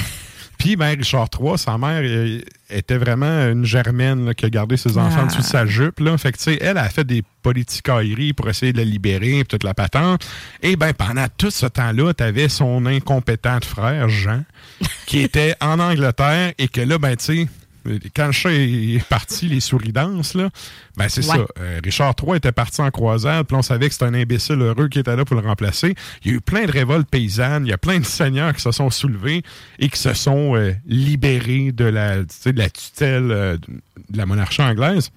Puis, 0.63 0.77
ben, 0.77 0.97
Richard 0.97 1.27
III, 1.41 1.59
sa 1.59 1.77
mère 1.77 2.03
euh, 2.05 2.39
était 2.71 2.97
vraiment 2.97 3.49
une 3.51 3.65
germaine 3.65 4.25
là, 4.27 4.33
qui 4.33 4.47
a 4.47 4.49
gardé 4.49 4.77
ses 4.77 4.97
enfants 4.97 5.23
Ah. 5.23 5.27
dessous 5.27 5.41
de 5.41 5.45
sa 5.45 5.67
jupe. 5.67 5.99
Là. 5.99 6.17
Fait 6.17 6.31
que, 6.31 6.37
tu 6.39 6.45
sais, 6.45 6.59
elle 6.61 6.79
a 6.79 6.89
fait 6.89 7.03
des 7.03 7.25
politicailleries 7.43 8.33
pour 8.33 8.49
essayer 8.49 8.73
de 8.73 8.79
la 8.79 8.85
libérer, 8.85 9.43
toute 9.49 9.65
la 9.65 9.75
patente. 9.75 10.25
Et 10.63 10.77
ben 10.77 10.93
pendant 10.93 11.27
tout 11.37 11.51
ce 11.51 11.67
temps-là, 11.67 12.15
tu 12.15 12.23
avais 12.23 12.49
son 12.49 12.87
incompétent 12.87 13.59
frère, 13.65 14.09
Jean, 14.09 14.45
qui 15.07 15.19
était 15.23 15.57
en 15.61 15.81
Angleterre 15.81 16.53
et 16.57 16.69
que 16.69 16.81
là, 16.81 16.97
ben, 16.97 17.17
tu 17.17 17.25
sais, 17.25 17.49
quand 18.15 18.27
le 18.27 18.33
chat 18.33 18.53
est 18.53 19.05
parti, 19.09 19.49
les 19.49 19.61
souris 19.61 19.93
dansent, 19.93 20.35
là, 20.35 20.51
ben 20.97 21.09
c'est 21.09 21.27
Ouais. 21.29 21.37
ça. 21.39 21.47
Euh, 21.61 21.81
Richard 21.83 22.15
III 22.23 22.37
était 22.37 22.53
parti 22.53 22.81
en 22.81 22.91
croisade, 22.91 23.47
puis 23.47 23.57
on 23.57 23.63
savait 23.63 23.87
que 23.89 23.93
c'était 23.93 24.07
un 24.07 24.15
imbécile 24.15 24.61
heureux 24.61 24.89
qui 24.89 24.99
était 24.99 25.15
là 25.17 25.25
pour 25.25 25.41
le 25.41 25.47
remplacer. 25.47 25.95
Il 26.25 26.31
y 26.31 26.35
a 26.35 26.37
eu 26.37 26.41
plein 26.41 26.65
de 26.67 26.73
révoltes 26.73 27.09
paysannes, 27.09 27.67
il 27.67 27.71
y 27.71 27.73
a 27.73 27.79
plein 27.79 27.99
de 27.99 28.05
seigneurs 28.05 28.55
qui 28.55 28.63
se 28.63 28.73
sont 28.73 28.91
soulevés 28.91 29.43
et 29.79 29.89
qui 29.89 29.99
se 29.99 30.15
sont 30.15 30.57
euh, 30.57 30.73
libérés 30.87 31.73
la, 31.79 32.19
de 32.23 32.59
la 32.59 32.71
tutelle 32.71 33.31
euh, 33.31 33.57
de 34.11 34.17
la 34.19 34.27
monarchie 34.27 34.63
anglaise. 34.63 35.11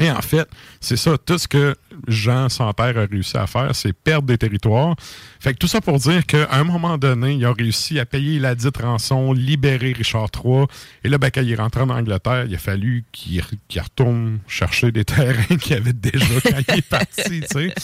Et 0.00 0.10
en 0.10 0.22
fait, 0.22 0.48
c'est 0.80 0.96
ça, 0.96 1.16
tout 1.18 1.36
ce 1.36 1.46
que 1.46 1.76
Jean 2.08 2.48
sans 2.48 2.72
père 2.72 2.96
a 2.96 3.04
réussi 3.04 3.36
à 3.36 3.46
faire, 3.46 3.74
c'est 3.74 3.92
perdre 3.92 4.26
des 4.26 4.38
territoires. 4.38 4.96
Fait 5.38 5.52
que 5.52 5.58
tout 5.58 5.68
ça 5.68 5.80
pour 5.82 5.98
dire 5.98 6.24
qu'à 6.24 6.48
un 6.52 6.64
moment 6.64 6.96
donné, 6.96 7.34
il 7.34 7.44
a 7.44 7.52
réussi 7.52 7.98
à 8.00 8.06
payer 8.06 8.38
la 8.38 8.54
dite 8.54 8.78
rançon, 8.78 9.34
libérer 9.34 9.92
Richard 9.92 10.28
III. 10.42 10.64
Et 11.04 11.08
là, 11.10 11.18
ben, 11.18 11.30
quand 11.30 11.42
il 11.42 11.52
est 11.52 11.56
rentré 11.56 11.82
en 11.82 11.90
Angleterre, 11.90 12.46
il 12.48 12.54
a 12.54 12.58
fallu 12.58 13.04
qu'il 13.12 13.40
re- 13.40 13.58
qu'il 13.68 13.80
retourne 13.82 14.38
chercher 14.48 14.90
des 14.90 15.04
terrains 15.04 15.56
qu'il 15.60 15.76
avait 15.76 15.92
déjà 15.92 16.24
quand 16.42 16.58
il 16.68 16.78
est 16.78 16.88
parti, 16.88 17.40
tu 17.40 17.46
sais. 17.52 17.74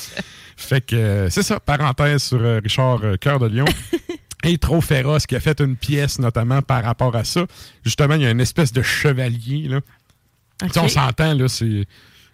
Fait 0.57 0.81
que 0.81 0.97
euh, 0.97 1.29
c'est 1.31 1.43
ça, 1.43 1.61
parenthèse 1.61 2.23
sur 2.23 2.41
euh, 2.41 2.61
Richard 2.63 3.01
euh, 3.05 3.17
Cœur 3.17 3.39
de 3.39 3.47
Lion. 3.49 3.67
Et 4.45 4.59
trop 4.59 4.81
féroce 4.81 5.27
qui 5.27 5.35
a 5.35 5.41
fait 5.41 5.61
une 5.61 5.77
pièce 5.77 6.19
notamment 6.21 6.63
par 6.63 6.85
rapport 6.85 7.17
à 7.17 7.25
ça. 7.25 7.47
Justement, 7.85 8.15
il 8.15 8.23
y 8.23 8.27
a 8.27 8.31
une 8.31 8.41
espèce 8.41 8.73
de 8.73 8.81
chevalier 8.81 9.67
là, 9.69 9.81
sais, 10.73 10.81
On 10.81 10.89
s'entend, 10.89 11.35
là, 11.35 11.49
c'est 11.49 11.87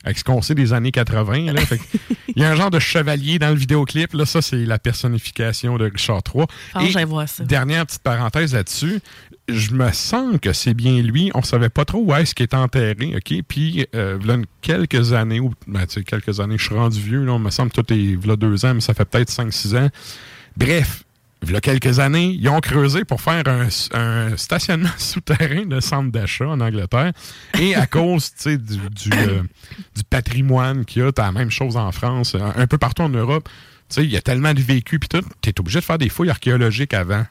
avec 0.05 0.18
ce 0.18 0.25
qu'on 0.25 0.43
sait 0.43 0.55
des 0.57 0.73
années 0.73 0.91
80. 0.91 1.53
Là, 1.53 1.61
Fait 1.64 1.79
il 2.35 2.43
y 2.43 2.45
a 2.45 2.51
un 2.51 2.57
genre 2.57 2.70
de 2.70 2.81
chevalier 2.81 3.39
dans 3.39 3.51
le 3.51 3.55
vidéoclip. 3.55 4.14
Là, 4.14 4.27
ça, 4.27 4.43
c'est 4.43 4.64
la 4.64 4.79
personnification 4.81 5.79
de 5.79 5.85
Richard 5.85 6.23
III. 6.35 6.47
Voir 7.07 7.29
ça. 7.29 7.45
Dernière 7.45 7.87
petite 7.87 8.03
parenthèse 8.03 8.53
là-dessus. 8.55 9.01
Je 9.49 9.73
me 9.73 9.93
sens 9.93 10.37
que 10.41 10.53
c'est 10.53 10.75
bien 10.75 11.01
lui. 11.03 11.31
On 11.35 11.43
savait 11.43 11.68
pas 11.68 11.85
trop 11.85 11.99
où 12.01 12.14
est-ce 12.14 12.35
qu'il 12.35 12.45
est 12.45 12.55
enterré, 12.55 13.14
OK? 13.16 13.43
Puis, 13.47 13.87
euh, 13.95 14.18
une- 14.20 14.47
quelques 14.61 15.12
années, 15.12 15.41
ou 15.41 15.53
ben, 15.66 15.87
tu 15.87 15.95
sais, 15.95 16.05
quelques 16.05 16.41
années, 16.41 16.59
je 16.59 16.64
suis 16.64 16.75
rendu 16.75 17.01
vieux, 17.01 17.25
là, 17.25 17.33
on 17.33 17.39
me 17.39 17.51
semble 17.51 17.70
que 17.70 17.81
tout 17.81 17.93
est 17.93 18.16
v'là 18.16 18.37
deux 18.37 18.64
ans, 18.64 18.75
mais 18.75 18.81
ça 18.81 18.95
fait 18.95 19.05
peut-être 19.05 19.31
5-6 19.31 19.77
ans. 19.77 19.89
Bref, 20.57 21.05
il 21.43 21.51
y 21.51 21.57
a 21.57 21.61
quelques 21.61 21.99
années, 21.99 22.36
ils 22.38 22.49
ont 22.49 22.61
creusé 22.61 23.05
pour 23.05 23.20
faire 23.20 23.43
un, 23.47 23.68
un 23.93 24.36
stationnement 24.36 24.88
souterrain 24.99 25.64
de 25.66 25.80
centre 25.80 26.11
d'achat 26.11 26.49
en 26.49 26.61
Angleterre. 26.61 27.12
Et 27.59 27.74
à 27.74 27.86
cause 27.86 28.32
du, 28.45 28.57
du, 28.59 29.11
euh, 29.12 29.43
du 29.97 30.05
patrimoine 30.09 30.84
qu'il 30.84 31.03
y 31.03 31.05
a, 31.05 31.12
t'as 31.12 31.26
la 31.26 31.32
même 31.32 31.51
chose 31.51 31.76
en 31.76 31.90
France, 31.93 32.34
un, 32.34 32.66
peu 32.66 32.78
partout 32.78 33.03
en 33.03 33.09
Europe. 33.09 33.49
Il 33.97 34.11
y 34.11 34.16
a 34.16 34.22
tellement 34.22 34.55
de 34.55 34.61
véhicules, 34.61 34.99
puis 35.01 35.09
tout, 35.09 35.22
tu 35.43 35.51
es 35.51 35.61
obligé 35.61 35.80
de 35.80 35.84
faire 35.84 35.99
des 35.99 36.09
fouilles 36.09 36.30
archéologiques 36.30 36.95
avant. 36.95 37.24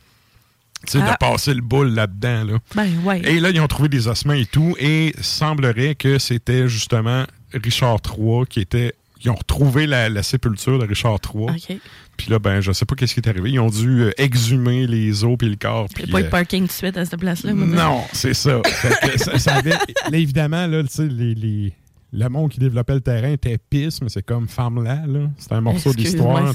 Tu 0.85 0.93
sais, 0.93 0.99
Ah. 1.03 1.11
de 1.11 1.17
passer 1.17 1.53
le 1.53 1.61
boule 1.61 1.89
là-dedans. 1.89 2.43
Là. 2.43 2.59
Ben, 2.75 2.89
ouais. 3.03 3.21
Et 3.23 3.39
là, 3.39 3.49
ils 3.49 3.59
ont 3.61 3.67
trouvé 3.67 3.87
des 3.89 4.07
ossements 4.07 4.33
et 4.33 4.45
tout, 4.45 4.75
et 4.79 5.13
semblerait 5.21 5.95
que 5.95 6.19
c'était 6.19 6.67
justement 6.67 7.25
Richard 7.53 7.97
III 8.05 8.45
qui 8.49 8.59
était. 8.59 8.93
Ils 9.23 9.29
ont 9.29 9.35
retrouvé 9.35 9.87
la, 9.87 10.09
la 10.09 10.23
sépulture 10.23 10.79
de 10.79 10.85
Richard 10.85 11.19
III. 11.33 11.79
Puis 12.17 12.29
là, 12.29 12.39
ben, 12.39 12.59
je 12.61 12.71
sais 12.71 12.85
pas 12.85 12.95
qu'est-ce 12.95 13.13
qui 13.13 13.19
est 13.19 13.29
arrivé. 13.29 13.51
Ils 13.51 13.59
ont 13.59 13.69
dû 13.69 14.01
euh, 14.03 14.11
exhumer 14.17 14.87
les 14.87 15.23
os 15.23 15.37
puis 15.37 15.49
le 15.49 15.55
corps. 15.55 15.87
Il 15.97 16.05
n'y 16.05 16.09
a 16.09 16.13
pas 16.13 16.19
eu 16.19 16.23
de 16.23 16.27
euh, 16.27 16.31
parking 16.31 16.61
tout 16.63 16.67
de 16.67 16.71
suite 16.71 16.97
à 16.97 17.05
cette 17.05 17.19
place-là. 17.19 17.53
non, 17.53 18.01
c'est 18.13 18.33
ça. 18.33 18.61
Fait 18.65 19.11
que 19.11 19.17
ça, 19.19 19.39
ça 19.39 19.55
avait- 19.55 19.69
là, 19.71 20.17
évidemment, 20.17 20.67
là, 20.67 20.81
les, 20.99 21.35
les- 21.35 21.73
le 22.13 22.27
monde 22.27 22.49
qui 22.51 22.59
développait 22.59 22.95
le 22.95 22.99
terrain 23.01 23.31
était 23.31 23.57
pisse, 23.57 24.01
mais 24.01 24.09
c'est 24.09 24.25
comme 24.25 24.47
femme-là. 24.49 25.03
là. 25.07 25.29
C'est 25.37 25.53
un 25.53 25.61
morceau 25.61 25.93
d'histoire. 25.93 26.53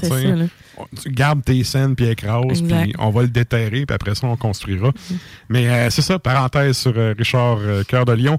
tu 1.01 1.09
gardes 1.09 1.43
tes 1.43 1.63
scènes 1.63 1.95
puis 1.95 2.05
écrases, 2.09 2.59
Exact. 2.61 2.83
puis 2.83 2.93
on 2.99 3.09
va 3.09 3.23
le 3.23 3.27
déterrer, 3.29 3.85
puis 3.87 3.95
après 3.95 4.13
ça, 4.13 4.27
on 4.27 4.37
construira. 4.37 4.91
Mais 5.49 5.67
euh, 5.67 5.89
c'est 5.89 6.03
ça, 6.03 6.19
parenthèse 6.19 6.77
sur 6.77 6.93
euh, 6.95 7.15
Richard 7.17 7.57
Cœur 7.87 8.05
de 8.05 8.13
Lion, 8.13 8.37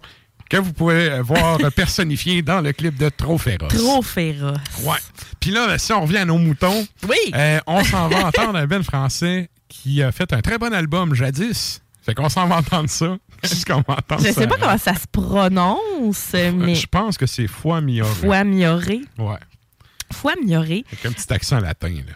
que 0.49 0.57
vous 0.57 0.73
pouvez 0.73 1.21
voir 1.21 1.59
personnifié 1.77 2.43
dans 2.43 2.61
le 2.61 2.73
clip 2.73 2.97
de 2.97 3.09
Trop 3.09 3.39
féroce. 3.39 3.75
Trop 3.75 4.03
féroce. 4.03 4.59
Ouais. 4.83 4.97
Puis 5.41 5.51
là, 5.51 5.79
si 5.79 5.93
on 5.93 6.03
revient 6.03 6.19
à 6.19 6.25
nos 6.25 6.39
moutons, 6.39 6.87
Oui. 7.09 7.17
euh, 7.35 7.59
on 7.67 7.85
s'en 7.85 8.09
va 8.09 8.27
entendre 8.27 8.57
un 8.57 8.67
bel 8.67 8.83
français 8.83 9.49
qui 9.69 10.03
a 10.03 10.11
fait 10.13 10.33
un 10.33 10.41
très 10.41 10.59
bon 10.59 10.73
album 10.73 11.15
jadis. 11.15 11.81
Fait 12.03 12.15
qu'on 12.15 12.29
s'en 12.31 12.47
va 12.47 12.57
entendre 12.57 12.89
ça. 12.89 13.17
Qu'est-ce 13.43 13.67
qu'on 13.67 13.83
va 13.87 13.95
entendre? 13.99 14.23
Je 14.25 14.33
sais 14.33 14.47
pas 14.47 14.57
Sarah? 14.57 14.61
comment 14.61 14.79
ça 14.79 14.95
se 14.95 15.07
prononce, 15.13 16.33
mais 16.55 16.75
Je 16.75 16.87
pense 16.87 17.17
que 17.19 17.27
c'est 17.27 17.47
foi 17.47 17.81
mioré. 17.81 18.11
foie 18.11 18.45
mioré. 18.45 19.01
Ouais. 19.19 19.37
Foie 20.13 20.35
mioré. 20.45 20.85
Avec 20.91 21.07
un 21.07 21.13
petit 21.13 21.33
accent 21.33 21.61
latin, 21.61 21.91
là. 21.91 22.15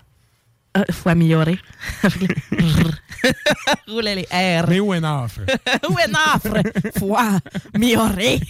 Euh, 0.77 0.85
foie 0.91 1.14
mioré. 1.14 1.59
Roulez 3.89 4.14
les 4.14 4.27
R. 4.31 4.66
Mais 4.68 4.81
où 4.81 4.95
est 4.95 5.05
offre? 5.05 5.41
Où 5.89 5.99
est 5.99 6.11
offre? 6.11 7.41
Mioré. 7.79 8.41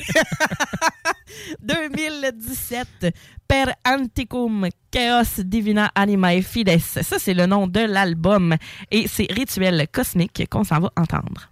2017. 1.61 3.15
Per 3.49 3.65
Anticum 3.85 4.69
Chaos 4.91 5.43
Divina 5.43 5.91
Animae 5.95 6.43
Fides. 6.43 6.79
Ça, 6.79 7.19
c'est 7.19 7.35
le 7.35 7.47
nom 7.47 7.67
de 7.67 7.81
l'album. 7.81 8.57
Et 8.91 9.09
c'est 9.09 9.27
Rituel 9.31 9.89
Cosmique 9.91 10.47
qu'on 10.49 10.65
s'en 10.65 10.79
va 10.79 10.93
entendre. 10.97 11.52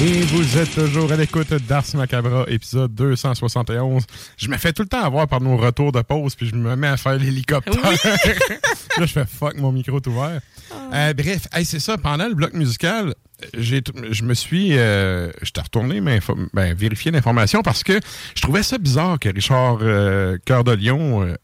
Et 0.00 0.22
vous 0.22 0.56
êtes 0.58 0.74
toujours 0.74 1.10
à 1.10 1.16
l'écoute 1.16 1.52
d'Ars 1.66 1.84
Macabra, 1.94 2.44
épisode 2.48 2.94
271. 2.94 4.04
Je 4.36 4.48
me 4.48 4.56
fais 4.56 4.72
tout 4.72 4.82
le 4.82 4.88
temps 4.88 5.02
avoir 5.02 5.26
par 5.26 5.40
nos 5.40 5.56
retours 5.56 5.90
de 5.90 6.00
pause, 6.02 6.36
puis 6.36 6.48
je 6.48 6.54
me 6.54 6.76
mets 6.76 6.86
à 6.86 6.96
faire 6.96 7.16
l'hélicoptère. 7.16 7.74
Là, 7.82 9.06
je 9.06 9.12
fais 9.12 9.24
fuck, 9.26 9.56
mon 9.56 9.72
micro 9.72 9.96
est 9.96 10.06
ouvert. 10.06 10.40
Euh, 10.92 11.12
bref, 11.14 11.48
hey, 11.52 11.64
c'est 11.64 11.80
ça, 11.80 11.98
pendant 11.98 12.28
le 12.28 12.34
bloc 12.34 12.52
musical, 12.54 13.14
je 13.56 14.22
me 14.22 14.34
suis. 14.34 14.78
Euh, 14.78 15.30
J'étais 15.42 15.62
retourné 15.62 16.00
m'info- 16.00 16.48
ben, 16.54 16.74
vérifier 16.74 17.10
l'information 17.10 17.62
parce 17.62 17.82
que 17.82 17.98
je 18.36 18.40
trouvais 18.42 18.62
ça 18.62 18.78
bizarre 18.78 19.18
que 19.18 19.28
Richard 19.30 19.78
euh, 19.82 20.38
Cœur 20.44 20.62
de 20.64 20.72
Lion. 20.72 21.22
euh, 21.24 21.34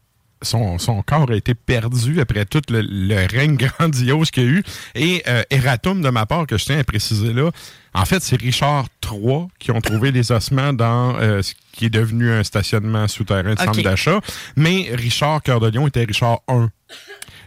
son, 0.41 0.77
son 0.77 1.01
corps 1.01 1.31
a 1.31 1.35
été 1.35 1.55
perdu 1.55 2.19
après 2.19 2.45
tout 2.45 2.61
le, 2.69 2.81
le 2.81 3.25
règne 3.25 3.55
grandiose 3.79 4.29
qu'il 4.31 4.43
y 4.43 4.45
a 4.45 4.49
eu. 4.49 4.63
Et 4.93 5.23
erratum 5.49 6.01
de 6.01 6.09
ma 6.09 6.25
part, 6.27 6.45
que 6.45 6.57
je 6.57 6.65
tiens 6.65 6.77
à 6.77 6.83
préciser 6.83 7.33
là, 7.33 7.49
en 7.95 8.05
fait, 8.05 8.21
c'est 8.21 8.39
Richard 8.39 8.87
III 9.03 9.47
qui 9.57 9.71
ont 9.71 9.79
trouvé 9.79 10.11
les 10.11 10.31
ossements 10.31 10.73
dans 10.73 11.15
euh, 11.17 11.41
ce 11.41 11.53
qui 11.71 11.85
est 11.85 11.89
devenu 11.89 12.29
un 12.29 12.43
stationnement 12.43 13.07
souterrain 13.07 13.53
de 13.53 13.59
centre 13.59 13.81
d'achat. 13.81 14.19
Mais 14.57 14.89
Richard 14.93 15.41
Cœur 15.41 15.61
de 15.61 15.69
Lion 15.69 15.87
était 15.87 16.03
Richard 16.03 16.39
I. 16.49 16.67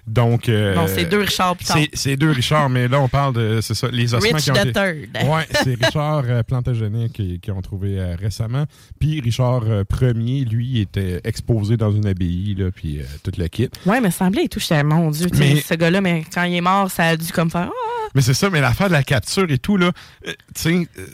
Donc, 0.08 0.48
euh, 0.48 0.74
Bon, 0.74 0.86
c'est 0.86 1.04
deux 1.04 1.20
Richard 1.20 1.56
c'est- 1.94 2.16
deux 2.16 2.30
Richard, 2.30 2.70
mais 2.70 2.88
là, 2.88 3.00
on 3.00 3.08
parle 3.08 3.34
de, 3.34 3.60
c'est 3.60 3.74
ça, 3.74 3.88
les 3.92 4.14
ossements 4.14 4.36
Rich 4.36 4.44
qui 4.44 4.50
ont 4.50 4.54
the 4.54 4.58
été... 4.58 4.72
third. 4.72 5.28
Ouais, 5.28 5.46
c'est 5.62 5.84
Richard 5.84 6.24
euh, 6.26 6.42
Plantagenet 6.42 7.08
qui, 7.10 7.38
qui 7.40 7.50
ont 7.50 7.60
trouvé 7.60 7.98
euh, 8.00 8.16
récemment. 8.18 8.64
Puis 8.98 9.20
Richard 9.20 9.62
euh, 9.66 9.84
Ier, 10.02 10.44
lui, 10.44 10.80
était 10.80 11.20
exposé 11.24 11.76
dans 11.76 11.92
une 11.92 12.06
abbaye, 12.06 12.54
là, 12.56 12.70
puis 12.74 12.98
euh, 13.00 13.04
toute 13.22 13.36
la 13.36 13.48
kit. 13.48 13.68
Ouais, 13.86 14.00
mais 14.00 14.10
semblait 14.10 14.44
et 14.44 14.48
tout. 14.48 14.60
J'étais, 14.60 14.82
mon 14.82 15.10
Dieu, 15.10 15.28
Mais- 15.38 15.60
ce 15.60 15.74
gars-là, 15.74 16.00
mais 16.00 16.24
quand 16.32 16.42
il 16.44 16.54
est 16.54 16.60
mort, 16.60 16.90
ça 16.90 17.04
a 17.08 17.16
dû 17.16 17.30
comme 17.32 17.50
faire. 17.50 17.70
Ah! 17.70 18.08
Mais 18.14 18.22
c'est 18.22 18.34
ça, 18.34 18.48
mais 18.48 18.60
l'affaire 18.62 18.88
de 18.88 18.94
la 18.94 19.02
capture 19.02 19.50
et 19.50 19.58
tout, 19.58 19.76
là, 19.76 19.92
euh, 20.26 20.32
tu 20.54 20.62
sais, 20.62 20.88
euh, 20.98 21.06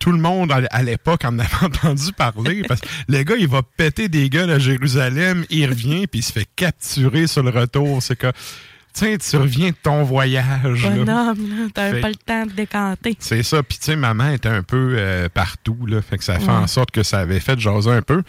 tout 0.00 0.10
le 0.10 0.18
monde 0.18 0.50
à 0.70 0.82
l'époque 0.82 1.24
en 1.24 1.38
avait 1.38 1.48
entendu 1.62 2.12
parler 2.12 2.62
parce 2.66 2.80
que 2.80 2.88
le 3.08 3.22
gars, 3.22 3.36
il 3.38 3.46
va 3.46 3.60
péter 3.62 4.08
des 4.08 4.28
gueules 4.28 4.50
à 4.50 4.58
Jérusalem, 4.58 5.44
il 5.50 5.66
revient, 5.68 6.06
puis 6.08 6.20
il 6.20 6.22
se 6.24 6.32
fait 6.32 6.48
capturer 6.56 7.26
sur 7.28 7.42
le 7.44 7.50
retour. 7.50 8.02
C'est 8.02 8.16
que, 8.16 8.32
sais, 8.94 9.18
tu 9.18 9.36
reviens 9.36 9.68
de 9.70 9.76
ton 9.80 10.02
voyage. 10.02 10.82
Bonhomme, 10.88 11.68
là, 11.76 11.90
Fait- 11.92 12.00
pas 12.00 12.08
le 12.08 12.14
temps 12.16 12.46
de 12.46 12.52
décanter. 12.52 13.14
C'est 13.20 13.42
ça. 13.42 13.62
Puis, 13.62 13.78
tu 13.78 13.84
sais, 13.84 13.96
maman 13.96 14.30
était 14.30 14.48
un 14.48 14.62
peu 14.62 14.94
euh, 14.96 15.28
partout, 15.28 15.86
là. 15.86 16.00
Fait 16.02 16.16
que 16.18 16.24
ça 16.24 16.38
fait 16.38 16.46
Ouais. 16.46 16.50
en 16.50 16.66
sorte 16.66 16.90
que 16.90 17.02
ça 17.02 17.18
avait 17.20 17.38
fait 17.38 17.58
jaser 17.60 17.90
un 17.90 18.02
peu. 18.02 18.22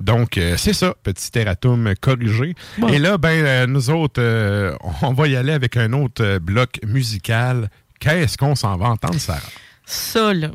Donc, 0.00 0.36
euh, 0.38 0.56
c'est 0.58 0.74
ça, 0.74 0.94
petit 1.02 1.30
erratum 1.38 1.94
corrigé. 2.00 2.54
Bon. 2.78 2.88
Et 2.88 2.98
là, 2.98 3.16
ben, 3.18 3.44
euh, 3.44 3.66
nous 3.66 3.88
autres, 3.90 4.22
on 5.02 5.12
va 5.14 5.26
y 5.28 5.36
aller 5.36 5.52
avec 5.52 5.76
un 5.78 5.92
autre 5.94 6.38
bloc 6.38 6.78
musical. 6.86 7.70
Qu'est-ce 7.98 8.36
qu'on 8.36 8.54
s'en 8.54 8.76
va 8.76 8.90
entendre, 8.90 9.18
Sarah? 9.18 9.40
Ça, 9.86 10.32
là, 10.34 10.50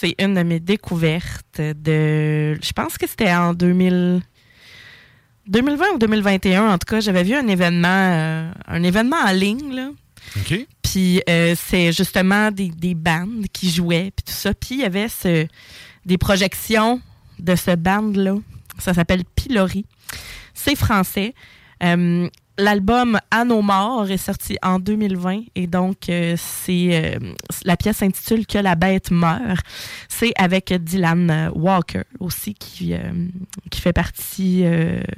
c'est 0.00 0.14
une 0.18 0.34
de 0.34 0.42
mes 0.42 0.60
découvertes 0.60 1.60
de. 1.60 2.58
Je 2.62 2.72
pense 2.72 2.96
que 2.96 3.06
c'était 3.06 3.32
en 3.32 3.52
2000. 3.52 4.22
2020 5.46 5.84
ou 5.94 5.98
2021, 5.98 6.68
en 6.68 6.78
tout 6.78 6.86
cas, 6.86 7.00
j'avais 7.00 7.24
vu 7.24 7.34
un 7.34 7.48
événement, 7.48 7.88
euh, 7.88 8.52
un 8.68 8.82
événement 8.84 9.16
en 9.16 9.32
ligne, 9.32 9.74
là. 9.74 9.90
OK. 10.36 10.66
Puis 10.82 11.20
euh, 11.28 11.56
c'est 11.58 11.92
justement 11.92 12.52
des, 12.52 12.68
des 12.68 12.94
bandes 12.94 13.46
qui 13.52 13.68
jouaient, 13.68 14.12
puis 14.14 14.24
tout 14.26 14.32
ça. 14.32 14.54
Puis 14.54 14.76
il 14.76 14.80
y 14.80 14.84
avait 14.84 15.08
ce, 15.08 15.46
des 16.06 16.18
projections 16.18 17.00
de 17.38 17.56
ce 17.56 17.74
band-là. 17.74 18.36
Ça 18.78 18.94
s'appelle 18.94 19.24
Pilori. 19.34 19.84
C'est 20.54 20.76
français. 20.76 21.34
Euh, 21.82 22.28
L'album 22.60 23.18
À 23.30 23.44
nos 23.44 23.62
morts 23.62 24.10
est 24.10 24.18
sorti 24.18 24.58
en 24.62 24.78
2020 24.78 25.44
et 25.54 25.66
donc 25.66 26.10
euh, 26.10 26.34
c'est 26.36 26.90
euh, 26.92 27.18
la 27.64 27.76
pièce 27.78 27.96
s'intitule 27.98 28.46
Que 28.46 28.58
la 28.58 28.74
bête 28.74 29.10
meurt. 29.10 29.64
C'est 30.08 30.32
avec 30.36 30.70
Dylan 30.72 31.30
euh, 31.30 31.50
Walker 31.54 32.02
aussi 32.18 32.52
qui, 32.52 32.92
euh, 32.92 32.98
qui 33.70 33.80
fait 33.80 33.94
partie 33.94 34.64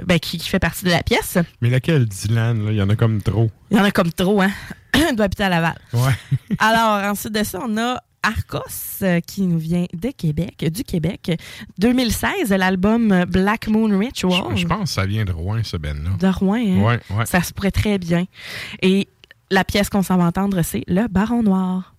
ben, 0.07 0.21
qui, 0.21 0.39
qui 0.39 0.49
fait 0.49 0.61
partie 0.61 0.85
de 0.85 0.91
la 0.91 1.03
pièce. 1.03 1.37
Mais 1.61 1.71
laquelle, 1.71 2.07
Dylan? 2.07 2.65
là? 2.65 2.71
Il 2.71 2.77
y 2.77 2.83
en 2.83 2.89
a 2.89 2.97
comme 2.97 3.21
trop. 3.21 3.51
Il 3.73 3.77
y 3.77 3.81
en 3.81 3.85
a 3.85 3.91
comme 3.91 4.13
trop, 4.13 4.41
hein? 4.41 4.51
Il 4.95 5.17
doit 5.17 5.25
habiter 5.25 5.45
à 5.45 5.49
Laval. 5.49 5.75
Ouais. 5.95 6.13
Alors, 6.59 7.11
ensuite 7.11 7.35
de 7.35 7.43
ça, 7.43 7.59
on 7.67 7.77
a 7.77 8.01
Arcos 8.23 9.03
euh, 9.03 9.21
qui 9.21 9.43
nous 9.43 9.59
vient 9.59 9.87
de 9.93 10.11
Québec, 10.11 10.65
du 10.71 10.85
Québec. 10.85 11.39
2016, 11.79 12.51
l'album 12.51 13.25
Black 13.29 13.69
Moon 13.69 13.99
Ritual. 13.99 14.57
Je, 14.57 14.63
je 14.63 14.67
pense 14.67 14.91
que 14.91 14.95
ça 14.95 15.07
vient 15.07 15.25
de 15.25 15.33
Rouen, 15.33 15.61
ce 15.63 15.77
Ben-là. 15.77 16.11
De 16.19 16.29
Rouen, 16.29 16.57
hein? 16.57 16.83
Ouais, 16.83 17.01
ouais. 17.17 17.27
Ça 17.27 17.43
se 17.43 17.53
pourrait 17.53 17.71
très 17.71 17.99
bien. 17.99 18.27
Et 18.81 19.09
la 19.51 19.65
pièce 19.65 19.89
qu'on 19.91 20.03
s'en 20.03 20.17
va 20.17 20.25
entendre, 20.25 20.63
c'est 20.63 20.85
Le 20.87 21.09
Baron 21.09 21.43
Noir. 21.43 21.95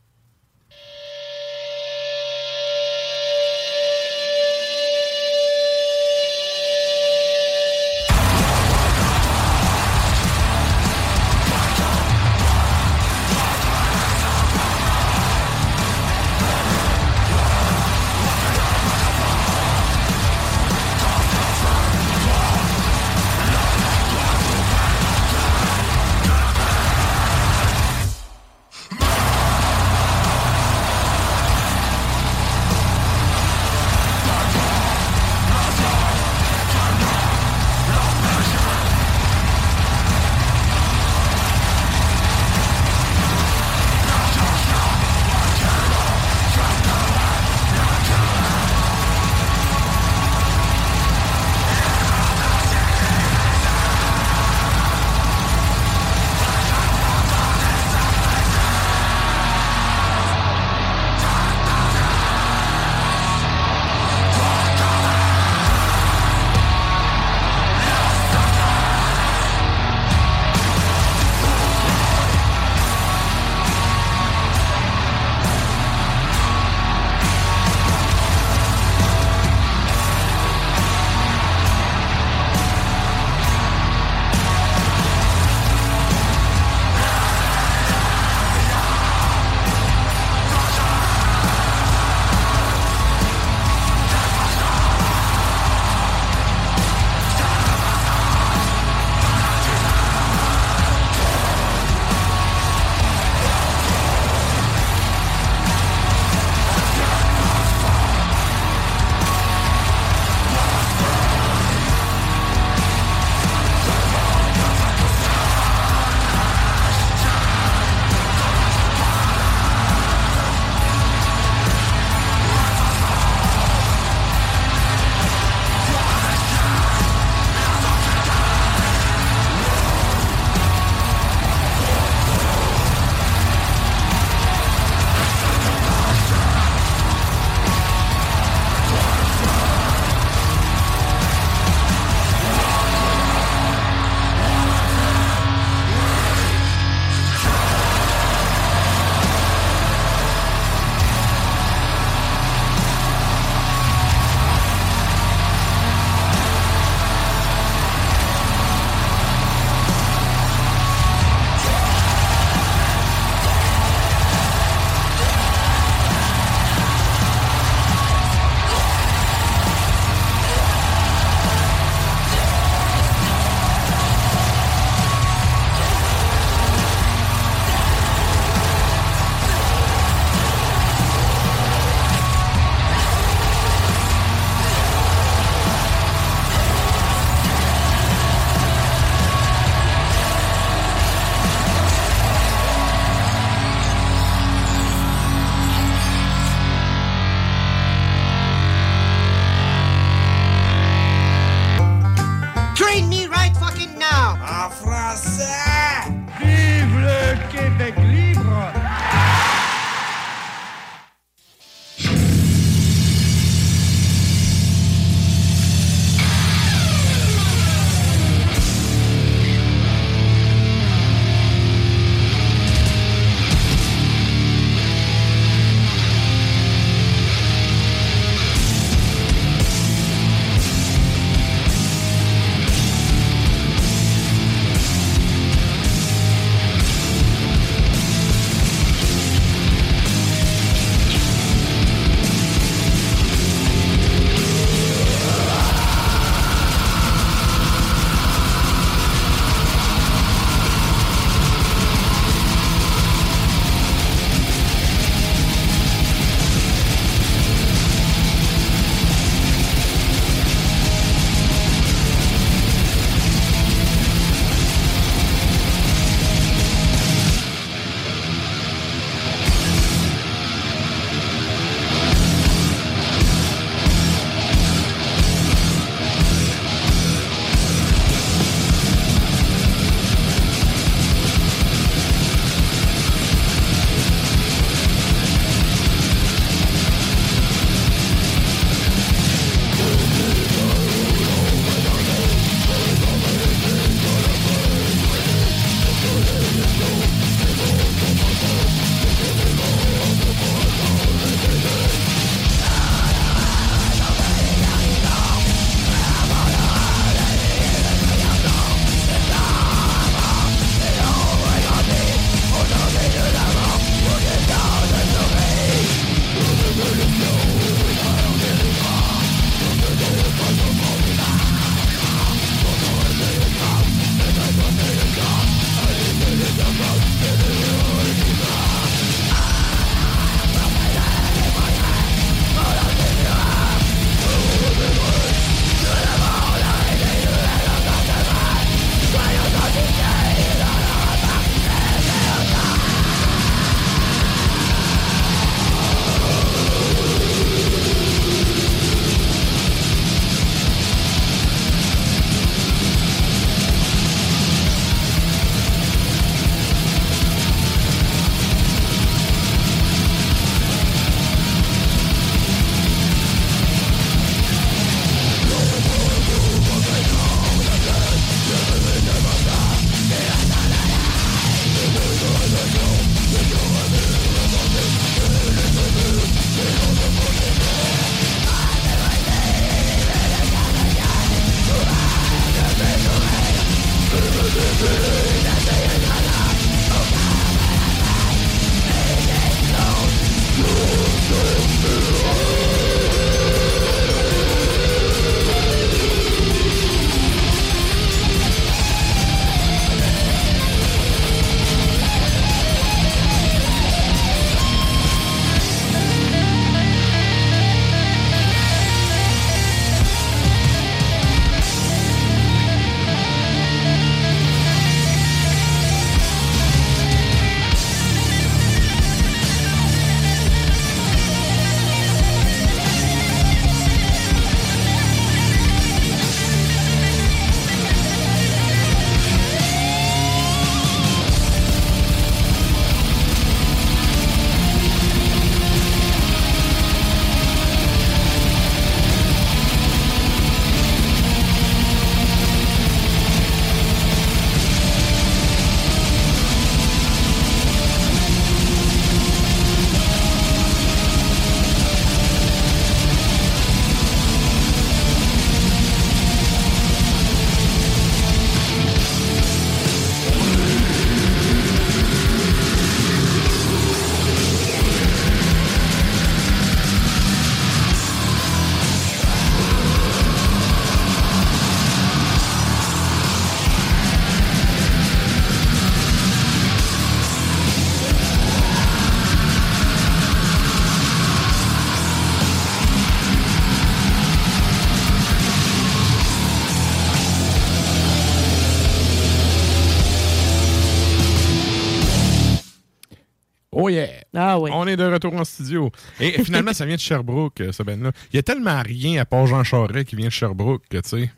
Est 494.93 494.97
de 494.97 495.05
retour 495.05 495.33
en 495.35 495.43
studio. 495.43 495.91
Et 496.19 496.43
finalement, 496.43 496.73
ça 496.73 496.85
vient 496.85 496.95
de 496.95 497.01
Sherbrooke, 497.01 497.61
euh, 497.61 497.71
ce 497.71 497.83
band-là. 497.83 498.11
Il 498.31 498.35
y 498.37 498.39
a 498.39 498.43
tellement 498.43 498.81
rien 498.81 499.21
à 499.21 499.25
part 499.25 499.45
Jean 499.47 499.63
Charest 499.63 500.05
qui 500.07 500.15
vient 500.15 500.27
de 500.27 500.31
Sherbrooke, 500.31 500.83
tu 500.89 500.99
sais. 501.03 501.31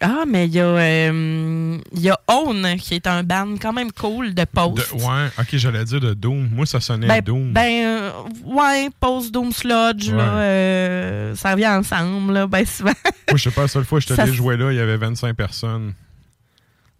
Ah, 0.00 0.24
mais 0.26 0.46
il 0.46 0.54
y, 0.54 0.60
a, 0.60 0.64
euh, 0.66 1.78
y 1.94 2.10
a 2.10 2.18
Own, 2.28 2.66
qui 2.78 2.94
est 2.94 3.06
un 3.06 3.22
band 3.22 3.54
quand 3.62 3.72
même 3.72 3.90
cool 3.92 4.34
de 4.34 4.44
post. 4.44 4.92
De- 4.94 5.00
ouais, 5.02 5.28
ok, 5.38 5.46
j'allais 5.52 5.84
dire 5.84 6.00
de 6.00 6.12
Doom. 6.14 6.48
Moi, 6.52 6.66
ça 6.66 6.80
sonnait 6.80 7.06
Ben, 7.06 7.20
Doom. 7.22 7.52
ben, 7.52 7.84
euh, 7.86 8.10
ouais, 8.44 8.90
post 9.00 9.32
Doom 9.32 9.52
Sludge, 9.52 10.08
Ouais. 10.10 10.16
là, 10.16 10.34
euh, 10.40 11.34
ça 11.36 11.52
revient 11.52 11.68
ensemble, 11.68 12.32
là, 12.32 12.46
ben 12.46 12.66
souvent. 12.66 12.92
Moi, 13.30 13.36
je 13.36 13.42
sais 13.44 13.50
pas, 13.50 13.62
la 13.62 13.68
seule 13.68 13.84
fois 13.84 14.00
que 14.00 14.06
je 14.06 14.12
s- 14.20 14.32
jouer 14.32 14.56
là, 14.56 14.72
il 14.72 14.76
y 14.76 14.80
avait 14.80 14.96
25 14.96 15.34
personnes. 15.36 15.94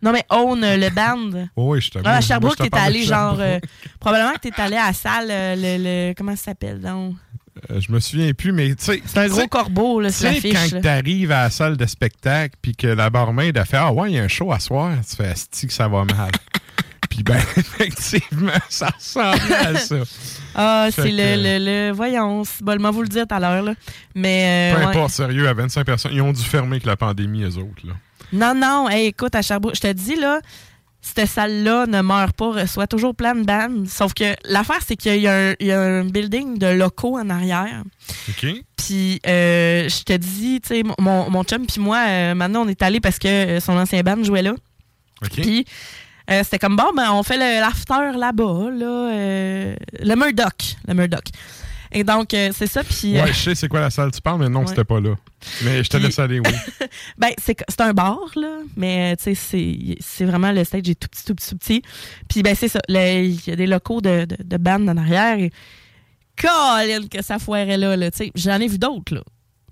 Non, 0.04 0.12
mais 0.12 0.24
Own, 0.30 0.62
euh, 0.62 0.76
le 0.76 0.90
band. 0.90 1.46
Oui, 1.56 1.80
je 1.80 1.90
te 1.90 1.98
Ah, 2.04 2.16
à 2.16 2.20
Sherbrooke, 2.20 2.56
t'es 2.58 2.68
allé 2.78 3.02
genre. 3.04 3.36
euh, 3.40 3.58
probablement 3.98 4.34
que 4.34 4.48
t'es 4.48 4.52
allé 4.60 4.76
à 4.76 4.86
la 4.88 4.92
salle, 4.92 5.28
euh, 5.30 5.54
le, 5.56 6.08
le- 6.10 6.14
Comment 6.14 6.36
ça 6.36 6.44
s'appelle, 6.44 6.80
donc? 6.80 7.14
Euh, 7.70 7.80
je 7.80 7.90
me 7.92 8.00
souviens 8.00 8.32
plus, 8.32 8.52
mais 8.52 8.74
tu 8.74 8.84
sais. 8.84 9.02
C'est 9.06 9.18
un 9.18 9.28
gros 9.28 9.46
corbeau, 9.46 10.00
là, 10.00 10.10
Tu 10.10 10.16
sur 10.16 10.26
l'affiche. 10.26 10.52
quand 10.52 10.72
là. 10.76 10.80
t'arrives 10.80 11.30
à 11.32 11.42
la 11.44 11.50
salle 11.50 11.76
de 11.76 11.86
spectacle, 11.86 12.56
puis 12.60 12.74
que 12.76 12.88
la 12.88 13.10
barmaid 13.10 13.56
a 13.56 13.64
fait 13.64 13.76
Ah 13.76 13.92
ouais, 13.92 14.10
il 14.10 14.14
y 14.16 14.18
a 14.18 14.22
un 14.24 14.28
show 14.28 14.52
à 14.52 14.58
soir, 14.58 14.92
tu 15.08 15.16
fais 15.16 15.28
Asti 15.28 15.68
que 15.68 15.72
ça 15.72 15.86
va 15.88 16.04
mal. 16.04 16.32
puis 17.08 17.22
ben, 17.22 17.36
effectivement, 17.56 18.50
ça 18.68 18.88
ressemblait 18.88 19.54
à 19.54 19.74
ça. 19.76 19.96
Ah, 20.56 20.86
c'est 20.92 21.10
le, 21.10 21.34
le, 21.36 21.58
le. 21.64 21.92
Voyons, 21.92 22.42
bon, 22.60 22.90
vous 22.92 23.02
le 23.02 23.08
dire 23.08 23.26
tout 23.26 23.34
à 23.34 23.40
l'heure, 23.40 23.62
là. 23.64 23.74
Mais. 24.14 24.72
euh, 24.72 24.76
Peu 24.76 24.80
ouais. 24.84 24.90
importe, 24.90 25.10
sérieux, 25.12 25.48
à 25.48 25.52
25 25.54 25.84
personnes, 25.84 26.12
ils 26.14 26.20
ont 26.22 26.32
dû 26.32 26.42
fermer 26.42 26.72
avec 26.76 26.86
la 26.86 26.96
pandémie, 26.96 27.42
eux 27.42 27.56
autres. 27.58 27.84
Là. 27.86 27.94
Non, 28.34 28.54
non, 28.54 28.88
hey, 28.88 29.06
écoute, 29.08 29.34
à 29.34 29.42
Sherbrooke, 29.42 29.76
je 29.76 29.80
te 29.80 29.92
dis, 29.92 30.16
là, 30.16 30.40
cette 31.00 31.28
salle-là 31.28 31.86
ne 31.86 32.00
meurt 32.00 32.34
pas, 32.36 32.50
reçoit 32.52 32.86
toujours 32.86 33.14
plein 33.14 33.34
de 33.34 33.44
bandes. 33.44 33.86
Sauf 33.88 34.14
que 34.14 34.34
l'affaire, 34.44 34.80
c'est 34.86 34.96
qu'il 34.96 35.16
y, 35.20 35.28
a 35.28 35.50
un- 35.50 35.54
il 35.60 35.66
y 35.66 35.72
a 35.72 35.80
un 35.80 36.04
building 36.04 36.58
de 36.58 36.66
locaux 36.68 37.18
en 37.18 37.28
arrière. 37.30 37.82
OK? 38.28 38.46
Puis, 38.76 39.20
euh, 39.26 39.88
je 39.88 40.02
te 40.02 40.12
dis, 40.14 40.60
tu 40.62 40.68
sais, 40.68 40.82
mon, 40.98 41.30
mon 41.30 41.44
chum 41.44 41.66
puis 41.66 41.80
moi, 41.80 41.98
euh, 42.08 42.34
maintenant, 42.34 42.62
on 42.64 42.68
est 42.68 42.82
allés 42.82 43.00
parce 43.00 43.18
que 43.18 43.28
euh, 43.28 43.60
son 43.60 43.74
ancien 43.76 44.02
band 44.02 44.22
jouait 44.24 44.42
là. 44.42 44.52
OK? 45.22 45.30
Puis, 45.42 45.64
euh, 46.30 46.40
c'était 46.42 46.58
comme, 46.58 46.76
bon, 46.76 46.90
ben, 46.96 47.12
on 47.12 47.22
fait 47.22 47.36
l'after 47.36 48.12
là-bas, 48.16 48.70
là, 48.72 49.10
euh, 49.12 49.76
le 50.00 50.14
Murdoch, 50.16 50.76
le 50.88 50.94
Murdoch. 50.94 51.24
Et 51.94 52.04
donc, 52.04 52.34
euh, 52.34 52.50
c'est 52.54 52.66
ça, 52.66 52.82
puis... 52.84 53.16
euh, 53.16 53.22
Ouais, 53.24 53.32
je 53.32 53.38
sais 53.38 53.54
c'est 53.54 53.68
quoi 53.68 53.80
la 53.80 53.90
salle 53.90 54.10
tu 54.10 54.20
parles, 54.20 54.40
mais 54.40 54.48
non, 54.48 54.60
Ouais. 54.60 54.66
c'était 54.66 54.84
pas 54.84 55.00
là. 55.00 55.14
Mais 55.62 55.82
je 55.84 55.88
te 55.88 55.96
Puis- 55.96 56.06
laisse 56.06 56.18
aller, 56.18 56.40
oui. 56.40 56.50
Ben, 57.18 57.30
c'est 57.42 57.56
c'est 57.68 57.80
un 57.80 57.92
bar, 57.94 58.18
là, 58.36 58.58
mais 58.76 59.12
euh, 59.12 59.16
tu 59.16 59.24
sais, 59.24 59.34
c'est- 59.34 59.96
c'est 60.00 60.24
vraiment 60.24 60.50
le 60.52 60.64
stage 60.64 60.88
est 60.88 60.98
tout 60.98 61.08
petit, 61.08 61.24
tout 61.24 61.34
petit, 61.34 61.50
tout 61.50 61.56
petit. 61.58 61.82
Puis, 62.28 62.42
ben, 62.42 62.54
c'est 62.54 62.68
ça. 62.68 62.80
Il 62.88 63.40
y 63.46 63.50
a 63.50 63.56
des 63.56 63.66
locaux 63.66 64.00
de, 64.00 64.24
de, 64.24 64.36
de 64.42 64.56
band 64.56 64.86
en 64.88 64.96
arrière. 64.96 65.38
Et, 65.38 65.50
Colin, 66.36 67.06
que 67.08 67.22
ça 67.22 67.38
foirait 67.38 67.76
là, 67.78 67.96
là. 67.96 68.10
Tu 68.10 68.18
sais, 68.18 68.32
j'en 68.34 68.60
ai 68.60 68.66
vu 68.66 68.78
d'autres, 68.78 69.14
là. 69.14 69.22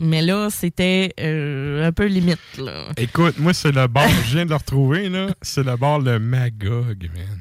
Mais 0.01 0.23
là, 0.23 0.49
c'était 0.51 1.13
euh, 1.21 1.87
un 1.87 1.93
peu 1.93 2.07
limite, 2.07 2.39
là. 2.59 2.87
Écoute, 2.97 3.39
moi, 3.39 3.53
c'est 3.53 3.73
le 3.73 3.87
bar, 3.89 4.09
je 4.29 4.35
viens 4.37 4.45
de 4.45 4.51
le 4.51 4.57
retrouver, 4.57 5.09
là. 5.09 5.29
C'est 5.43 5.65
le 5.65 5.77
bar 5.77 5.99
Le 6.01 6.19
Magog, 6.19 7.11
man. 7.15 7.41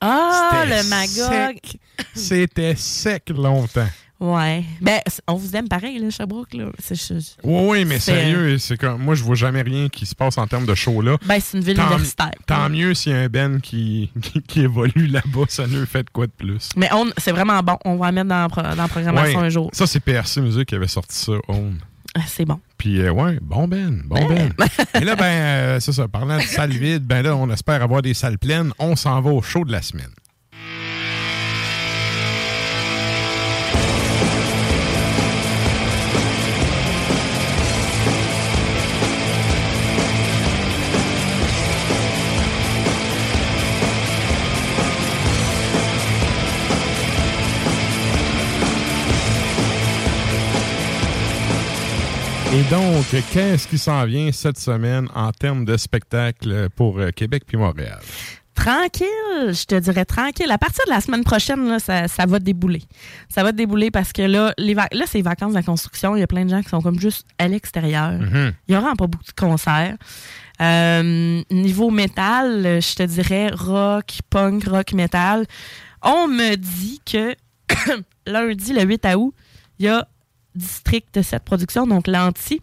Ah, 0.00 0.64
le 0.66 0.88
Magog. 0.90 1.56
C'était 2.14 2.74
sec 2.76 3.30
longtemps. 3.30 3.88
Ouais. 4.20 4.64
Ben, 4.80 5.00
on 5.26 5.34
vous 5.34 5.54
aime 5.56 5.68
pareil, 5.68 5.98
là, 5.98 6.08
Sherbrooke, 6.08 6.54
là. 6.54 6.66
Oui, 7.42 7.66
oui, 7.68 7.84
mais 7.84 7.98
c'est- 7.98 8.12
sérieux, 8.14 8.58
c'est 8.58 8.76
comme 8.78 9.02
moi, 9.02 9.14
je 9.16 9.24
vois 9.24 9.34
jamais 9.34 9.60
rien 9.62 9.88
qui 9.88 10.06
se 10.06 10.14
passe 10.14 10.38
en 10.38 10.46
termes 10.46 10.64
de 10.66 10.74
show 10.74 11.02
là. 11.02 11.16
Ben, 11.26 11.38
c'est 11.40 11.58
une 11.58 11.64
ville 11.64 11.76
Tant- 11.76 11.86
universitaire. 11.88 12.30
Tant 12.46 12.70
mieux 12.70 12.94
s'il 12.94 13.12
y 13.12 13.14
a 13.16 13.18
un 13.18 13.28
Ben 13.28 13.60
qui, 13.60 14.10
qui, 14.22 14.40
qui 14.42 14.60
évolue 14.60 15.08
là-bas, 15.08 15.44
ça 15.48 15.66
ne 15.66 15.84
fait 15.84 16.04
de 16.04 16.10
quoi 16.10 16.26
de 16.26 16.32
plus. 16.32 16.70
Mais 16.76 16.88
on, 16.92 17.06
c'est 17.18 17.32
vraiment 17.32 17.60
bon. 17.62 17.76
On 17.84 17.96
va 17.96 18.06
la 18.06 18.12
mettre 18.12 18.28
dans, 18.28 18.46
dans 18.46 18.82
la 18.82 18.88
programmation 18.88 19.40
Ouais. 19.40 19.46
un 19.46 19.50
jour. 19.50 19.68
Ça, 19.72 19.86
c'est 19.86 20.00
PRC 20.00 20.40
Musique 20.40 20.66
qui 20.68 20.74
avait 20.76 20.88
sorti 20.88 21.18
ça, 21.18 21.32
Own. 21.48 21.78
Ah, 22.14 22.20
C'est 22.28 22.44
bon. 22.44 22.60
Puis, 22.78 23.00
euh, 23.00 23.10
ouais, 23.10 23.38
bon 23.42 23.66
Ben, 23.66 24.00
bon 24.06 24.24
Ben. 24.28 24.52
Et 24.94 25.04
là, 25.04 25.16
ben, 25.16 25.24
euh, 25.24 25.80
c'est 25.80 25.92
ça, 25.92 26.06
parlant 26.06 26.36
de 26.38 26.42
salles 26.42 26.70
vides, 26.70 27.02
ben 27.04 27.22
là, 27.22 27.34
on 27.36 27.50
espère 27.50 27.82
avoir 27.82 28.00
des 28.00 28.14
salles 28.14 28.38
pleines. 28.38 28.72
On 28.78 28.94
s'en 28.94 29.20
va 29.20 29.30
au 29.30 29.42
show 29.42 29.64
de 29.64 29.72
la 29.72 29.82
semaine. 29.82 30.10
Et 52.54 52.62
donc, 52.70 53.04
qu'est-ce 53.32 53.66
qui 53.66 53.78
s'en 53.78 54.04
vient 54.04 54.30
cette 54.30 54.58
semaine 54.58 55.08
en 55.12 55.32
termes 55.32 55.64
de 55.64 55.76
spectacle 55.76 56.68
pour 56.76 57.00
euh, 57.00 57.10
Québec 57.10 57.42
puis 57.44 57.56
Montréal? 57.56 57.98
Tranquille, 58.54 59.08
je 59.48 59.64
te 59.64 59.74
dirais 59.74 60.04
tranquille. 60.04 60.48
À 60.52 60.56
partir 60.56 60.84
de 60.86 60.90
la 60.90 61.00
semaine 61.00 61.24
prochaine, 61.24 61.66
là, 61.66 61.80
ça, 61.80 62.06
ça 62.06 62.26
va 62.26 62.38
débouler. 62.38 62.82
Ça 63.28 63.42
va 63.42 63.50
débouler 63.50 63.90
parce 63.90 64.12
que 64.12 64.22
là, 64.22 64.54
les 64.56 64.74
là 64.74 64.86
c'est 65.04 65.18
les 65.18 65.22
vacances 65.22 65.50
de 65.50 65.56
la 65.56 65.64
construction. 65.64 66.14
Il 66.14 66.20
y 66.20 66.22
a 66.22 66.28
plein 66.28 66.44
de 66.44 66.50
gens 66.50 66.62
qui 66.62 66.68
sont 66.68 66.80
comme 66.80 67.00
juste 67.00 67.26
à 67.38 67.48
l'extérieur. 67.48 68.12
Mhm. 68.12 68.52
Il 68.68 68.74
y 68.76 68.78
aura 68.78 68.94
pas 68.94 69.08
beaucoup 69.08 69.24
de 69.24 69.32
concerts. 69.32 69.96
Euh, 70.60 71.42
niveau 71.50 71.90
métal, 71.90 72.80
je 72.80 72.94
te 72.94 73.02
dirais 73.02 73.48
rock, 73.52 74.18
punk, 74.30 74.68
rock, 74.68 74.92
métal. 74.92 75.44
On 76.02 76.28
me 76.28 76.54
dit 76.54 77.00
que 77.04 77.34
lundi, 78.28 78.72
le 78.72 78.82
8 78.82 79.06
août, 79.16 79.34
il 79.80 79.86
y 79.86 79.88
a 79.88 80.06
District 80.54 81.22
7 81.22 81.42
Productions, 81.44 81.86
donc 81.86 82.06
l'anti. 82.06 82.60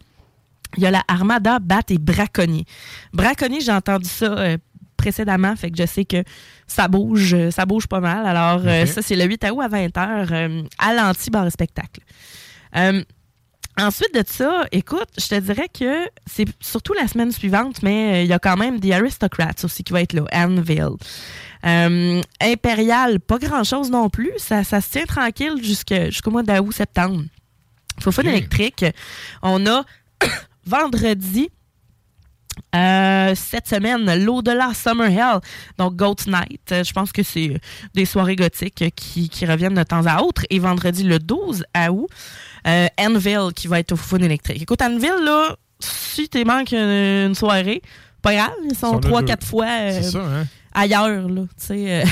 Il 0.76 0.82
y 0.82 0.86
a 0.86 0.90
la 0.90 1.02
Armada, 1.06 1.58
Bat 1.58 1.82
et 1.90 1.98
Braconnier. 1.98 2.64
Braconnier, 3.12 3.60
j'ai 3.60 3.72
entendu 3.72 4.08
ça 4.08 4.26
euh, 4.26 4.56
précédemment, 4.96 5.54
fait 5.54 5.70
que 5.70 5.76
je 5.76 5.86
sais 5.86 6.06
que 6.06 6.24
ça 6.66 6.88
bouge, 6.88 7.34
euh, 7.34 7.50
ça 7.50 7.66
bouge 7.66 7.86
pas 7.86 8.00
mal. 8.00 8.24
Alors, 8.26 8.62
euh, 8.66 8.86
ça, 8.86 9.02
c'est 9.02 9.16
le 9.16 9.24
8 9.24 9.44
août 9.50 9.60
à 9.60 9.68
20h 9.68 10.32
euh, 10.32 10.62
à 10.78 10.94
l'anti 10.94 11.28
bar 11.30 11.46
et 11.46 11.50
spectacle. 11.50 12.00
Ensuite 13.80 14.14
de 14.14 14.22
ça, 14.26 14.66
écoute, 14.70 15.08
je 15.18 15.28
te 15.28 15.34
dirais 15.40 15.68
que 15.72 16.06
c'est 16.26 16.44
surtout 16.60 16.92
la 16.92 17.08
semaine 17.08 17.32
suivante, 17.32 17.82
mais 17.82 18.12
euh, 18.12 18.22
il 18.22 18.28
y 18.28 18.32
a 18.34 18.38
quand 18.38 18.56
même 18.58 18.78
The 18.78 18.90
Aristocrats 18.92 19.64
aussi 19.64 19.82
qui 19.82 19.94
va 19.94 20.02
être 20.02 20.12
là, 20.12 20.24
Anvil. 20.30 20.90
Euh, 21.64 22.20
Impérial, 22.40 23.18
pas 23.18 23.38
grand-chose 23.38 23.90
non 23.90 24.10
plus. 24.10 24.32
Ça, 24.36 24.62
ça 24.62 24.82
se 24.82 24.90
tient 24.90 25.06
tranquille 25.06 25.54
jusqu'au 25.62 26.30
mois 26.30 26.42
d'août-septembre. 26.42 27.22
Fofone 28.00 28.28
électrique. 28.28 28.84
On 29.42 29.66
a 29.66 29.84
vendredi, 30.66 31.50
euh, 32.74 33.34
cette 33.34 33.68
semaine, 33.68 34.24
l'au-delà 34.24 34.72
Summer 34.74 35.08
Hell, 35.08 35.40
donc 35.78 35.96
Goat 35.96 36.16
Night. 36.26 36.72
Euh, 36.72 36.84
Je 36.84 36.92
pense 36.92 37.12
que 37.12 37.22
c'est 37.22 37.60
des 37.94 38.04
soirées 38.04 38.36
gothiques 38.36 38.84
qui, 38.94 39.28
qui 39.28 39.46
reviennent 39.46 39.74
de 39.74 39.82
temps 39.82 40.06
à 40.06 40.22
autre. 40.22 40.42
Et 40.50 40.58
vendredi, 40.58 41.02
le 41.02 41.18
12 41.18 41.64
août, 41.90 42.08
euh, 42.66 42.86
Anvil 42.98 43.52
qui 43.54 43.68
va 43.68 43.78
être 43.78 43.92
au 43.92 43.96
Fofone 43.96 44.24
électrique. 44.24 44.62
Écoute, 44.62 44.82
Anvil, 44.82 45.12
là, 45.24 45.56
si 45.80 46.28
t'es 46.28 46.44
manque 46.44 46.72
une, 46.72 47.34
soirée, 47.34 47.82
pas 48.20 48.34
grave, 48.34 48.52
ils 48.64 48.76
sont 48.76 48.98
trois, 49.00 49.22
quatre 49.22 49.46
fois 49.46 49.66
euh, 49.66 49.90
C'est 50.00 50.10
ça, 50.10 50.20
hein? 50.20 50.46
Ailleurs, 50.74 51.28
là, 51.28 51.42
tu 51.42 51.66
sais. 51.66 52.02
euh. 52.02 52.04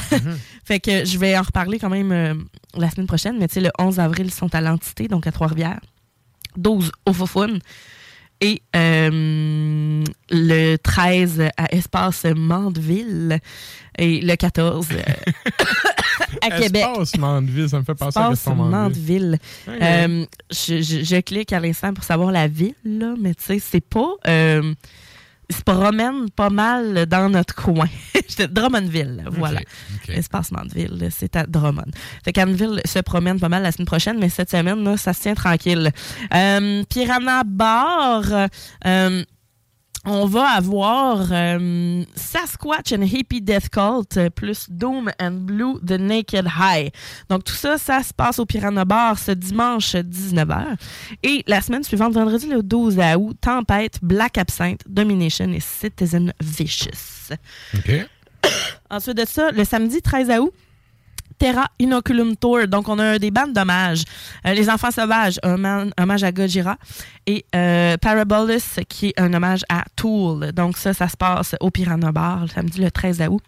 fait 0.65 0.81
que 0.81 1.05
je 1.05 1.19
vais 1.19 1.37
en 1.39 1.43
reparler 1.43 1.78
quand 1.78 1.89
même 1.91 2.12
euh, 2.12 2.35
la 2.77 2.91
semaine 2.91 3.07
prochaine, 3.07 3.37
mais 3.39 3.49
tu 3.49 3.55
sais, 3.55 3.61
le 3.61 3.70
11 3.78 3.99
avril, 4.01 4.27
ils 4.27 4.32
sont 4.32 4.55
à 4.55 4.61
l'entité, 4.61 5.09
donc 5.09 5.27
à 5.27 5.32
Trois-Rivières. 5.32 5.81
12 6.57 6.91
au 7.07 7.12
Fofone. 7.12 7.59
Et 8.43 8.62
euh, 8.74 10.03
le 10.31 10.77
13 10.77 11.43
à 11.59 11.74
Espace 11.74 12.24
Mandeville. 12.35 13.39
Et 13.99 14.20
le 14.23 14.35
14 14.35 14.89
euh, 14.93 15.03
à 16.43 16.51
Québec. 16.59 16.85
Espace 16.91 17.16
Mandeville, 17.19 17.69
ça 17.69 17.78
me 17.78 17.85
fait 17.85 17.95
penser 17.95 18.19
à 18.19 18.31
Espace 18.32 18.57
Mandeville. 18.57 19.39
Mandeville. 19.66 20.27
Je, 20.51 20.81
je- 20.81 21.05
je 21.05 21.20
clique 21.20 21.53
à 21.53 21.61
l'instant 21.61 21.93
pour 21.93 22.03
savoir 22.05 22.32
la 22.32 22.49
ville, 22.49 22.74
là, 22.85 23.15
mais 23.20 23.35
tu 23.35 23.45
sais, 23.45 23.59
c'est 23.59 23.85
pas. 23.85 24.09
Se 25.51 25.62
promène 25.62 26.31
pas 26.31 26.51
mal 26.51 27.06
dans 27.06 27.28
notre 27.28 27.55
coin. 27.55 27.89
Drummondville, 28.51 29.24
voilà. 29.32 29.60
ok. 29.60 30.10
Espace 30.10 30.52
Mandeville, 30.52 30.97
là, 30.98 31.09
c'est 31.10 31.36
à 31.36 31.44
Drummond. 31.44 31.90
Fait 32.24 32.32
qu'Anneville 32.32 32.81
se 32.85 33.01
promène 33.01 33.39
pas 33.40 33.48
mal 33.48 33.62
la 33.62 33.72
semaine 33.72 33.86
prochaine, 33.86 34.18
mais 34.18 34.28
cette 34.28 34.51
semaine, 34.51 34.82
là, 34.85 34.97
ça 34.97 35.12
se 35.12 35.22
tient 35.22 35.35
tranquille. 35.35 35.90
Euh, 36.35 36.85
Piranha 36.89 37.43
Bar, 37.44 38.48
euh, 38.86 39.24
on 40.06 40.27
va 40.27 40.44
avoir 40.48 41.27
euh, 41.31 42.05
Sasquatch 42.14 42.93
and 42.93 43.02
Hippie 43.02 43.43
Death 43.43 43.68
Cult 43.68 44.16
euh, 44.16 44.31
plus 44.31 44.66
Doom 44.70 45.10
and 45.20 45.32
Blue 45.32 45.78
The 45.86 45.98
Naked 45.98 46.47
High. 46.47 46.90
Donc 47.28 47.44
tout 47.44 47.55
ça, 47.55 47.77
ça 47.77 48.02
se 48.02 48.14
passe 48.14 48.39
au 48.39 48.47
Piranha 48.47 48.85
Bar 48.85 49.18
ce 49.18 49.32
dimanche 49.32 49.94
19h. 49.94 50.77
Et 51.22 51.44
la 51.47 51.60
semaine 51.60 51.85
suivante, 51.85 52.14
vendredi 52.14 52.47
le 52.47 52.62
12 52.62 52.98
août, 53.18 53.36
Tempête, 53.40 53.98
Black 54.02 54.39
Absinthe, 54.39 54.81
Domination 54.86 55.52
et 55.52 55.60
Citizen 55.60 56.32
Vicious. 56.40 57.35
OK. 57.77 57.90
Ensuite 58.90 59.18
de 59.18 59.27
ça, 59.27 59.51
le 59.51 59.64
samedi 59.64 60.01
13 60.01 60.31
août, 60.40 60.52
Terra 61.41 61.67
Inoculum 61.79 62.37
Tour. 62.37 62.69
Donc, 62.69 62.89
on 62.89 62.99
a 62.99 63.19
des 63.19 63.31
bandes 63.31 63.55
d'hommages. 63.55 64.05
Euh, 64.47 64.53
les 64.53 64.69
Enfants 64.69 64.91
Sauvages, 64.91 65.41
un 65.43 65.91
hommage 65.99 66.23
à 66.23 66.31
Gojira. 66.31 66.77
Et 67.27 67.47
euh, 67.57 67.97
Parabolus, 67.97 68.79
qui 68.89 69.09
est 69.09 69.21
un 69.21 69.33
hommage 69.33 69.62
à 69.71 69.85
Tool. 69.97 70.53
Donc, 70.53 70.77
ça, 70.77 70.93
ça 70.93 71.09
se 71.09 71.17
passe 71.17 71.57
au 71.61 71.71
Piranha 71.71 72.12
Bar, 72.12 72.43
le 72.43 72.49
samedi 72.49 72.81
le 72.81 72.91
13 72.91 73.23
août, 73.31 73.43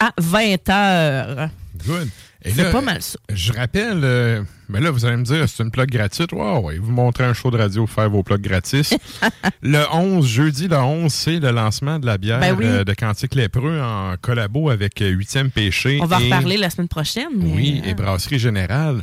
à 0.00 0.10
20h. 0.18 1.50
Good. 1.86 2.08
C'est 2.54 2.70
pas 2.72 2.80
mal 2.80 3.02
ça. 3.02 3.18
Je 3.32 3.52
rappelle, 3.52 4.00
euh, 4.04 4.42
mais 4.68 4.80
là, 4.80 4.90
vous 4.90 5.04
allez 5.04 5.16
me 5.16 5.24
dire, 5.24 5.48
c'est 5.48 5.62
une 5.62 5.70
plug 5.70 5.90
gratuite. 5.90 6.32
Wow, 6.32 6.60
ouais, 6.60 6.78
vous 6.78 6.92
montrez 6.92 7.24
un 7.24 7.32
show 7.34 7.50
de 7.50 7.58
radio, 7.58 7.86
faire 7.86 8.08
vos 8.10 8.22
plugs 8.22 8.40
gratis. 8.42 8.94
le 9.62 9.82
11, 9.92 10.26
jeudi 10.26 10.68
le 10.68 10.76
11, 10.76 11.12
c'est 11.12 11.38
le 11.40 11.50
lancement 11.50 11.98
de 11.98 12.06
la 12.06 12.18
bière 12.18 12.40
Ben 12.40 12.54
oui. 12.56 12.64
euh, 12.66 12.84
de 12.84 12.94
Cantique 12.94 13.34
Lépreux 13.34 13.80
en 13.80 14.14
collabo 14.20 14.70
avec 14.70 15.00
euh, 15.02 15.10
8e 15.12 15.50
Péché. 15.50 15.98
On 16.02 16.06
va 16.06 16.20
et- 16.20 16.24
reparler 16.24 16.56
la 16.56 16.70
semaine 16.70 16.88
prochaine. 16.88 17.28
mais, 17.36 17.52
Oui, 17.54 17.82
euh, 17.84 17.90
et 17.90 17.94
Brasserie 17.94 18.38
Générale. 18.38 19.02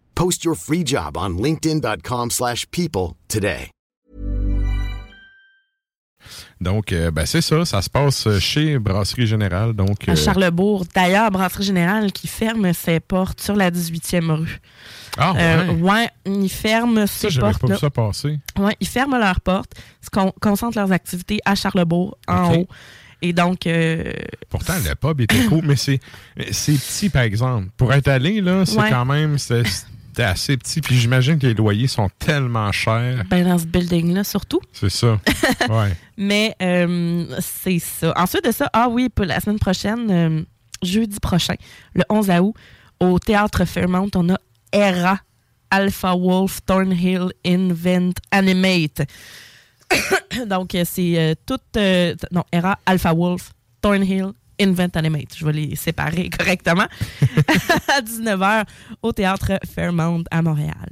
Post 0.15 0.43
your 0.43 0.55
free 0.55 0.83
job 0.85 1.17
on 1.17 1.29
linkedin.com/people 1.41 2.29
slash 2.31 2.65
people 2.69 3.13
today. 3.27 3.69
Donc, 6.59 6.91
euh, 6.93 7.09
ben, 7.09 7.25
c'est 7.25 7.41
ça. 7.41 7.65
Ça 7.65 7.81
se 7.81 7.89
passe 7.89 8.27
chez 8.39 8.77
Brasserie 8.77 9.25
Générale. 9.25 9.73
Donc, 9.73 10.07
à 10.07 10.11
euh, 10.11 10.15
Charlebourg. 10.15 10.85
D'ailleurs, 10.93 11.31
Brasserie 11.31 11.63
Générale 11.63 12.11
qui 12.11 12.27
ferme 12.27 12.71
ses 12.73 12.99
portes 12.99 13.41
sur 13.41 13.55
la 13.55 13.71
18e 13.71 14.29
rue. 14.31 14.59
Ah, 15.17 15.33
Euh, 15.35 15.73
ouais. 15.73 15.91
ouais, 15.91 16.09
ils 16.25 16.49
ferment 16.49 17.07
ça, 17.07 17.13
ses 17.21 17.29
j'avais 17.31 17.47
portes. 17.49 17.61
pas 17.61 17.73
vu 17.73 17.79
ça 17.79 17.89
passer. 17.89 18.39
Ouais, 18.59 18.75
ils 18.79 18.87
ferment 18.87 19.17
leurs 19.17 19.41
portes, 19.41 19.73
se 20.01 20.09
con- 20.11 20.33
concentrent 20.39 20.77
leurs 20.77 20.91
activités 20.91 21.39
à 21.43 21.55
Charlebourg, 21.55 22.15
en 22.27 22.53
haut. 22.53 22.67
Et 23.23 23.33
donc, 23.33 23.65
euh, 23.67 24.13
Pourtant, 24.49 24.73
le 24.83 24.93
pub 24.95 25.21
était 25.21 25.43
cool, 25.45 25.63
mais 25.65 25.75
c'est 25.75 25.99
c'est 26.51 26.73
petit, 26.73 27.09
par 27.09 27.23
exemple. 27.23 27.67
Pour 27.77 27.91
être 27.93 28.07
allé, 28.07 28.41
là, 28.41 28.65
c'est 28.65 28.77
Ouais. 28.79 28.89
quand 28.89 29.05
même 29.05 29.37
c'est- 30.11 30.21
c'était 30.21 30.23
assez 30.23 30.57
petit. 30.57 30.81
Puis 30.81 30.97
j'imagine 30.97 31.39
que 31.39 31.47
les 31.47 31.53
loyers 31.53 31.87
sont 31.87 32.09
tellement 32.19 32.71
chers. 32.71 33.23
ben, 33.29 33.45
dans 33.47 33.57
ce 33.57 33.65
building-là, 33.65 34.23
surtout. 34.23 34.59
C'est 34.73 34.89
ça. 34.89 35.19
Ouais. 35.69 35.95
Mais 36.17 36.55
euh, 36.61 37.25
c'est 37.39 37.79
ça. 37.79 38.13
Ensuite 38.17 38.43
de 38.45 38.51
ça, 38.51 38.69
ah 38.73 38.87
oui, 38.89 39.09
pour 39.09 39.25
la 39.25 39.39
semaine 39.39 39.59
prochaine, 39.59 40.11
euh, 40.11 40.43
jeudi 40.83 41.19
prochain, 41.19 41.55
le 41.93 42.03
11 42.09 42.29
août, 42.41 42.53
au 42.99 43.17
Théâtre 43.19 43.65
Fairmount, 43.65 44.09
on 44.15 44.29
a 44.29 44.37
Era, 44.73 45.19
Alpha 45.69 46.13
Wolf, 46.15 46.59
Thornhill, 46.65 47.31
Invent, 47.45 48.13
Animate. 48.31 49.01
Donc, 50.47 50.75
euh, 50.75 50.83
c'est 50.85 51.17
euh, 51.17 51.33
tout... 51.45 51.59
non, 52.31 52.43
Era, 52.51 52.77
Alpha 52.85 53.13
Wolf, 53.13 53.51
Thornhill, 53.81 54.31
Invent, 54.61 54.89
Animate. 54.95 55.35
Je 55.37 55.45
vais 55.45 55.53
les 55.53 55.75
séparer 55.75 56.29
correctement. 56.37 56.87
à 57.87 58.01
19h, 58.01 58.63
au 59.01 59.11
Théâtre 59.11 59.53
Fairmount 59.73 60.23
à 60.31 60.41
Montréal. 60.41 60.89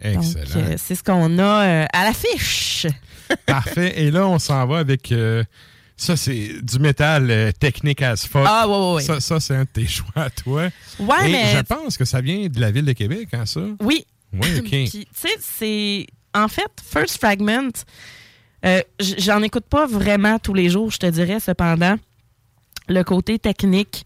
Excellent. 0.00 0.44
Donc, 0.44 0.56
euh, 0.56 0.74
c'est 0.78 0.94
ce 0.94 1.02
qu'on 1.02 1.38
a 1.38 1.64
euh, 1.64 1.86
à 1.92 2.04
l'affiche. 2.04 2.86
Parfait. 3.46 4.02
Et 4.02 4.10
là, 4.10 4.26
on 4.26 4.38
s'en 4.38 4.66
va 4.66 4.78
avec. 4.78 5.12
euh, 5.12 5.44
ça, 5.96 6.16
c'est 6.16 6.54
du 6.62 6.78
métal 6.80 7.52
technique 7.60 8.02
as 8.02 8.26
fuck. 8.26 8.44
Ah, 8.46 8.66
ouais, 8.66 8.74
ouais, 8.76 8.94
ouais. 8.96 9.02
Ça, 9.02 9.20
ça, 9.20 9.38
c'est 9.38 9.54
un 9.54 9.62
de 9.62 9.68
tes 9.72 9.86
choix 9.86 10.06
à 10.16 10.30
toi. 10.30 10.68
Ouais, 10.98 11.28
Et 11.28 11.32
mais- 11.32 11.52
Je 11.56 11.60
pense 11.62 11.96
que 11.96 12.04
ça 12.04 12.20
vient 12.20 12.48
de 12.48 12.60
la 12.60 12.70
ville 12.72 12.84
de 12.84 12.92
Québec, 12.92 13.28
hein, 13.32 13.46
ça? 13.46 13.60
Oui. 13.80 14.04
Oui, 14.32 14.48
OK. 14.58 14.68
Tu 14.68 15.04
sais, 15.14 15.28
c'est. 15.40 16.06
En 16.34 16.48
fait, 16.48 16.70
First 16.82 17.18
Fragment, 17.18 17.70
j'en 19.18 19.42
écoute 19.42 19.66
pas 19.68 19.86
vraiment 19.86 20.38
tous 20.38 20.54
les 20.54 20.68
jours, 20.70 20.90
je 20.90 20.98
te 20.98 21.06
dirais, 21.06 21.40
cependant. 21.40 21.96
Le 22.88 23.02
côté 23.04 23.38
technique, 23.38 24.04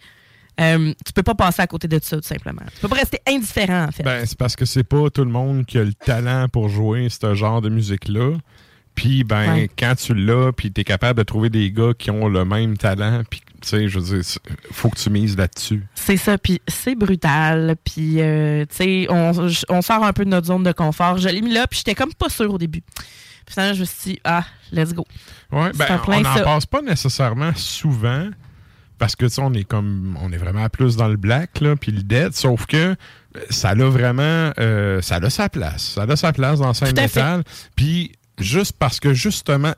euh, 0.60 0.92
tu 1.04 1.12
peux 1.12 1.22
pas 1.22 1.34
passer 1.34 1.62
à 1.62 1.66
côté 1.66 1.88
de 1.88 1.98
ça, 2.02 2.16
tout 2.16 2.22
simplement. 2.26 2.62
Tu 2.74 2.80
peux 2.80 2.88
pas 2.88 2.96
rester 2.96 3.20
indifférent, 3.28 3.84
en 3.88 3.92
fait. 3.92 4.02
Ben, 4.02 4.24
c'est 4.26 4.38
parce 4.38 4.56
que 4.56 4.64
c'est 4.64 4.84
pas 4.84 5.10
tout 5.10 5.24
le 5.24 5.30
monde 5.30 5.64
qui 5.66 5.78
a 5.78 5.84
le 5.84 5.92
talent 5.94 6.48
pour 6.48 6.68
jouer 6.68 7.08
ce 7.08 7.34
genre 7.34 7.60
de 7.60 7.68
musique-là. 7.68 8.32
Puis, 8.94 9.24
ben, 9.24 9.52
Ouais. 9.52 9.70
quand 9.78 9.94
tu 9.94 10.14
l'as, 10.14 10.52
puis 10.52 10.72
t'es 10.72 10.82
capable 10.84 11.18
de 11.18 11.22
trouver 11.24 11.50
des 11.50 11.70
gars 11.70 11.92
qui 11.98 12.10
ont 12.10 12.28
le 12.28 12.46
même 12.46 12.78
talent, 12.78 13.22
puis, 13.28 13.42
tu 13.60 13.68
sais, 13.68 13.88
je 13.88 13.98
veux 13.98 14.04
dire, 14.16 14.24
c'est- 14.24 14.40
faut 14.72 14.88
que 14.88 14.98
tu 14.98 15.10
mises 15.10 15.36
là-dessus. 15.36 15.84
C'est 15.94 16.16
ça, 16.16 16.38
puis 16.38 16.62
c'est 16.66 16.94
brutal, 16.94 17.76
puis, 17.84 18.22
euh, 18.22 18.64
tu 18.64 18.76
sais, 18.76 19.06
on, 19.10 19.32
on 19.68 19.82
sort 19.82 20.02
un 20.02 20.12
peu 20.14 20.24
de 20.24 20.30
notre 20.30 20.46
zone 20.46 20.62
de 20.62 20.72
confort. 20.72 21.18
Je 21.18 21.28
l'ai 21.28 21.42
mis 21.42 21.52
là, 21.52 21.66
puis 21.66 21.76
j'étais 21.78 21.94
comme 21.94 22.14
pas 22.14 22.30
sûr 22.30 22.50
au 22.54 22.56
début. 22.56 22.80
Puis 22.80 23.52
finalement, 23.52 23.74
je 23.74 23.80
me 23.80 23.84
suis 23.84 24.12
dit, 24.12 24.20
ah, 24.24 24.44
let's 24.72 24.94
go. 24.94 25.04
Ouais, 25.52 25.70
ben, 25.74 26.00
on 26.08 26.20
n'en 26.22 26.34
passe 26.42 26.64
pas 26.64 26.80
nécessairement 26.80 27.52
souvent 27.54 28.30
parce 28.98 29.16
que 29.16 29.26
tu 29.26 29.32
sais, 29.32 29.42
on 29.42 29.52
est 29.52 29.64
comme 29.64 30.18
on 30.22 30.32
est 30.32 30.38
vraiment 30.38 30.68
plus 30.68 30.96
dans 30.96 31.08
le 31.08 31.16
black 31.16 31.60
là, 31.60 31.76
puis 31.76 31.92
le 31.92 32.02
dead, 32.02 32.32
sauf 32.34 32.66
que 32.66 32.96
ça 33.50 33.70
a 33.70 33.74
vraiment 33.74 34.52
euh, 34.58 35.00
ça 35.02 35.16
a 35.16 35.30
sa 35.30 35.48
place, 35.48 35.82
ça 35.94 36.02
a 36.02 36.16
sa 36.16 36.32
place 36.32 36.60
dans 36.60 36.72
scène 36.74 36.94
métal. 36.94 37.42
Puis 37.74 38.12
juste 38.38 38.76
parce 38.78 39.00
que 39.00 39.14
justement, 39.14 39.72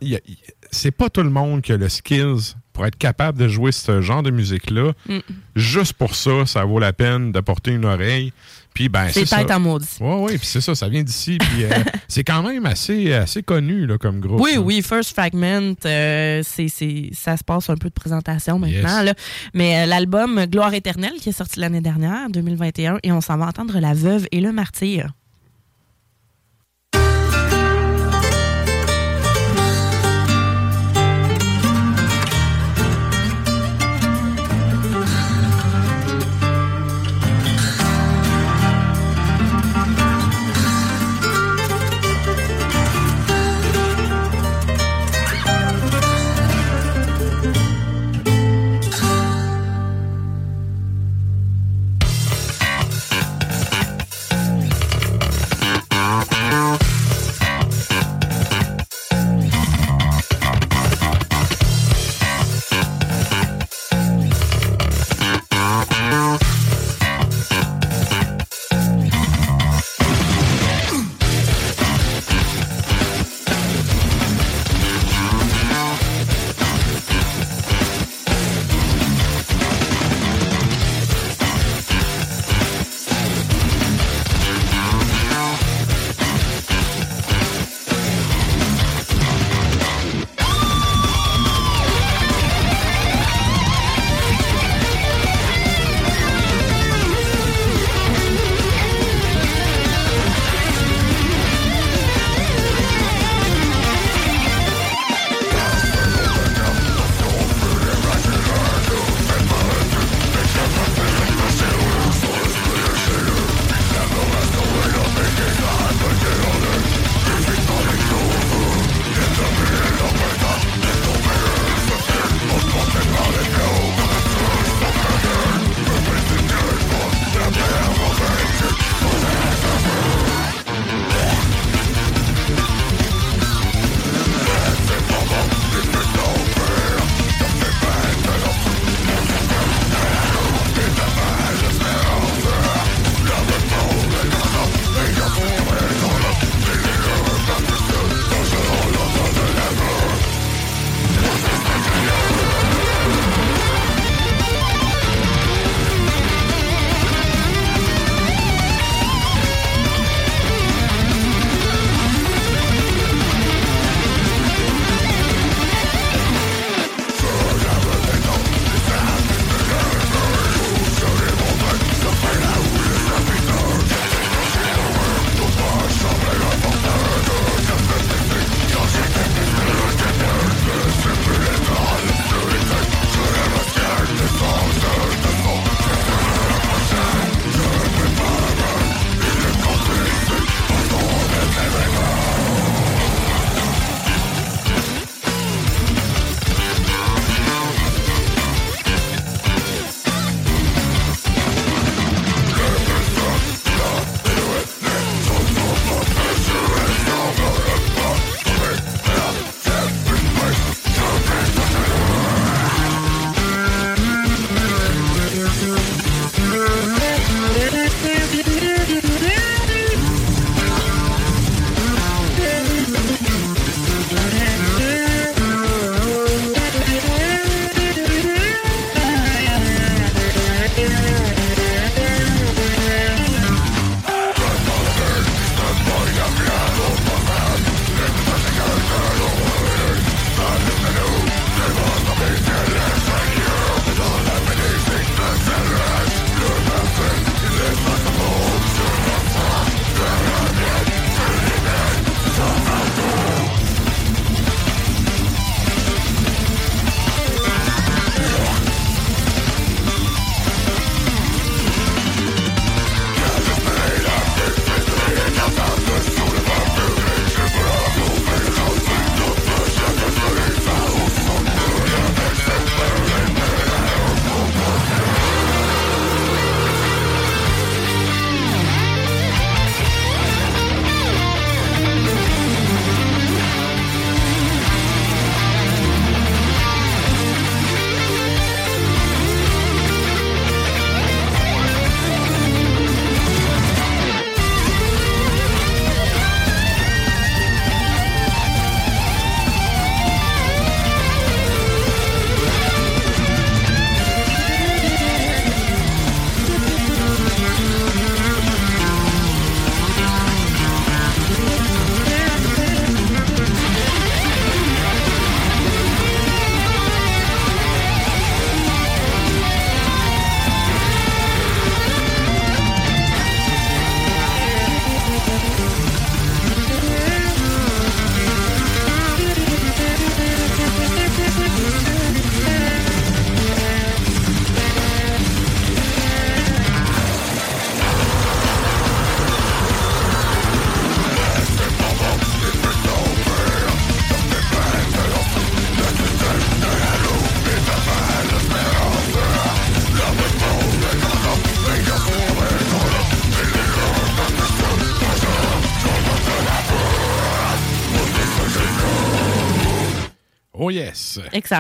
c'est 0.71 0.91
pas 0.91 1.11
tout 1.11 1.23
le 1.23 1.31
monde 1.31 1.63
qui 1.63 1.73
a 1.73 1.77
le 1.77 1.89
skills 1.89 2.55
pour 2.73 2.87
être 2.87 2.97
capable 2.97 3.39
de 3.39 3.49
jouer 3.49 3.73
ce 3.73 4.01
genre 4.01 4.23
de 4.23 4.31
musique 4.31 4.71
là. 4.71 4.93
Mm. 5.09 5.19
Juste 5.57 5.95
pour 5.95 6.15
ça, 6.15 6.47
ça 6.47 6.65
vaut 6.65 6.79
la 6.79 6.93
peine 6.93 7.33
de 7.33 7.41
porter 7.41 7.73
une 7.73 7.85
oreille. 7.85 8.33
Puis 8.79 8.89
ben 8.89 9.09
C'est 9.11 9.25
tête 9.25 9.51
en 9.51 9.59
maudit. 9.59 9.89
Ouais, 9.99 10.15
ouais, 10.21 10.39
puis 10.39 10.47
c'est 10.47 10.61
ça, 10.61 10.73
ça 10.73 10.89
vient 10.89 11.03
d'ici. 11.03 11.37
Puis 11.39 11.65
euh, 11.65 11.71
c'est 12.07 12.23
quand 12.23 12.45
même 12.45 12.65
assez, 12.65 13.13
assez 13.13 13.43
connu 13.43 13.87
là, 13.89 13.99
comme 13.99 14.21
groupe. 14.21 14.41
Oui, 14.41 14.53
hein. 14.55 14.63
oui, 14.65 14.83
First 14.83 15.15
Fragment, 15.15 15.75
euh, 15.85 16.43
c'est- 16.45 16.69
ça 17.13 17.37
se 17.37 17.43
passe 17.43 17.69
un 17.71 17.77
peu 17.77 17.89
de 17.89 17.95
présentation 17.95 18.61
maintenant. 18.61 18.99
Yes. 18.99 19.05
Là. 19.07 19.15
Mais 19.53 19.81
euh, 19.83 19.87
l'album 19.87 20.45
Gloire 20.47 20.75
éternelle, 20.75 21.15
qui 21.21 21.31
est 21.31 21.33
sorti 21.33 21.59
l'année 21.59 21.81
dernière, 21.81 22.31
2021, 22.31 22.99
et 23.03 23.11
on 23.11 23.21
s'en 23.21 23.37
va 23.37 23.47
entendre 23.47 23.81
La 23.81 23.95
Veuve 23.95 24.29
et 24.31 24.41
le 24.41 24.53
Martyr. 24.53 25.09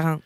Rentre. 0.00 0.22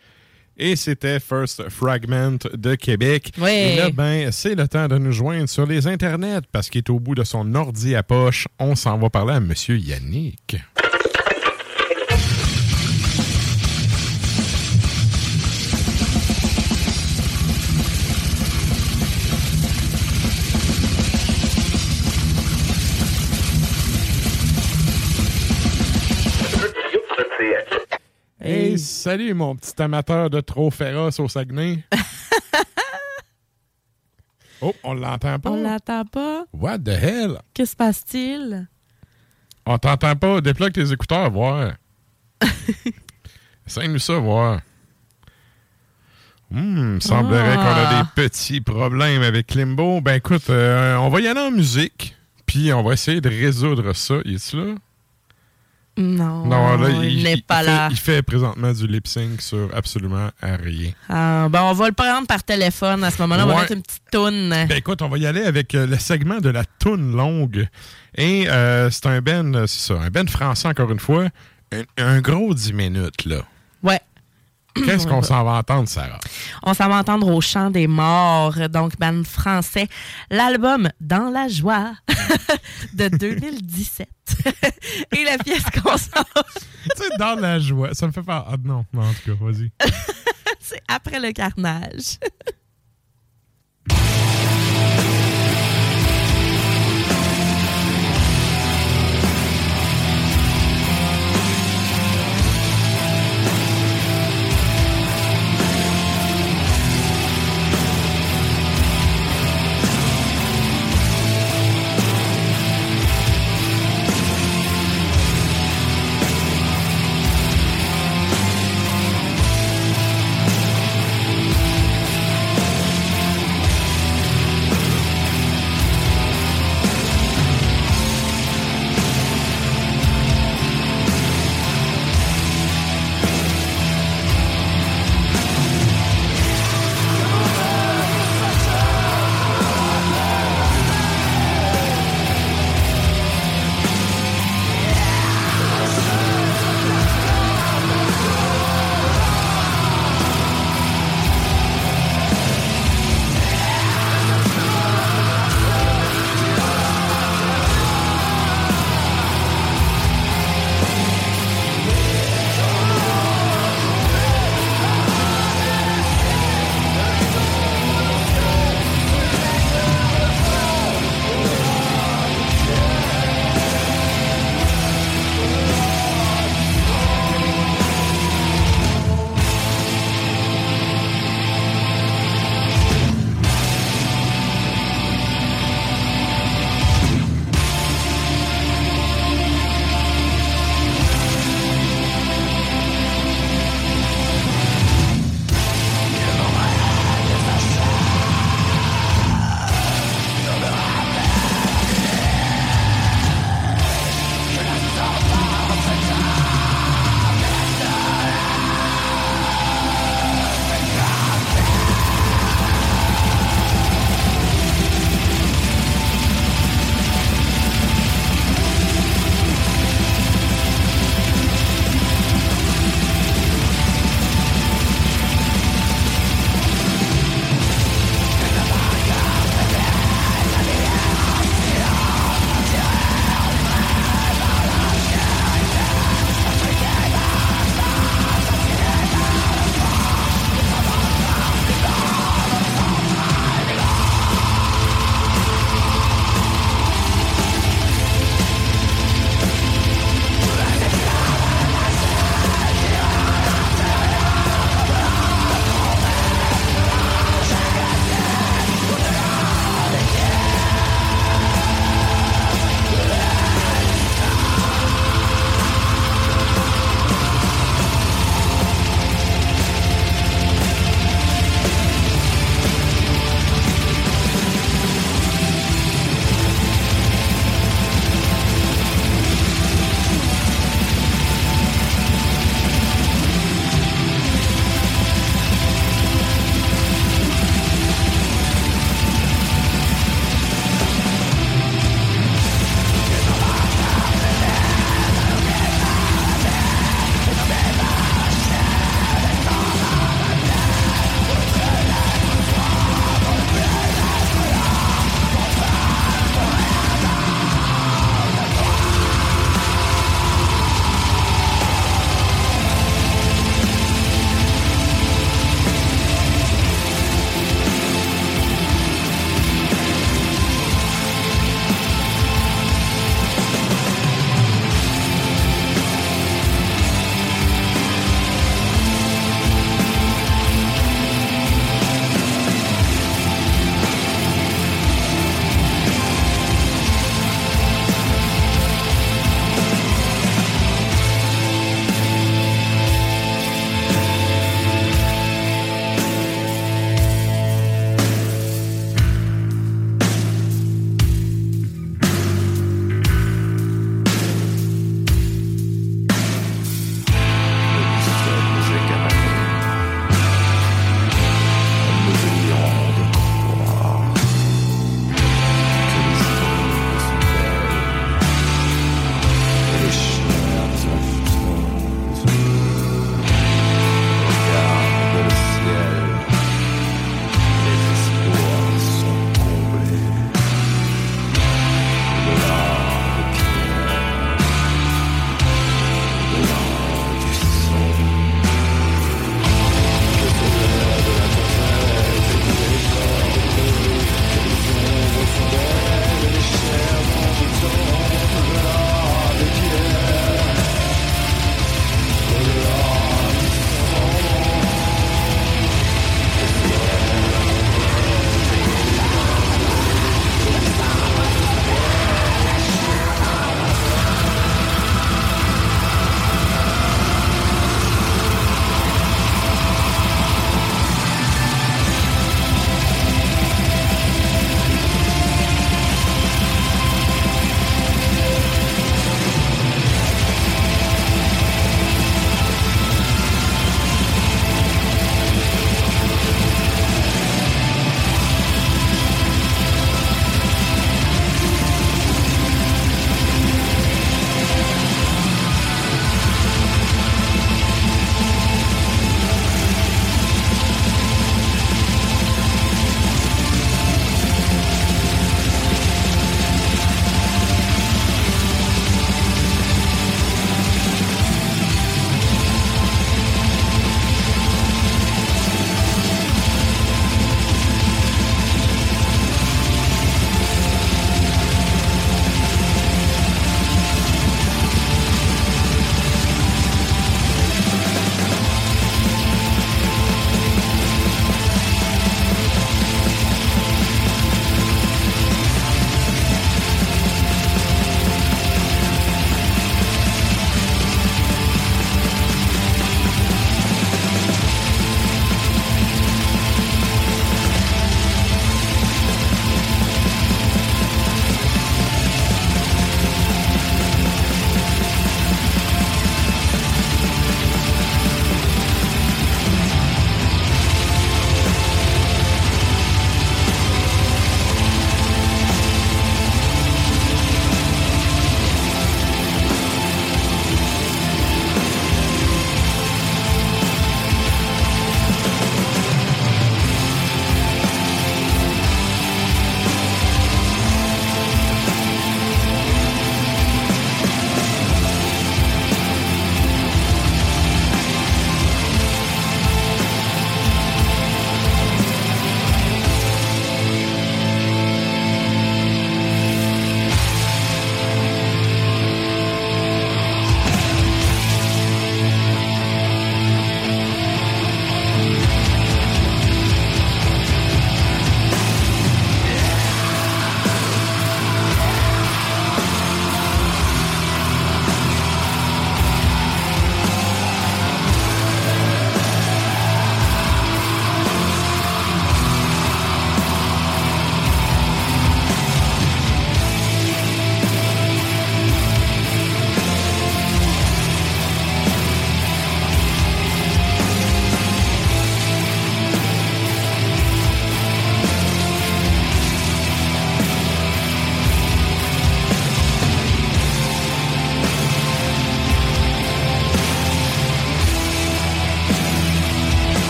Et 0.57 0.77
c'était 0.77 1.19
First 1.19 1.69
Fragment 1.71 2.39
de 2.53 2.75
Québec. 2.75 3.33
Oui. 3.39 3.51
Et 3.51 3.77
là, 3.77 3.91
ben, 3.91 4.31
c'est 4.31 4.55
le 4.55 4.69
temps 4.69 4.87
de 4.87 4.99
nous 4.99 5.13
joindre 5.13 5.49
sur 5.49 5.67
les 5.67 5.87
internets 5.87 6.43
parce 6.53 6.69
qu'il 6.69 6.81
est 6.81 6.91
au 6.91 7.01
bout 7.01 7.15
de 7.15 7.25
son 7.25 7.55
ordi 7.55 7.97
à 7.97 8.03
poche. 8.03 8.47
On 8.59 8.75
s'en 8.75 8.99
va 8.99 9.09
parler 9.09 9.35
à 9.35 9.41
Monsieur 9.41 9.79
Yannick. 9.79 10.41
Salut 29.03 29.35
mon 29.35 29.57
petit 29.57 29.83
amateur 29.83 30.31
de 30.31 30.41
trop 30.41 30.70
féroce 30.70 31.19
au 31.19 31.29
Saguenay. 31.29 31.83
oh, 34.61 34.73
on 34.85 34.95
l'entend 34.95 35.41
pas. 35.41 35.51
On 35.51 35.61
l'entend 35.61 36.05
pas. 36.05 36.45
What 36.53 36.79
the 36.79 36.91
hell? 36.91 37.39
Que 37.53 37.65
se 37.65 37.74
passe-t-il? 37.74 38.69
On 39.66 39.77
t'entend 39.79 40.15
pas. 40.15 40.41
Déploie 40.41 40.70
tes 40.70 40.93
écouteurs, 40.93 41.33
voir. 41.33 41.73
Essaye-nous 43.66 43.99
ça, 43.99 44.19
voir. 44.19 44.61
Hmm, 46.53 47.01
semblerait 47.01 47.57
qu'on 47.57 47.62
a 47.62 47.89
Ah. 47.89 48.09
des 48.15 48.23
petits 48.23 48.61
problèmes 48.61 49.23
avec 49.23 49.49
Klimbo. 49.49 50.01
Ben 50.01 50.15
écoute, 50.15 50.49
euh, 50.49 50.95
on 50.99 51.09
va 51.09 51.20
y 51.20 51.27
aller 51.27 51.41
en 51.41 51.51
musique, 51.51 52.15
puis 52.47 52.73
on 52.73 52.85
va 52.85 52.93
essayer 52.93 53.20
de 53.20 53.29
résoudre 53.29 53.95
ça. 53.95 54.19
Il 54.24 54.35
est 54.35 54.53
là? 54.53 54.74
Non, 55.97 56.47
Non, 56.47 56.77
là, 56.78 56.89
il, 57.02 57.19
il, 57.19 57.23
n'est 57.23 57.35
il 57.35 57.43
pas 57.43 57.60
fait, 57.60 57.66
là. 57.66 57.89
il 57.90 57.97
fait 57.98 58.23
présentement 58.23 58.73
du 58.73 58.86
lip 58.86 59.06
sync 59.06 59.43
sur 59.43 59.69
absolument 59.74 60.31
rien. 60.40 60.93
Ah, 61.09 61.48
ben, 61.51 61.62
on 61.64 61.73
va 61.74 61.86
le 61.89 61.93
prendre 61.93 62.27
par 62.27 62.43
téléphone 62.43 63.05
à 63.05 63.10
ce 63.10 63.20
moment-là. 63.23 63.44
On 63.44 63.48
va 63.48 63.60
mettre 63.60 63.73
une 63.73 63.82
petite 63.82 64.02
toune. 64.10 64.48
Ben 64.51 64.73
écoute, 64.77 65.02
on 65.02 65.09
va 65.09 65.19
y 65.19 65.27
aller 65.27 65.43
avec 65.43 65.74
euh, 65.74 65.86
le 65.86 65.98
segment 65.98 66.39
de 66.39 66.48
la 66.48 66.64
toune 66.64 67.14
longue. 67.14 67.69
Et 68.16 68.48
euh, 68.48 68.89
c'est 68.90 69.06
un 69.06 69.20
ben, 69.20 69.55
euh, 69.55 69.66
c'est 69.66 69.93
ça, 69.93 70.01
un 70.01 70.09
ben 70.09 70.27
français 70.28 70.69
encore 70.69 70.90
une 70.90 71.01
fois. 71.01 71.28
Un, 71.73 71.82
un 71.98 72.20
gros 72.20 72.55
10 72.55 72.73
minutes, 72.73 73.24
là. 73.27 73.43
Ouais. 73.82 74.01
Qu'est-ce 74.74 75.07
qu'on 75.07 75.23
s'en 75.23 75.44
va 75.44 75.53
entendre, 75.53 75.89
Sarah? 75.89 76.19
On 76.62 76.74
s'en 76.74 76.89
va 76.89 76.97
entendre 76.97 77.28
au 77.28 77.40
chant 77.40 77.70
des 77.70 77.86
morts, 77.86 78.69
donc 78.69 78.99
band 78.99 79.23
français. 79.24 79.89
L'album 80.31 80.89
Dans 81.01 81.31
la 81.31 81.49
joie 81.49 81.93
de 82.94 83.09
2017. 83.09 84.09
Et 85.12 85.24
la 85.24 85.39
pièce 85.39 85.65
qu'on 85.82 85.97
s'en 85.97 86.24
tu 86.82 87.03
sais, 87.03 87.16
dans 87.19 87.36
la 87.36 87.59
joie. 87.59 87.94
Ça 87.94 88.07
me 88.07 88.12
fait 88.12 88.23
pas. 88.23 88.47
Ah 88.49 88.57
non, 88.62 88.85
non, 88.93 89.03
en 89.03 89.12
tout 89.12 89.36
cas, 89.36 89.44
vas-y. 89.44 89.70
c'est 90.61 90.82
après 90.89 91.20
le 91.20 91.32
carnage. 91.32 92.19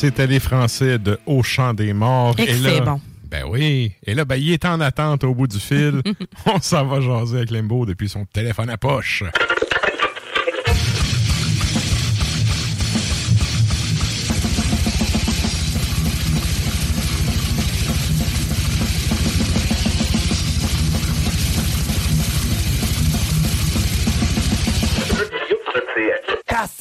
C'était 0.00 0.28
les 0.28 0.38
Français 0.38 1.00
de 1.00 1.18
Au 1.26 1.42
Champ 1.42 1.74
des 1.74 1.92
Morts. 1.92 2.36
Et 2.38 2.46
là, 2.46 2.70
c'est 2.72 2.80
bon. 2.82 3.00
Ben 3.28 3.42
oui. 3.48 3.90
Et 4.04 4.14
là, 4.14 4.24
ben, 4.24 4.36
il 4.36 4.52
est 4.52 4.64
en 4.64 4.80
attente 4.80 5.24
au 5.24 5.34
bout 5.34 5.48
du 5.48 5.58
fil. 5.58 6.02
On 6.46 6.60
s'en 6.60 6.86
va 6.86 7.00
jaser 7.00 7.38
avec 7.38 7.50
Limbo 7.50 7.84
depuis 7.84 8.08
son 8.08 8.24
téléphone 8.24 8.70
à 8.70 8.76
poche. 8.76 9.24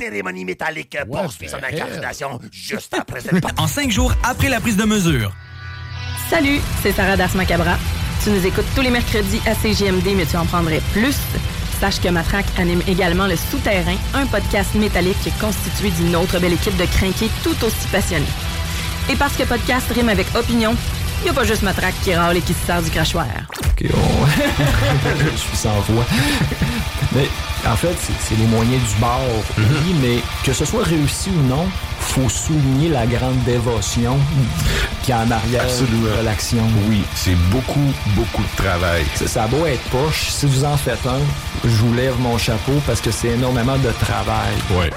Cérémonie 0.08 0.46
métallique 0.46 0.98
poursuit 1.12 1.50
son 1.50 1.58
incarnation 1.58 2.40
juste 2.52 2.94
après 2.98 3.20
cette 3.20 3.44
En 3.60 3.68
cinq 3.68 3.92
jours 3.92 4.14
après 4.24 4.48
la 4.48 4.62
prise 4.62 4.78
de 4.78 4.86
mesure. 4.86 5.34
Salut, 6.30 6.60
c'est 6.82 6.94
Sarah 6.94 7.18
Das 7.18 7.36
Macabra. 7.36 7.78
Tu 8.24 8.30
nous 8.30 8.46
écoutes 8.46 8.66
tous 8.74 8.82
les 8.82 8.90
mercredis 8.90 9.42
à 9.46 9.54
CGMD, 9.54 10.16
mais 10.16 10.26
tu 10.26 10.38
en 10.38 10.46
prendrais 10.46 10.82
plus. 10.94 11.18
Sache 11.82 12.00
que 12.00 12.08
Matraque 12.08 12.46
anime 12.58 12.82
également 12.88 13.28
Le 13.28 13.36
Souterrain, 13.36 13.98
un 14.14 14.26
podcast 14.28 14.74
métallique 14.76 15.30
constitué 15.40 15.92
d'une 15.92 16.16
autre 16.16 16.40
belle 16.40 16.54
équipe 16.54 16.78
de 16.78 16.86
crinqués 16.86 17.30
tout 17.44 17.64
aussi 17.66 17.88
passionnés. 17.92 18.26
Et 19.12 19.16
parce 19.16 19.36
que 19.36 19.44
podcast 19.44 19.92
rime 19.92 20.10
avec 20.10 20.28
opinion, 20.36 20.74
il 21.20 21.24
n'y 21.26 21.30
a 21.30 21.34
pas 21.34 21.44
juste 21.44 21.64
Matraque 21.64 21.96
qui 22.04 22.16
râle 22.16 22.38
et 22.38 22.42
qui 22.42 22.54
se 22.54 22.66
sert 22.66 22.82
du 22.82 22.90
crachoir. 22.90 23.28
On... 23.94 24.26
je 25.32 25.38
suis 25.38 25.58
sans 25.58 25.80
voix. 25.90 26.06
mais 27.14 27.28
en 27.68 27.76
fait, 27.76 27.96
c'est- 28.00 28.36
les 28.36 28.46
moyens 28.46 28.82
du 28.88 28.96
bord, 29.00 29.20
oui, 29.58 29.96
mais 30.02 30.20
que 30.44 30.54
ce 30.54 30.66
soit 30.66 30.84
réussi 30.84 31.30
ou 31.30 31.48
non, 31.48 31.66
faut 32.00 32.30
souligner 32.30 32.90
la 32.90 33.06
grande 33.06 33.42
dévotion 33.44 34.18
qui 35.04 35.12
est 35.12 35.16
en 35.16 35.30
arrière 35.30 35.66
de 35.66 36.24
l'action. 36.26 36.64
Oui, 36.88 37.04
c'est 37.16 37.36
beaucoup, 37.52 37.92
beaucoup 38.16 38.44
de 38.44 38.64
travail. 38.64 39.04
Ça, 39.16 39.28
ça 39.28 39.48
être 39.68 39.84
poche, 39.90 40.30
si 40.30 40.46
vous 40.46 40.64
en 40.66 40.78
faites 40.78 41.06
un, 41.06 41.20
je 41.64 41.76
vous 41.76 41.94
lève 41.94 42.16
mon 42.20 42.38
chapeau 42.38 42.74
parce 42.86 43.02
que 43.02 43.12
c'est 43.12 43.30
énormément 43.30 43.78
de 43.78 43.92
travail. 43.92 44.54
Ouais. 44.72 44.90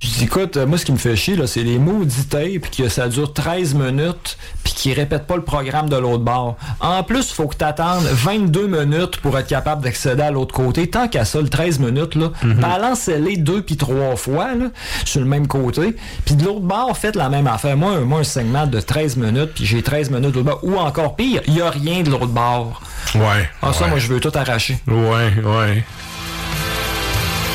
Je 0.00 0.08
dis, 0.10 0.24
écoute, 0.24 0.56
euh, 0.56 0.66
moi, 0.66 0.78
ce 0.78 0.84
qui 0.84 0.92
me 0.92 0.96
fait 0.96 1.16
chier, 1.16 1.34
là, 1.34 1.46
c'est 1.48 1.62
les 1.64 1.78
maudits 1.78 2.26
tapes, 2.26 2.70
que 2.76 2.88
ça 2.88 3.08
dure 3.08 3.32
13 3.32 3.74
minutes, 3.74 4.38
puis 4.62 4.72
qu'ils 4.72 4.92
répètent 4.92 5.26
pas 5.26 5.34
le 5.36 5.42
programme 5.42 5.88
de 5.88 5.96
l'autre 5.96 6.22
bord. 6.22 6.56
En 6.80 7.02
plus, 7.02 7.32
faut 7.32 7.48
que 7.48 7.56
tu 7.56 7.64
attendes 7.64 8.04
22 8.04 8.68
minutes 8.68 9.16
pour 9.18 9.36
être 9.36 9.48
capable 9.48 9.82
d'accéder 9.82 10.22
à 10.22 10.30
l'autre 10.30 10.54
côté. 10.54 10.88
Tant 10.88 11.08
qu'à 11.08 11.24
ça, 11.24 11.40
le 11.40 11.48
13 11.48 11.80
minutes, 11.80 12.14
là, 12.14 12.30
balancez-les 12.60 13.38
deux 13.38 13.62
puis 13.62 13.76
trois 13.76 14.14
fois, 14.16 14.54
là, 14.54 14.66
sur 15.04 15.20
le 15.20 15.26
même 15.26 15.48
côté. 15.48 15.96
Puis 16.24 16.36
de 16.36 16.44
l'autre 16.44 16.60
bord, 16.60 16.96
faites 16.96 17.16
la 17.16 17.28
même 17.28 17.48
affaire. 17.48 17.76
Moi, 17.76 17.92
un- 17.92 18.00
moi 18.00 18.20
un 18.20 18.24
segment 18.24 18.66
de 18.68 18.80
13 18.80 19.16
minutes, 19.16 19.50
puis 19.56 19.66
j'ai 19.66 19.82
13 19.82 20.10
minutes 20.10 20.30
de 20.32 20.38
l'autre 20.40 20.50
bord. 20.50 20.60
Ou 20.62 20.76
encore 20.78 21.16
pire, 21.16 21.42
il 21.48 21.54
y 21.56 21.60
a 21.60 21.70
rien 21.70 22.02
de 22.02 22.10
l'autre 22.10 22.26
bord. 22.28 22.80
Ouais. 23.16 23.48
Ah, 23.62 23.72
ça, 23.72 23.88
moi, 23.88 23.98
je 23.98 24.06
veux 24.06 24.20
tout 24.20 24.32
arracher. 24.34 24.78
Ouais, 24.86 25.32
ouais. 25.44 25.84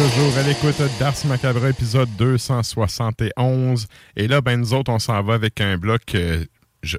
Toujours 0.00 0.38
à 0.38 0.42
l'écoute 0.42 0.80
d'Ars 0.98 1.26
Macabre, 1.26 1.66
épisode 1.66 2.08
271. 2.16 3.86
Et 4.16 4.28
là, 4.28 4.40
ben, 4.40 4.58
nous 4.58 4.72
autres, 4.72 4.90
on 4.90 4.98
s'en 4.98 5.22
va 5.22 5.34
avec 5.34 5.60
un 5.60 5.76
bloc, 5.76 6.14
euh, 6.14 6.46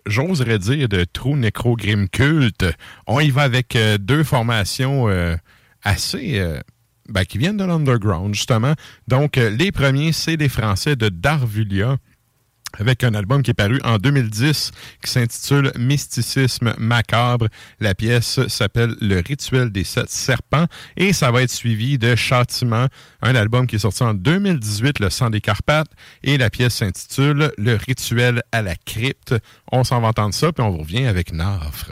j'oserais 0.06 0.60
dire, 0.60 0.88
de 0.88 1.04
trou 1.06 1.36
nécro-grim 1.36 2.08
culte. 2.10 2.66
On 3.08 3.20
y 3.20 3.32
va 3.32 3.42
avec 3.42 3.76
euh, 3.76 3.98
deux 3.98 4.24
formations 4.24 5.10
euh, 5.10 5.36
assez... 5.82 6.40
ben, 7.10 7.26
qui 7.26 7.40
viennent 7.40 7.58
de 7.58 7.66
l'underground, 7.66 8.36
justement. 8.36 8.74
Donc, 9.08 9.38
les 9.38 9.72
premiers, 9.72 10.12
c'est 10.12 10.36
les 10.36 10.50
Français 10.50 10.96
de 10.96 11.10
Darvulia 11.10 11.98
avec 12.80 13.04
un 13.04 13.14
album 13.14 13.44
qui 13.44 13.52
est 13.52 13.56
paru 13.56 13.80
en 13.84 13.98
2010 13.98 14.72
qui 15.04 15.12
s'intitule 15.12 15.72
Mysticisme 15.78 16.74
macabre. 16.78 17.48
La 17.80 17.96
pièce 17.96 18.46
s'appelle 18.48 18.96
Le 19.02 19.20
rituel 19.20 19.72
des 19.72 19.84
sept 19.84 20.10
serpents 20.10 20.66
et 20.98 21.14
ça 21.14 21.32
va 21.32 21.44
être 21.44 21.52
suivi 21.52 21.98
de 21.98 22.16
Châtiment, 22.16 22.88
un 23.22 23.36
album 23.36 23.68
qui 23.68 23.76
est 23.76 23.80
sorti 23.80 24.04
en 24.04 24.14
2018, 24.14 25.00
Le 25.00 25.10
sang 25.10 25.30
des 25.30 25.42
Carpates, 25.42 25.92
et 26.24 26.38
la 26.38 26.50
pièce 26.50 26.76
s'intitule 26.76 27.52
Le 27.58 27.76
rituel 27.76 28.44
à 28.52 28.62
la 28.62 28.76
crypte. 28.76 29.36
On 29.72 29.84
s'en 29.84 30.02
va 30.02 30.10
entendre 30.10 30.34
ça, 30.34 30.52
puis 30.52 30.64
on 30.64 30.78
revient 30.78 31.06
avec 31.06 31.34
Nafre. 31.34 31.92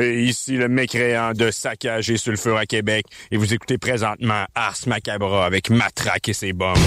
Et 0.00 0.22
ici 0.22 0.56
le 0.56 0.68
mécréant 0.68 1.32
de 1.32 1.50
saccage 1.50 2.10
et 2.10 2.16
sulfure 2.16 2.56
à 2.56 2.66
Québec. 2.66 3.06
Et 3.30 3.36
vous 3.36 3.52
écoutez 3.52 3.78
présentement 3.78 4.44
Ars 4.54 4.76
Macabra 4.86 5.44
avec 5.44 5.70
Matraque 5.70 6.28
et 6.28 6.32
ses 6.32 6.52
bombes. 6.52 6.78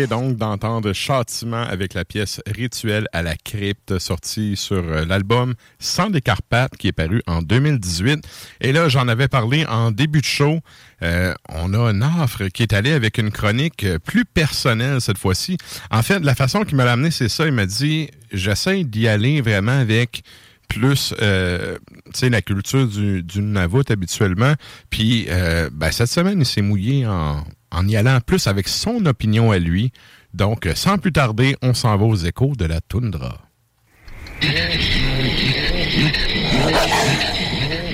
Donc 0.00 0.36
d'entendre 0.36 0.94
Châtiment 0.94 1.62
avec 1.62 1.92
la 1.92 2.06
pièce 2.06 2.40
Rituel 2.46 3.06
à 3.12 3.22
la 3.22 3.36
crypte, 3.36 3.98
sortie 3.98 4.56
sur 4.56 4.78
euh, 4.78 5.04
l'album 5.04 5.54
Sans 5.78 6.08
des 6.08 6.22
Carpates, 6.22 6.78
qui 6.78 6.88
est 6.88 6.92
paru 6.92 7.22
en 7.26 7.42
2018. 7.42 8.24
Et 8.62 8.72
là, 8.72 8.88
j'en 8.88 9.06
avais 9.06 9.28
parlé 9.28 9.66
en 9.66 9.90
début 9.90 10.20
de 10.20 10.26
show. 10.26 10.60
Euh, 11.02 11.34
on 11.50 11.74
a 11.74 11.78
un 11.78 12.22
offre 12.22 12.46
qui 12.48 12.62
est 12.62 12.72
allé 12.72 12.92
avec 12.92 13.18
une 13.18 13.30
chronique 13.30 13.84
euh, 13.84 13.98
plus 13.98 14.24
personnelle 14.24 15.00
cette 15.02 15.18
fois-ci. 15.18 15.58
En 15.90 16.02
fait, 16.02 16.20
la 16.20 16.34
façon 16.34 16.62
qu'il 16.64 16.76
m'a 16.76 16.90
amené, 16.90 17.10
c'est 17.10 17.28
ça. 17.28 17.46
Il 17.46 17.52
m'a 17.52 17.66
dit, 17.66 18.08
j'essaie 18.32 18.84
d'y 18.84 19.08
aller 19.08 19.42
vraiment 19.42 19.78
avec 19.78 20.22
plus 20.68 21.12
euh, 21.20 21.76
la 22.22 22.40
culture 22.40 22.86
du, 22.86 23.22
du 23.22 23.42
habituellement 23.90 24.54
puis 24.88 25.26
ben, 25.72 25.92
cette 25.92 26.08
semaine 26.08 26.40
il 26.40 26.46
s'est 26.46 26.62
mouillé 26.62 27.06
en, 27.06 27.44
en 27.72 27.88
y 27.88 27.96
allant 27.96 28.20
plus 28.20 28.46
avec 28.46 28.68
son 28.68 29.04
opinion 29.06 29.50
à 29.50 29.58
lui. 29.58 29.92
Donc 30.34 30.68
sans 30.74 30.98
plus 30.98 31.12
tarder 31.12 31.56
on 31.62 31.74
s'en 31.74 31.96
va 31.96 32.04
aux 32.04 32.16
échos 32.16 32.52
de 32.56 32.66
la 32.66 32.80
toundra. 32.80 33.38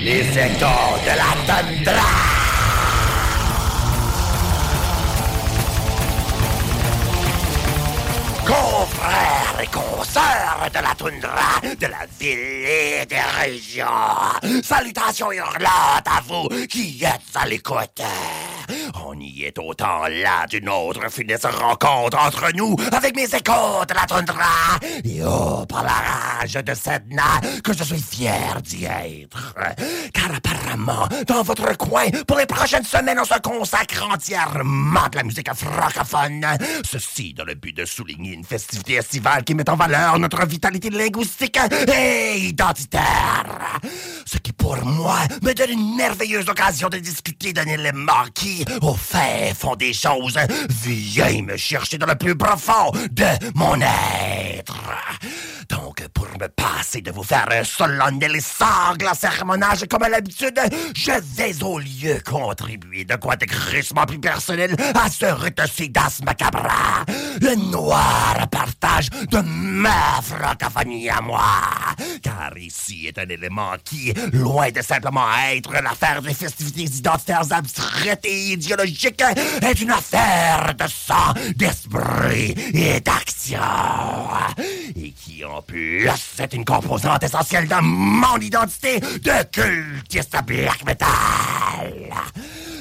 Les 0.01 0.21
échos 0.37 0.99
de 1.05 1.15
la. 1.15 2.29
Confrères 8.45 9.28
et 9.61 9.67
consoeurs 9.67 10.67
de 10.73 10.79
la 10.79 10.95
toundra, 10.95 11.59
de 11.61 11.87
la 11.87 12.05
ville 12.19 12.65
et 12.65 13.05
des 13.05 13.21
régions. 13.39 14.61
Salutations 14.63 15.31
hurlantes 15.31 16.05
à 16.05 16.21
vous 16.27 16.47
qui 16.67 17.03
êtes 17.03 17.35
à 17.35 17.45
l'écoute. 17.45 18.01
On 19.05 19.19
y 19.19 19.43
est 19.43 19.57
autant 19.57 20.07
là 20.07 20.45
d'une 20.47 20.69
autre 20.69 21.09
funeste 21.09 21.45
rencontre 21.45 22.17
entre 22.19 22.51
nous 22.55 22.75
avec 22.91 23.15
mes 23.15 23.23
échos 23.23 23.85
de 23.87 23.93
la 23.93 24.05
toundra. 24.05 24.77
Et 25.03 25.21
oh, 25.25 25.65
par 25.67 25.83
la 25.83 25.89
rage 25.89 26.53
de 26.53 26.73
Sedna, 26.73 27.41
que 27.63 27.73
je 27.73 27.83
suis 27.83 28.01
fier 28.01 28.61
d'y 28.61 28.85
être. 28.85 29.55
Car 30.13 30.35
apparemment, 30.35 31.07
dans 31.27 31.41
votre 31.43 31.75
coin, 31.77 32.05
pour 32.27 32.37
les 32.37 32.45
prochaines 32.45 32.85
semaines, 32.85 33.19
on 33.19 33.25
se 33.25 33.39
consacre 33.39 34.07
entièrement 34.11 35.01
à 35.01 35.09
la 35.15 35.23
musique 35.23 35.53
francophone. 35.53 36.45
Ceci 36.85 37.33
dans 37.33 37.45
le 37.45 37.55
but 37.55 37.75
de 37.75 37.85
souligner 37.85 38.33
une 38.33 38.43
festivité 38.43 38.95
estivale 38.95 39.43
qui 39.49 39.55
met 39.55 39.67
en 39.67 39.75
valeur 39.75 40.19
notre 40.19 40.45
vitalité 40.45 40.91
linguistique 40.91 41.57
et 41.91 42.37
identitaire. 42.37 43.79
Ce 44.23 44.37
qui, 44.37 44.53
pour 44.53 44.77
moi, 44.85 45.17
me 45.41 45.53
donne 45.53 45.71
une 45.71 45.95
merveilleuse 45.95 46.47
occasion 46.47 46.87
de 46.87 46.99
discuter 46.99 47.51
d'un 47.51 47.65
élément 47.65 48.25
qui, 48.35 48.63
au 48.83 48.93
fait, 48.93 49.55
font 49.57 49.75
des 49.75 49.91
choses, 49.91 50.37
vient 50.69 51.41
me 51.41 51.57
chercher 51.57 51.97
dans 51.97 52.05
le 52.05 52.13
plus 52.13 52.35
profond 52.35 52.91
de 53.09 53.25
mon 53.55 53.73
être. 53.81 54.77
Donc, 55.67 56.07
pour 56.13 56.27
me 56.39 56.47
passer 56.47 57.01
de 57.01 57.11
vous 57.11 57.23
faire 57.23 57.47
un 57.51 57.63
solennel 57.63 58.35
et 58.35 58.41
sanglant 58.41 59.13
sermonnage 59.13 59.85
comme 59.89 60.03
à 60.03 60.09
l'habitude, 60.09 60.59
je 60.95 61.11
vais 61.35 61.63
au 61.63 61.79
lieu 61.79 62.19
contribuer 62.23 63.05
de 63.05 63.15
quoi 63.15 63.35
de 63.35 63.45
crissement 63.45 64.05
plus 64.05 64.19
personnel 64.19 64.75
à 64.95 65.09
ce 65.09 65.25
retocidas 65.25 66.19
macabra, 66.23 67.03
le 67.41 67.55
noir 67.55 68.47
partage 68.51 69.09
de 69.09 69.38
ma 69.45 70.21
francophonie 70.21 71.09
à 71.09 71.21
moi. 71.21 71.41
Car 72.21 72.57
ici 72.57 73.07
est 73.07 73.17
un 73.17 73.27
élément 73.27 73.73
qui, 73.83 74.13
loin 74.33 74.71
de 74.71 74.81
simplement 74.81 75.27
être 75.51 75.71
l'affaire 75.73 76.21
des 76.21 76.33
festivités 76.33 76.83
identitaires 76.83 77.51
abstraites 77.51 78.25
et 78.25 78.53
idéologiques, 78.53 79.23
est 79.61 79.81
une 79.81 79.91
affaire 79.91 80.73
de 80.77 80.87
sang, 80.87 81.33
d'esprit 81.55 82.55
et 82.73 82.99
d'action. 82.99 83.59
Et 84.95 85.11
qui, 85.11 85.43
en 85.45 85.61
plus, 85.61 86.09
est 86.39 86.53
une 86.53 86.65
composante 86.65 87.23
essentielle 87.23 87.67
de 87.67 87.81
mon 87.81 88.37
identité 88.37 88.99
de 88.99 89.43
cultiste 89.51 90.37
black 90.45 90.85
metal. 90.85 91.07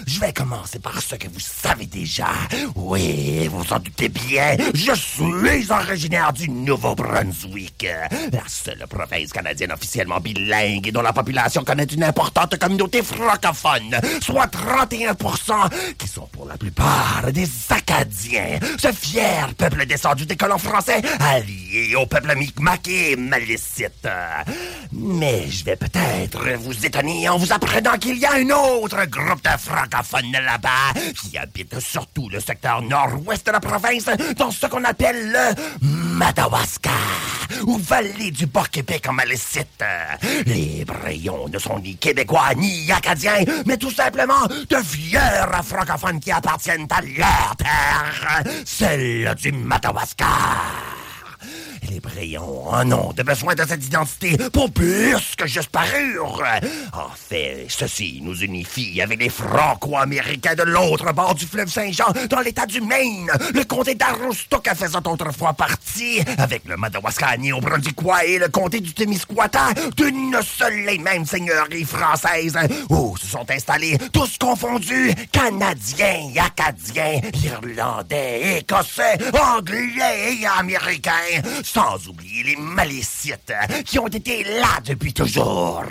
Je 0.08 0.20
vais 0.20 0.32
commencer 0.32 0.78
par 0.78 1.02
ce 1.02 1.16
que 1.16 1.28
vous 1.28 1.38
savez 1.38 1.84
déjà. 1.84 2.28
Oui, 2.74 3.46
vous 3.48 3.70
en 3.70 3.78
doutez 3.78 4.08
bien, 4.08 4.56
je 4.72 4.94
suis 4.94 5.70
originaire 5.70 6.32
du 6.32 6.48
Nouveau-Brunswick, 6.48 7.86
la 8.32 8.40
seule 8.46 8.86
province 8.88 9.30
canadienne 9.34 9.70
officiellement 9.70 10.18
bilingue 10.18 10.88
et 10.88 10.92
dont 10.92 11.02
la 11.02 11.12
population 11.12 11.62
connaît 11.62 11.84
une 11.84 12.04
importante 12.04 12.56
communauté 12.56 13.02
francophone, 13.02 14.00
soit 14.22 14.46
31% 14.46 15.94
qui 15.98 16.08
sont 16.08 16.26
pour 16.32 16.46
la 16.46 16.56
plupart 16.56 17.24
des 17.30 17.46
Acadiens, 17.68 18.58
ce 18.80 18.90
fier 18.90 19.52
peuple 19.58 19.84
descendu 19.84 20.24
des 20.24 20.36
colons 20.36 20.56
français 20.56 21.02
allié 21.20 21.94
au 21.96 22.06
peuple 22.06 22.34
Micmac 22.34 22.88
et 22.88 23.14
Malicite. 23.14 24.08
Mais 24.90 25.50
je 25.50 25.66
vais 25.66 25.76
peut-être 25.76 26.48
vous 26.60 26.86
étonner 26.86 27.28
en 27.28 27.36
vous 27.36 27.52
apprenant 27.52 27.98
qu'il 27.98 28.16
y 28.16 28.24
a 28.24 28.32
un 28.32 28.48
autre 28.48 29.04
groupe 29.04 29.44
de 29.44 29.50
francophones 29.58 29.97
là-bas 30.40 31.00
qui 31.14 31.36
habite 31.38 31.80
surtout 31.80 32.28
le 32.28 32.40
secteur 32.40 32.82
nord-ouest 32.82 33.46
de 33.46 33.52
la 33.52 33.60
province 33.60 34.06
dans 34.36 34.50
ce 34.50 34.66
qu'on 34.66 34.84
appelle 34.84 35.32
le 35.32 35.86
Madawaska 35.86 36.90
ou 37.66 37.78
vallée 37.78 38.30
du 38.30 38.46
Bas-Québec 38.46 39.06
en 39.08 39.12
Malicite. 39.12 39.82
Les 40.46 40.84
Brayons 40.84 41.48
ne 41.48 41.58
sont 41.58 41.78
ni 41.78 41.96
québécois 41.96 42.54
ni 42.56 42.90
acadiens, 42.92 43.44
mais 43.66 43.76
tout 43.76 43.90
simplement 43.90 44.46
de 44.46 44.76
vieux 44.76 45.18
francophones 45.64 46.20
qui 46.20 46.30
appartiennent 46.30 46.86
à 46.90 47.00
leur 47.00 47.56
terre, 47.56 48.42
celle 48.64 49.34
du 49.36 49.52
Madawaska. 49.52 50.26
Les 51.90 52.00
Brayons 52.00 52.68
en 52.68 52.92
ont 52.92 53.12
de 53.12 53.22
besoin 53.22 53.54
de 53.54 53.64
cette 53.66 53.84
identité 53.84 54.36
pour 54.52 54.70
plus 54.70 55.34
que 55.36 55.46
juste 55.46 55.70
parure. 55.70 56.42
En 56.92 57.08
fait, 57.14 57.66
ceci 57.68 58.20
nous 58.22 58.42
unifie 58.42 59.00
avec 59.00 59.20
les 59.20 59.30
Franco-Américains 59.30 60.54
de 60.54 60.64
l'autre 60.64 61.12
bord 61.14 61.34
du 61.34 61.46
fleuve 61.46 61.68
Saint-Jean, 61.68 62.12
dans 62.28 62.40
l'état 62.40 62.66
du 62.66 62.80
Maine, 62.82 63.30
le 63.54 63.64
comté 63.64 63.94
d'Aroostook 63.94 64.68
faisant 64.74 65.02
autrefois 65.06 65.54
partie, 65.54 66.20
avec 66.36 66.62
le 66.66 66.76
Madawaskani 66.76 67.52
au 67.52 67.60
Brunswickois 67.60 68.24
et 68.24 68.38
le 68.38 68.48
comté 68.48 68.80
du 68.80 68.92
Témiscouata, 68.92 69.68
d'une 69.96 70.38
seule 70.42 70.90
et 70.90 70.98
même 70.98 71.24
seigneurie 71.24 71.84
française, 71.84 72.58
où 72.90 73.16
se 73.16 73.26
sont 73.26 73.50
installés, 73.50 73.96
tous 74.12 74.36
confondus, 74.38 75.14
Canadiens, 75.32 76.32
Acadiens, 76.36 77.20
Irlandais, 77.42 78.58
Écossais, 78.58 79.18
Anglais 79.32 80.36
et 80.40 80.46
Américains, 80.46 81.12
sans 81.78 82.08
oublier 82.08 82.42
les 82.42 82.56
Malicites, 82.56 83.52
qui 83.84 84.00
ont 84.00 84.08
été 84.08 84.42
là 84.42 84.80
depuis 84.84 85.12
toujours. 85.12 85.84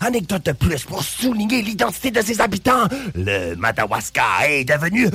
Anecdote 0.00 0.46
de 0.46 0.52
plus 0.52 0.84
pour 0.84 1.02
souligner 1.02 1.62
l'identité 1.62 2.10
de 2.10 2.20
ses 2.20 2.40
habitants. 2.40 2.88
Le 3.14 3.54
Madawaska 3.56 4.48
est 4.48 4.64
devenu 4.64 5.08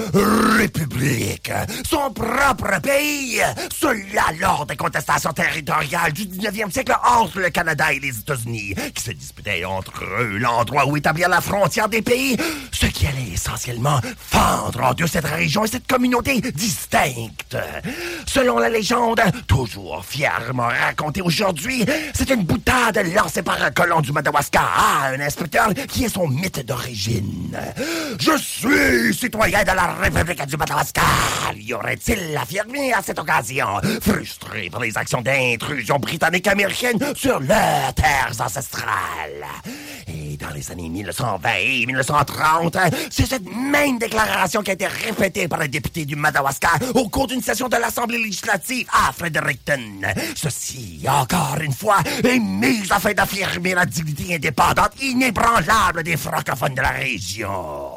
république. 0.57 1.51
Son 1.88 2.11
propre 2.11 2.80
pays. 2.81 3.41
Cela 3.73 4.23
lors 4.39 4.65
des 4.65 4.76
contestations 4.76 5.34
territoriales 5.34 6.14
du 6.14 6.26
19e 6.26 6.72
siècle 6.72 6.95
entre 7.06 7.39
le 7.39 7.49
Canada 7.49 7.91
et 7.93 7.99
les 7.99 8.18
États-Unis, 8.19 8.76
qui 8.93 9.03
se 9.03 9.11
disputaient 9.11 9.65
entre 9.65 10.03
eux 10.19 10.38
l'endroit 10.38 10.88
où 10.88 10.97
établir 10.97 11.30
la 11.30 11.41
frontière 11.41 11.89
des 11.89 12.01
pays, 12.01 12.38
ce 12.72 12.85
qui 12.85 13.07
allait 13.07 13.34
essentiellement 13.34 13.99
fendre 14.18 14.84
en 14.84 14.93
deux 14.93 15.07
cette 15.07 15.26
région 15.26 15.65
et 15.65 15.68
cette 15.68 15.88
communauté 15.88 16.41
distincte. 16.41 17.57
Selon 18.26 18.60
la 18.60 18.69
légende, 18.69 19.22
toujours 19.47 20.03
fièrement 20.06 20.68
racontée 20.68 21.22
aujourd'hui, 21.22 21.85
c'est 22.14 22.30
une 22.30 22.43
boutade 22.43 23.01
lancée 23.15 23.41
par 23.41 23.61
un 23.61 23.72
colon 23.72 24.01
du 24.01 24.11
Madawaska 24.11 24.61
à 24.75 25.07
un 25.09 25.19
inspecteur 25.19 25.73
qui 25.87 26.05
est 26.05 26.09
son 26.09 26.27
mythe 26.27 26.65
d'origine. 26.65 27.57
Je 28.19 28.37
suis 28.37 29.13
citoyen 29.13 29.63
de 29.63 29.71
la 29.71 29.93
République 29.93 30.45
du 30.45 30.57
Madawaska, 30.57 31.01
y 31.55 31.73
aurait-il 31.73 32.37
affirmé 32.37 32.93
à 32.93 33.01
cette 33.01 33.19
occasion, 33.19 33.67
frustré 34.01 34.69
par 34.69 34.81
les 34.81 34.95
actions 34.97 35.21
d'intrusion 35.21 35.97
britannique-américaine 35.97 36.99
sur 37.15 37.39
leurs 37.39 37.93
terres 37.95 38.33
ancestrales. 38.39 39.45
Et 40.07 40.37
dans 40.37 40.49
les 40.49 40.71
années 40.71 40.89
1920 40.89 41.49
et 41.59 41.85
1930, 41.85 42.77
c'est 43.09 43.25
cette 43.25 43.49
même 43.51 43.97
déclaration 43.99 44.61
qui 44.61 44.71
a 44.71 44.73
été 44.73 44.87
répétée 44.87 45.47
par 45.47 45.59
les 45.59 45.67
députés 45.67 46.05
du 46.05 46.15
Madawaska 46.15 46.69
au 46.95 47.09
cours 47.09 47.27
d'une 47.27 47.41
session 47.41 47.67
de 47.67 47.77
l'Assemblée 47.77 48.17
législative 48.17 48.87
à 48.91 49.11
Fredericton. 49.11 49.79
Ceci, 50.35 51.05
encore 51.07 51.57
une 51.61 51.73
fois, 51.73 51.97
est 52.23 52.39
mis 52.39 52.83
afin 52.89 53.13
d'affirmer 53.13 53.73
la 53.75 53.85
dignité 53.85 54.35
indépendante 54.35 54.59
inébranlable 55.02 56.03
des 56.03 56.18
francophones 56.18 56.76
de 56.76 56.81
la 56.81 56.90
région. 56.90 57.91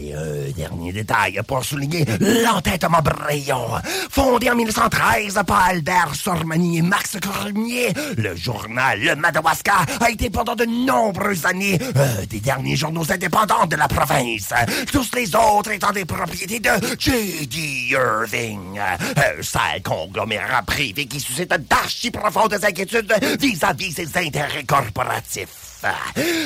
Et 0.00 0.14
un 0.14 0.50
dernier 0.54 0.92
détail 0.92 1.40
pour 1.46 1.64
souligner 1.64 2.04
l'entêtement 2.20 3.00
brillant. 3.02 3.80
Fondé 4.10 4.48
en 4.50 4.54
1913 4.54 5.40
par 5.44 5.64
Albert 5.64 6.14
Sormani 6.14 6.78
et 6.78 6.82
Max 6.82 7.16
Cormier, 7.20 7.92
le 8.16 8.36
journal 8.36 9.00
Le 9.00 9.16
Madawaska 9.16 9.72
a 10.00 10.10
été 10.10 10.30
pendant 10.30 10.54
de 10.54 10.66
nombreuses 10.66 11.46
années 11.46 11.78
un 11.96 12.24
des 12.26 12.40
derniers 12.40 12.76
journaux 12.76 13.10
indépendants 13.10 13.66
de 13.66 13.74
la 13.74 13.88
province. 13.88 14.52
Tous 14.92 15.10
les 15.16 15.34
autres 15.34 15.72
étant 15.72 15.90
des 15.90 16.04
propriétés 16.04 16.60
de 16.60 16.70
J.D. 16.98 17.58
Irving. 17.90 18.78
Un 18.78 19.42
sale 19.42 19.82
conglomérat 19.82 20.62
privé 20.62 21.06
qui 21.06 21.18
suscite 21.18 21.48
d'archi 21.48 22.10
profondes 22.10 22.58
inquiétudes 22.62 23.12
vis-à-vis 23.40 23.92
ses 23.92 24.16
intérêts 24.16 24.64
corporatifs. 24.64 25.67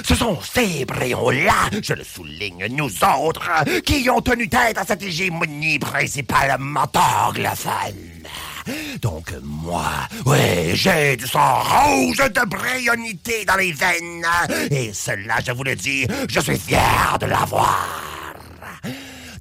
Ce 0.04 0.14
sont 0.14 0.38
ces 0.40 0.84
bréons-là, 0.84 1.70
je 1.82 1.94
le 1.94 2.04
souligne, 2.04 2.66
nous 2.70 2.90
autres, 3.04 3.48
qui 3.84 4.08
ont 4.10 4.20
tenu 4.20 4.48
tête 4.48 4.78
à 4.78 4.84
cette 4.84 5.02
hégémonie 5.02 5.78
principalement 5.78 6.86
anglophone. 6.94 8.26
Donc 9.00 9.32
moi, 9.42 9.90
oui, 10.26 10.74
j'ai 10.74 11.16
du 11.16 11.26
sang 11.26 11.62
rouge 11.62 12.18
de 12.18 12.46
bréonité 12.48 13.44
dans 13.44 13.56
les 13.56 13.72
veines. 13.72 14.26
Et 14.70 14.92
cela, 14.92 15.36
je 15.44 15.52
vous 15.52 15.64
le 15.64 15.74
dis, 15.74 16.06
je 16.28 16.40
suis 16.40 16.58
fier 16.58 17.16
de 17.20 17.26
l'avoir 17.26 18.12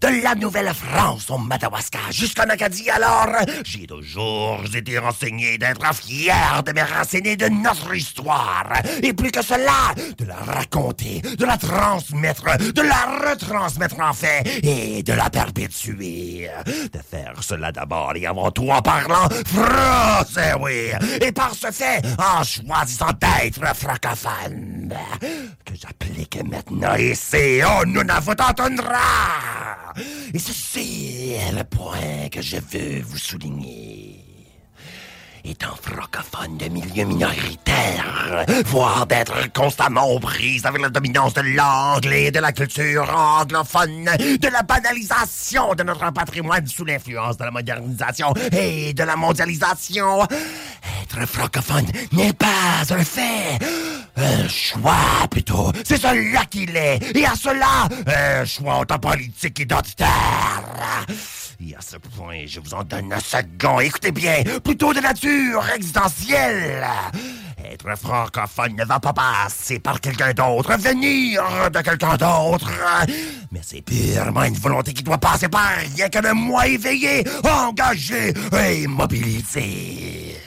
de 0.01 0.23
la 0.23 0.33
Nouvelle-France 0.33 1.29
au 1.29 1.37
Madawaska 1.37 1.99
jusqu'en 2.09 2.49
Acadie 2.49 2.89
alors, 2.89 3.29
j'ai 3.63 3.85
toujours 3.85 4.63
été 4.73 4.97
renseigné 4.97 5.59
d'être 5.59 5.93
fier 5.95 6.63
de 6.65 6.71
me 6.71 6.81
renseigner 6.81 7.37
de 7.37 7.47
notre 7.47 7.93
histoire. 7.93 8.67
Et 9.03 9.13
plus 9.13 9.31
que 9.31 9.43
cela, 9.43 9.93
de 10.17 10.25
la 10.25 10.35
raconter, 10.35 11.21
de 11.21 11.45
la 11.45 11.57
transmettre, 11.57 12.57
de 12.57 12.81
la 12.81 13.29
retransmettre 13.29 13.99
en 13.99 14.13
fait 14.13 14.43
et 14.63 15.03
de 15.03 15.13
la 15.13 15.29
perpétuer. 15.29 16.49
De 16.91 16.99
faire 16.99 17.35
cela 17.41 17.71
d'abord 17.71 18.13
et 18.15 18.25
avant 18.25 18.49
tout 18.51 18.69
en 18.69 18.81
parlant 18.81 19.29
français, 19.45 20.53
oui. 20.59 20.89
Et 21.21 21.31
par 21.31 21.53
ce 21.53 21.71
fait, 21.71 22.01
en 22.17 22.43
choisissant 22.43 23.11
d'être 23.19 23.75
francophone. 23.75 24.93
Que 25.63 25.73
j'applique 25.75 26.39
maintenant 26.43 26.95
ici 26.95 27.61
au 27.63 27.85
Nunavut 27.85 28.31
entendra. 28.31 28.99
Et 30.33 30.39
ceci 30.39 31.33
est 31.33 31.51
le 31.51 31.63
point 31.63 32.29
que 32.31 32.41
je 32.41 32.57
veux 32.57 33.01
vous 33.01 33.17
souligner. 33.17 34.20
Étant 35.43 35.75
francophone 35.81 36.57
de 36.57 36.65
milieu 36.65 37.03
minoritaire, 37.03 38.45
voire 38.65 39.07
d'être 39.07 39.51
constamment 39.53 40.07
aux 40.11 40.19
prises 40.19 40.65
avec 40.67 40.81
la 40.81 40.89
dominance 40.89 41.33
de 41.33 41.41
l'anglais 41.41 42.29
de 42.29 42.39
la 42.39 42.51
culture 42.51 43.09
anglophone, 43.09 44.05
de 44.05 44.47
la 44.47 44.61
banalisation 44.61 45.73
de 45.73 45.81
notre 45.81 46.11
patrimoine 46.11 46.67
sous 46.67 46.85
l'influence 46.85 47.37
de 47.37 47.45
la 47.45 47.51
modernisation 47.51 48.33
et 48.51 48.93
de 48.93 49.03
la 49.03 49.15
mondialisation, 49.15 50.27
être 51.01 51.27
francophone 51.27 51.87
n'est 52.11 52.33
pas 52.33 52.83
un 52.91 53.03
fait, 53.03 53.57
un 54.17 54.47
choix 54.47 55.27
plutôt. 55.29 55.71
C'est 55.83 55.97
cela 55.97 56.45
qu'il 56.45 56.75
est. 56.75 57.17
Et 57.17 57.25
à 57.25 57.33
cela, 57.35 57.89
un 58.05 58.45
choix 58.45 58.79
autant 58.79 58.99
politique 58.99 59.55
qu'identitaire. 59.55 60.07
Et 61.63 61.75
à 61.75 61.81
ce 61.81 61.97
point, 61.97 62.45
je 62.47 62.59
vous 62.59 62.73
en 62.73 62.83
donne 62.83 63.13
un 63.13 63.19
second. 63.19 63.79
Écoutez 63.79 64.11
bien, 64.11 64.41
plutôt 64.63 64.93
de 64.93 64.99
nature 64.99 65.63
existentielle. 65.75 66.87
Être 67.63 67.95
francophone 67.97 68.75
ne 68.75 68.83
va 68.83 68.99
pas 68.99 69.13
passer 69.13 69.77
par 69.77 70.01
quelqu'un 70.01 70.33
d'autre, 70.33 70.75
venir 70.77 71.43
de 71.71 71.81
quelqu'un 71.81 72.17
d'autre. 72.17 72.71
Mais 73.51 73.61
c'est 73.61 73.81
purement 73.81 74.43
une 74.43 74.55
volonté 74.55 74.93
qui 74.93 75.03
doit 75.03 75.19
passer 75.19 75.49
par 75.49 75.69
rien 75.95 76.09
que 76.09 76.19
de 76.19 76.31
moi 76.31 76.67
éveillé, 76.67 77.23
engagé 77.43 78.33
et 78.57 78.87
mobilisé. 78.87 80.37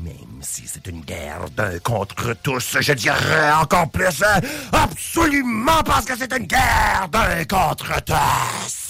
Même 0.00 0.40
si 0.40 0.64
c'est 0.66 0.88
une 0.88 1.02
guerre 1.02 1.48
d'un 1.56 1.78
contre 1.78 2.34
tous, 2.42 2.78
je 2.80 2.92
dirais 2.94 3.52
encore 3.52 3.88
plus, 3.90 4.24
absolument 4.72 5.82
parce 5.84 6.04
que 6.04 6.16
c'est 6.18 6.32
une 6.36 6.46
guerre 6.46 7.08
d'un 7.12 7.44
contre 7.44 8.02
tous. 8.04 8.85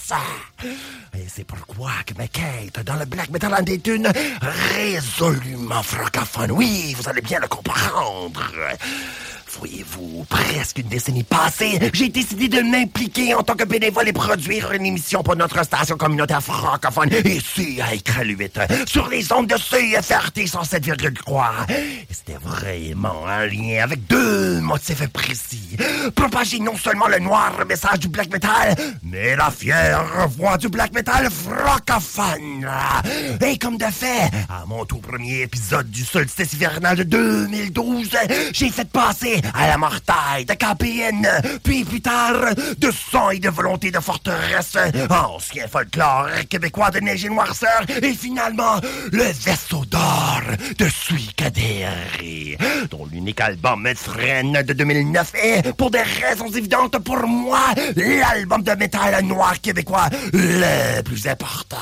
Et 1.15 1.27
c'est 1.28 1.45
pourquoi 1.45 1.91
que 2.07 2.15
ma 2.15 2.28
quête 2.28 2.78
dans 2.85 2.95
le 2.95 3.05
black 3.05 3.31
metal 3.31 3.53
en 3.55 3.65
est 3.65 3.87
une 3.87 4.09
résolument 4.41 5.83
francophone. 5.83 6.53
Oui, 6.53 6.95
vous 6.97 7.09
allez 7.09 7.23
bien 7.23 7.41
le 7.41 7.49
comprendre. 7.49 8.43
Voyez-vous, 9.59 10.24
presque 10.28 10.78
une 10.78 10.89
décennie 10.89 11.23
passée, 11.23 11.78
j'ai 11.93 12.09
décidé 12.09 12.49
de 12.49 12.61
m'impliquer 12.61 13.35
en 13.35 13.43
tant 13.43 13.55
que 13.55 13.65
bénévole 13.65 14.09
et 14.09 14.12
produire 14.12 14.73
une 14.73 14.85
émission 14.85 15.23
pour 15.23 15.35
notre 15.35 15.62
station 15.65 15.97
communautaire 15.97 16.43
francophone, 16.43 17.09
ici 17.24 17.81
à 17.81 17.95
Écraluit, 17.95 18.37
sur 18.87 19.09
les 19.09 19.33
ondes 19.33 19.47
de 19.47 19.55
CFRT 19.55 20.47
107,3. 20.47 21.70
Et 21.70 22.07
C'était 22.11 22.39
vraiment 22.43 23.27
un 23.27 23.47
lien 23.47 23.83
avec 23.83 24.07
deux 24.07 24.61
motifs 24.61 25.07
précis. 25.09 25.77
Propager 26.15 26.59
non 26.59 26.77
seulement 26.77 27.09
le 27.09 27.19
noir 27.19 27.53
message 27.66 28.01
du 28.01 28.09
black 28.09 28.31
metal, 28.31 28.77
mais 29.03 29.37
la 29.37 29.51
fière 29.51 30.28
voix 30.37 30.59
du 30.59 30.69
black 30.69 30.93
metal 30.93 31.28
francophone. 31.31 32.69
Et 33.45 33.57
comme 33.59 33.78
de 33.78 33.85
fait, 33.85 34.31
à 34.51 34.65
mon 34.66 34.85
tout 34.85 34.99
premier 34.99 35.43
épisode 35.43 35.91
du 35.91 36.05
solstice 36.05 36.53
hivernal 36.53 36.97
de 36.97 37.05
2012, 37.05 38.11
j'ai 38.53 38.69
fait 38.69 38.89
passer 38.89 39.41
à 39.55 39.68
la 39.68 39.77
mortaille 39.77 40.44
de 40.44 40.55
KPN, 40.55 41.27
puis 41.62 41.85
plus 41.85 42.01
tard, 42.01 42.55
de 42.78 42.90
sang 42.90 43.31
et 43.31 43.39
de 43.39 43.48
volonté 43.48 43.90
de 43.90 44.01
forteresse, 44.01 44.77
ancien 45.10 45.66
folklore 45.68 46.28
québécois 46.48 46.90
de 46.90 47.01
neige 47.01 47.24
et 47.24 47.28
noirceur, 47.28 47.85
et 48.02 48.12
finalement, 48.12 48.81
le 49.12 49.24
vaisseau 49.24 49.85
d'or 49.85 50.43
de 50.78 50.89
Sui 50.89 51.31
Kaderi, 51.36 52.56
dont 52.90 53.06
l'unique 53.10 53.40
album 53.40 53.89
freine 53.94 54.62
de 54.62 54.73
2009 54.73 55.32
est, 55.35 55.73
pour 55.77 55.90
des 55.90 56.02
raisons 56.02 56.48
évidentes 56.48 56.98
pour 56.98 57.27
moi, 57.27 57.60
l'album 57.97 58.62
de 58.62 58.73
métal 58.73 59.24
noir 59.24 59.60
québécois 59.60 60.09
le 60.32 61.02
plus 61.02 61.27
important. 61.27 61.77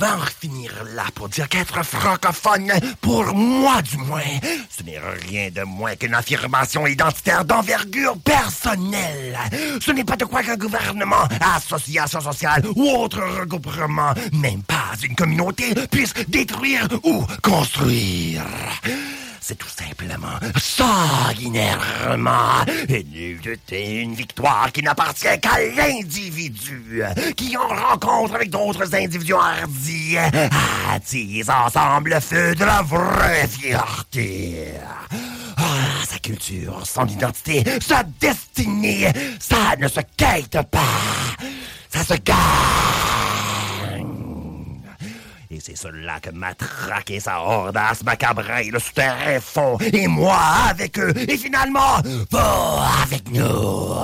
Vais 0.00 0.06
en 0.06 0.24
finir 0.40 0.72
là 0.94 1.04
pour 1.14 1.28
dire 1.28 1.46
qu'être 1.46 1.84
francophone, 1.84 2.72
pour 3.02 3.34
moi 3.34 3.82
du 3.82 3.98
moins, 3.98 4.22
ce 4.70 4.82
n'est 4.82 4.98
rien 4.98 5.50
de 5.50 5.62
moins 5.62 5.94
qu'une 5.94 6.14
affirmation 6.14 6.86
identitaire 6.86 7.44
d'envergure 7.44 8.16
personnelle. 8.24 9.38
Ce 9.78 9.90
n'est 9.90 10.04
pas 10.04 10.16
de 10.16 10.24
quoi 10.24 10.42
qu'un 10.42 10.56
gouvernement, 10.56 11.28
association 11.54 12.22
sociale 12.22 12.64
ou 12.76 12.88
autre 12.92 13.20
regroupement, 13.40 14.14
même 14.32 14.62
pas 14.62 14.96
une 15.02 15.14
communauté, 15.14 15.74
puisse 15.90 16.14
détruire 16.28 16.88
ou 17.04 17.26
construire. 17.42 18.46
C'est 19.40 19.56
tout 19.56 19.68
simplement, 19.68 20.38
sanguinairement, 20.58 22.62
et 22.88 24.00
une 24.00 24.14
victoire 24.14 24.70
qui 24.70 24.82
n'appartient 24.82 25.40
qu'à 25.40 25.58
l'individu, 25.76 27.02
qui 27.36 27.56
en 27.56 27.66
rencontre 27.66 28.34
avec 28.34 28.50
d'autres 28.50 28.94
individus 28.94 29.34
hardis, 29.34 30.18
attise 30.92 31.50
ensemble 31.50 32.10
le 32.10 32.20
feu 32.20 32.54
de 32.54 32.64
la 32.64 32.82
vraie 32.82 33.48
fierté. 33.48 34.74
Ah, 35.56 36.04
sa 36.06 36.18
culture, 36.18 36.86
son 36.86 37.06
identité, 37.06 37.64
sa 37.80 38.02
destinée, 38.02 39.10
ça 39.38 39.74
ne 39.78 39.88
se 39.88 40.00
quête 40.16 40.58
pas, 40.70 40.80
ça 41.88 42.04
se 42.04 42.14
gagne. 42.20 43.19
C'est 45.60 45.76
cela 45.76 46.20
que 46.20 46.30
Matraque 46.30 47.10
et 47.10 47.20
sa 47.20 47.40
hordasse 47.40 48.02
macabre 48.02 48.42
le 48.70 48.78
souterrain 48.78 49.38
font. 49.40 49.76
Et 49.92 50.06
moi 50.06 50.38
avec 50.70 50.98
eux. 50.98 51.12
Et 51.28 51.36
finalement, 51.36 52.00
vous 52.04 52.38
avec 53.04 53.30
nous. 53.30 53.94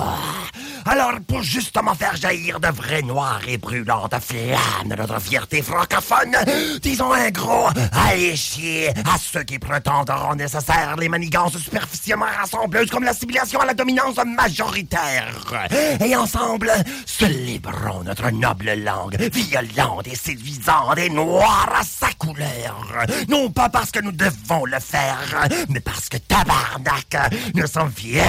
Alors, 0.89 1.19
pour 1.27 1.43
justement 1.43 1.93
faire 1.95 2.15
jaillir 2.15 2.61
de 2.61 2.69
vraies 2.69 3.01
noires 3.01 3.41
et 3.45 3.57
brûlantes 3.57 4.15
flammes 4.21 4.89
de 4.89 4.95
notre 4.95 5.19
fierté 5.19 5.61
francophone, 5.61 6.33
disons 6.81 7.11
un 7.11 7.29
gros 7.29 7.67
allez 7.91 8.37
chier 8.37 8.89
à 8.89 9.17
ceux 9.19 9.43
qui 9.43 9.59
prétendront 9.59 10.35
nécessaires 10.35 10.95
les 10.97 11.09
manigances 11.09 11.57
superficiellement 11.57 12.27
rassembleuses 12.39 12.89
comme 12.89 13.03
l'assimilation 13.03 13.59
à 13.59 13.65
la 13.65 13.73
dominance 13.73 14.15
majoritaire. 14.25 15.67
Et 15.99 16.15
ensemble, 16.15 16.71
célébrons 17.05 18.03
notre 18.05 18.29
noble 18.31 18.73
langue, 18.75 19.17
violente 19.33 20.07
et 20.07 20.15
séduisante 20.15 20.97
et 20.97 21.09
noire 21.09 21.69
à 21.77 21.83
sa 21.83 22.13
couleur. 22.17 23.05
Non 23.27 23.49
pas 23.49 23.67
parce 23.67 23.91
que 23.91 23.99
nous 23.99 24.13
devons 24.13 24.63
le 24.65 24.79
faire, 24.79 25.47
mais 25.67 25.81
parce 25.81 26.07
que 26.07 26.17
tabarnak, 26.17 27.17
nous 27.55 27.67
sommes 27.67 27.91
fiers 27.91 28.21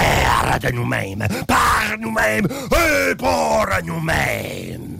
de 0.61 0.73
nous-mêmes, 0.73 1.27
par 1.47 1.97
nous-mêmes 2.01 2.48
et 2.51 3.15
pour 3.15 3.67
nous-mêmes. 3.85 4.99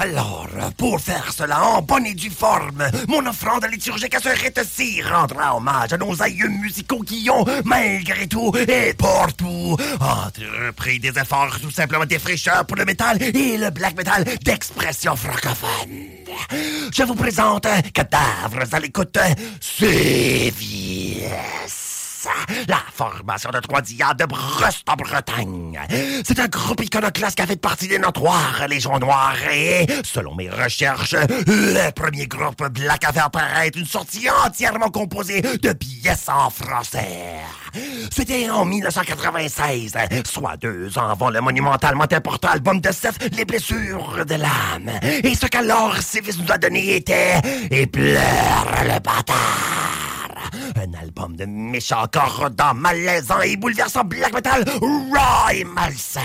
Alors, 0.00 0.46
pour 0.76 1.00
faire 1.00 1.32
cela 1.32 1.60
en 1.60 1.82
bonne 1.82 2.06
et 2.06 2.14
due 2.14 2.30
forme, 2.30 2.88
mon 3.08 3.26
offrande 3.26 3.66
liturgique 3.68 4.14
serait 4.20 4.52
ci 4.64 5.02
rendra 5.02 5.56
hommage 5.56 5.92
à 5.92 5.96
nos 5.96 6.22
aïeux 6.22 6.48
musicaux 6.48 7.00
qui 7.00 7.28
ont, 7.28 7.44
malgré 7.64 8.28
tout 8.28 8.52
et 8.56 8.94
pour 8.94 9.26
tout, 9.36 9.76
entrepris 9.98 11.00
des 11.00 11.18
efforts 11.18 11.58
tout 11.60 11.72
simplement 11.72 12.06
défricheurs 12.06 12.64
pour 12.64 12.76
le 12.76 12.84
métal 12.84 13.20
et 13.20 13.58
le 13.58 13.70
black 13.70 13.96
metal 13.96 14.24
d'expression 14.44 15.16
francophone. 15.16 15.90
Je 16.92 17.02
vous 17.02 17.16
présente 17.16 17.66
Cadavres 17.92 18.72
à 18.72 18.78
l'écoute, 18.78 19.18
La 22.66 22.80
formation 22.92 23.50
de 23.50 23.60
trois 23.60 23.80
de 23.80 24.24
Brest 24.26 24.84
en 24.88 24.94
Bretagne. 24.94 25.78
C'est 26.24 26.38
un 26.40 26.48
groupe 26.48 26.82
iconoclaste 26.82 27.36
qui 27.36 27.42
a 27.42 27.46
fait 27.46 27.60
partie 27.60 27.86
des 27.86 27.98
notoires 27.98 28.66
Légion 28.68 28.98
Noire 28.98 29.36
et, 29.52 29.86
selon 30.04 30.34
mes 30.34 30.50
recherches, 30.50 31.14
le 31.46 31.90
premier 31.90 32.26
groupe 32.26 32.66
black 32.70 33.04
à 33.04 33.12
faire 33.12 33.26
apparaître 33.26 33.78
une 33.78 33.86
sortie 33.86 34.28
entièrement 34.44 34.90
composée 34.90 35.42
de 35.42 35.72
pièces 35.72 36.28
en 36.28 36.50
français. 36.50 37.36
C'était 38.10 38.50
en 38.50 38.64
1996, 38.64 39.94
soit 40.24 40.56
deux 40.56 40.98
ans 40.98 41.10
avant 41.10 41.30
le 41.30 41.40
monumentalement 41.40 42.06
important 42.10 42.48
album 42.48 42.80
de 42.80 42.90
Seth, 42.90 43.34
Les 43.36 43.44
blessures 43.44 44.24
de 44.26 44.34
l'âme. 44.34 44.90
Et 45.02 45.34
ce 45.34 45.46
qu'alors 45.46 45.98
Civis 45.98 46.38
nous 46.38 46.50
a 46.50 46.58
donné 46.58 46.96
était 46.96 47.40
Et 47.70 47.86
pleure 47.86 48.66
le 48.82 48.98
bâtard. 49.00 49.87
Un 50.78 50.94
album 50.94 51.34
de 51.34 51.44
méchants 51.44 52.06
corrodants, 52.12 52.74
malaisant 52.74 53.40
et 53.40 53.56
bouleversant 53.56 54.04
black 54.04 54.32
metal 54.32 54.64
raw 54.80 55.50
et 55.52 55.64
malsain. 55.64 56.20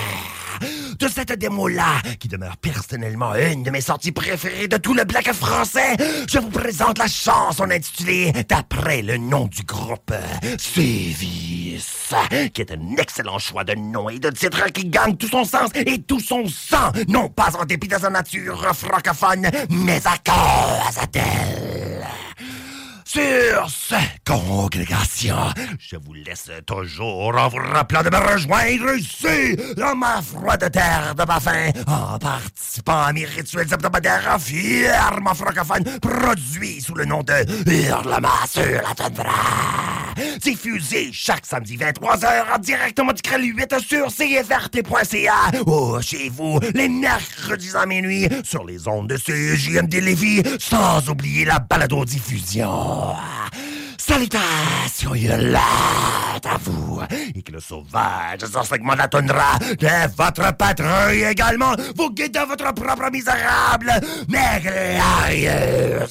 De 0.99 1.07
cette 1.07 1.31
démo-là, 1.31 2.01
qui 2.19 2.27
demeure 2.27 2.57
personnellement 2.57 3.33
une 3.33 3.63
de 3.63 3.71
mes 3.71 3.81
sorties 3.81 4.11
préférées 4.11 4.67
de 4.67 4.77
tout 4.77 4.93
le 4.93 5.05
black 5.05 5.33
français, 5.33 5.97
je 6.29 6.37
vous 6.37 6.51
présente 6.51 6.99
la 6.99 7.07
chanson 7.07 7.63
intitulée 7.63 8.31
d'après 8.47 9.01
le 9.01 9.17
nom 9.17 9.47
du 9.47 9.63
groupe, 9.63 10.13
Sévis, 10.59 11.83
qui 12.53 12.61
est 12.61 12.71
un 12.71 12.95
excellent 12.97 13.39
choix 13.39 13.63
de 13.63 13.73
nom 13.73 14.07
et 14.09 14.19
de 14.19 14.29
titre 14.29 14.71
qui 14.71 14.85
gagne 14.85 15.17
tout 15.17 15.29
son 15.29 15.45
sens 15.45 15.71
et 15.73 15.99
tout 16.03 16.19
son 16.19 16.47
sang, 16.47 16.91
non 17.07 17.27
pas 17.27 17.57
en 17.59 17.65
dépit 17.65 17.87
de 17.87 17.97
sa 17.97 18.11
nature 18.11 18.75
francophone, 18.75 19.49
mais 19.71 20.01
à 20.05 20.17
cause 20.23 21.09
d'elle. 21.11 22.05
Sur 23.13 23.69
cette 23.69 24.23
congrégation, 24.25 25.35
je 25.77 25.97
vous 25.97 26.15
laisse 26.15 26.49
toujours 26.65 27.35
en 27.37 27.47
vous 27.47 27.57
rappelant 27.57 28.01
de 28.01 28.09
me 28.09 28.17
rejoindre 28.17 28.95
ici, 28.95 29.55
dans 29.77 29.95
ma 29.95 30.19
froide 30.19 30.67
terre 30.71 31.13
de 31.13 31.23
ma 31.23 31.39
faim, 31.39 31.69
en 31.85 32.17
participant 32.17 33.03
à 33.03 33.13
mes 33.13 33.25
rituels 33.25 33.71
hebdomadaires 33.71 34.37
fièrement 34.39 35.35
francophones, 35.35 35.83
produits 36.01 36.81
sous 36.81 36.95
le 36.95 37.05
nom 37.05 37.21
de 37.21 37.33
Hurlement 37.69 38.47
sur 38.49 38.63
la 38.63 38.95
tundra. 38.95 39.29
Diffusé 40.41 41.09
chaque 41.11 41.45
samedi 41.45 41.77
23h 41.77 42.55
en 42.55 42.59
directement 42.59 43.13
du 43.13 43.21
Crêle 43.21 43.43
8 43.43 43.79
sur 43.79 44.07
CFRT.ca 44.07 45.51
ou 45.65 46.01
chez 46.01 46.29
vous 46.29 46.59
les 46.73 46.89
mercredis 46.89 47.75
à 47.75 47.85
minuit 47.85 48.27
sur 48.43 48.63
les 48.63 48.87
ondes 48.87 49.07
de 49.07 49.17
CJMD 49.17 49.93
Lévis, 49.95 50.43
sans 50.59 51.09
oublier 51.09 51.45
la 51.45 51.59
balado-diffusion. 51.59 53.02
Salutations 53.97 55.13
à 56.45 56.57
vous 56.61 57.01
et 57.35 57.41
que 57.41 57.51
le 57.51 57.59
sauvage 57.59 58.39
segment 58.63 58.95
de 58.95 59.01
de 59.75 60.15
votre 60.15 60.55
patrouille 60.55 61.23
également 61.23 61.73
vous 61.95 62.11
guide 62.11 62.33
dans 62.33 62.45
votre 62.45 62.73
propre 62.73 63.09
misérable 63.11 63.91
mais 64.27 64.59
glorieuse. 64.61 66.09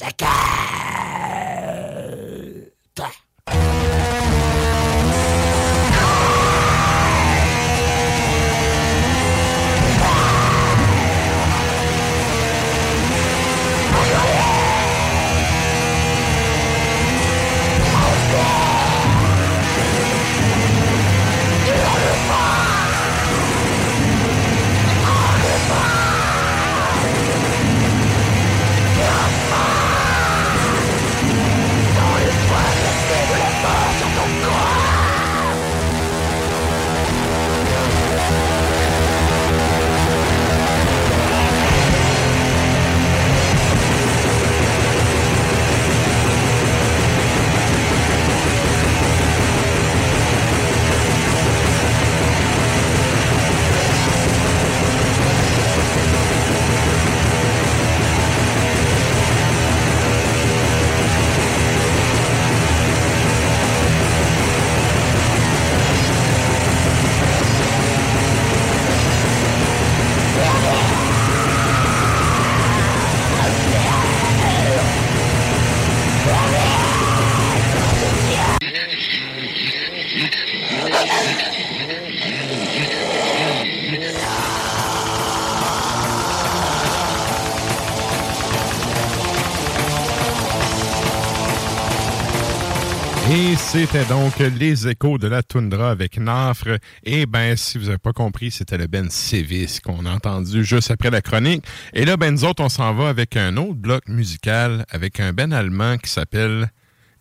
Et 93.35 93.57
c'était 93.57 94.05
donc 94.05 94.39
les 94.39 94.89
échos 94.89 95.17
de 95.17 95.27
la 95.27 95.43
toundra 95.43 95.91
avec 95.91 96.19
Nafre. 96.19 96.79
Et 97.03 97.25
ben, 97.25 97.57
si 97.57 97.79
vous 97.79 97.87
n'avez 97.87 97.97
pas 97.99 98.13
compris, 98.13 98.51
c'était 98.51 98.77
le 98.77 98.87
Ben 98.87 99.09
Sévis 99.09 99.79
qu'on 99.83 100.05
a 100.05 100.11
entendu 100.11 100.65
juste 100.65 100.91
après 100.91 101.11
la 101.11 101.23
chronique. 101.23 101.65
Et 101.95 102.05
là, 102.05 102.17
ben, 102.19 102.33
nous 102.35 102.45
autres, 102.45 102.63
on 102.63 102.69
s'en 102.69 102.93
va 102.95 103.09
avec 103.09 103.37
un 103.37 103.57
autre 103.57 103.75
bloc 103.75 104.07
musical 104.09 104.85
avec 104.91 105.19
un 105.19 105.33
Ben 105.33 105.53
allemand 105.53 105.97
qui 105.97 106.11
s'appelle 106.11 106.71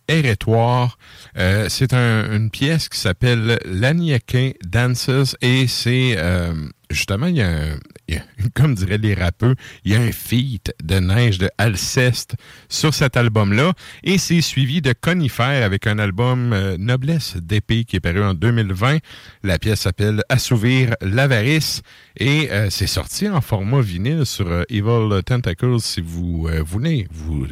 Hérétoire. 0.08 0.98
Euh, 1.38 1.68
c'est 1.70 1.94
un- 1.94 2.30
une 2.36 2.50
pièce 2.50 2.88
qui 2.90 2.98
s'appelle 2.98 3.58
L'Aniaquin 3.64 4.50
Dances 4.66 5.36
et 5.40 5.66
c'est 5.66 6.16
euh, 6.18 6.52
justement, 6.92 7.26
il 7.26 7.36
y, 7.36 7.42
a 7.42 7.48
un- 7.50 7.78
comme 8.54 8.74
diraient 8.74 8.98
les 8.98 9.14
rappeurs, 9.14 9.54
il 9.84 9.92
y 9.92 9.96
a 9.96 10.00
un 10.00 10.12
feat 10.12 10.72
de 10.82 10.96
neige 10.98 11.38
de 11.38 11.50
Alceste 11.58 12.34
sur 12.68 12.92
cet 12.94 13.16
album-là 13.16 13.72
et 14.02 14.18
c'est 14.18 14.40
suivi 14.40 14.82
de 14.82 14.92
Conifère 14.92 15.64
avec 15.64 15.86
un 15.86 15.98
album 15.98 16.52
euh, 16.52 16.76
Noblesse 16.78 17.36
d'épée 17.36 17.84
qui 17.84 17.96
est 17.96 18.00
paru 18.00 18.22
en 18.22 18.34
2020. 18.34 18.98
La 19.42 19.58
pièce 19.58 19.80
s'appelle 19.80 20.22
Assouvir 20.28 20.94
l'avarice 21.00 21.82
et 22.18 22.50
euh, 22.50 22.68
c'est 22.70 22.86
sorti 22.86 23.28
en 23.28 23.40
format 23.40 23.80
vinyle 23.80 24.26
sur 24.26 24.48
euh, 24.48 24.62
Evil 24.68 25.22
Tentacles 25.24 25.80
si 25.80 26.00
vous 26.00 26.48
voulez. 26.64 27.06
Vous, 27.10 27.46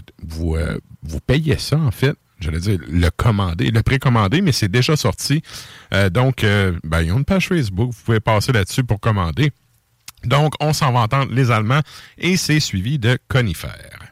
vous 1.03 1.21
payez 1.21 1.59
ça 1.59 1.77
en 1.79 1.91
fait 1.91 2.15
j'allais 2.41 2.61
dire, 2.61 2.79
le 2.89 3.11
commander, 3.11 3.71
le 3.71 3.83
précommander, 3.83 4.41
mais 4.41 4.53
c'est 4.53 4.69
déjà 4.69 4.97
sorti. 4.97 5.43
Euh, 5.93 6.11
donc, 6.11 6.45
euh, 6.45 6.79
ben, 6.85 7.03
ils 7.03 7.13
ont 7.13 7.19
une 7.19 7.25
page 7.25 7.49
Facebook, 7.49 7.93
vous 7.93 8.03
pouvez 8.05 8.21
passer 8.21 8.53
là-dessus 8.53 8.85
pour 8.85 9.01
commander. 9.01 9.53
Donc, 10.25 10.55
on 10.61 10.73
s'en 10.73 10.93
va 10.93 11.01
entendre 11.01 11.33
les 11.33 11.51
Allemands 11.51 11.81
et 12.19 12.37
c'est 12.37 12.61
suivi 12.61 12.99
de 12.99 13.19
Conifère. 13.29 14.10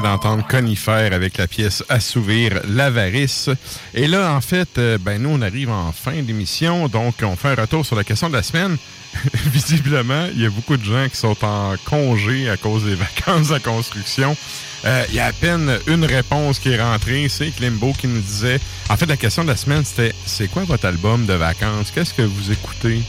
D'entendre 0.00 0.46
Conifère 0.46 1.12
avec 1.12 1.36
la 1.38 1.46
pièce 1.46 1.84
Assouvir 1.88 2.60
l'avarice. 2.68 3.50
Et 3.92 4.06
là, 4.06 4.32
en 4.34 4.40
fait, 4.40 4.78
euh, 4.78 4.98
ben 4.98 5.22
nous, 5.22 5.30
on 5.30 5.42
arrive 5.42 5.70
en 5.70 5.92
fin 5.92 6.22
d'émission, 6.22 6.88
donc 6.88 7.14
on 7.22 7.36
fait 7.36 7.48
un 7.48 7.54
retour 7.54 7.84
sur 7.84 7.96
la 7.96 8.04
question 8.04 8.28
de 8.28 8.34
la 8.34 8.42
semaine. 8.42 8.76
Visiblement, 9.46 10.26
il 10.34 10.42
y 10.42 10.46
a 10.46 10.50
beaucoup 10.50 10.76
de 10.76 10.84
gens 10.84 11.08
qui 11.08 11.16
sont 11.16 11.36
en 11.44 11.74
congé 11.84 12.48
à 12.48 12.56
cause 12.56 12.84
des 12.84 12.94
vacances 13.26 13.52
à 13.52 13.60
construction. 13.60 14.36
Euh, 14.84 15.04
il 15.10 15.14
y 15.14 15.20
a 15.20 15.26
à 15.26 15.32
peine 15.32 15.78
une 15.86 16.04
réponse 16.04 16.58
qui 16.58 16.70
est 16.70 16.82
rentrée, 16.82 17.28
c'est 17.28 17.50
Klimbo 17.50 17.92
qui 17.92 18.06
nous 18.06 18.20
disait... 18.20 18.60
En 18.88 18.96
fait, 18.96 19.06
la 19.06 19.16
question 19.16 19.44
de 19.44 19.48
la 19.48 19.56
semaine, 19.56 19.84
c'était 19.84 20.14
«C'est 20.26 20.48
quoi 20.48 20.64
votre 20.64 20.86
album 20.86 21.26
de 21.26 21.34
vacances? 21.34 21.90
Qu'est-ce 21.94 22.14
que 22.14 22.22
vous 22.22 22.50
écoutez?» 22.52 23.00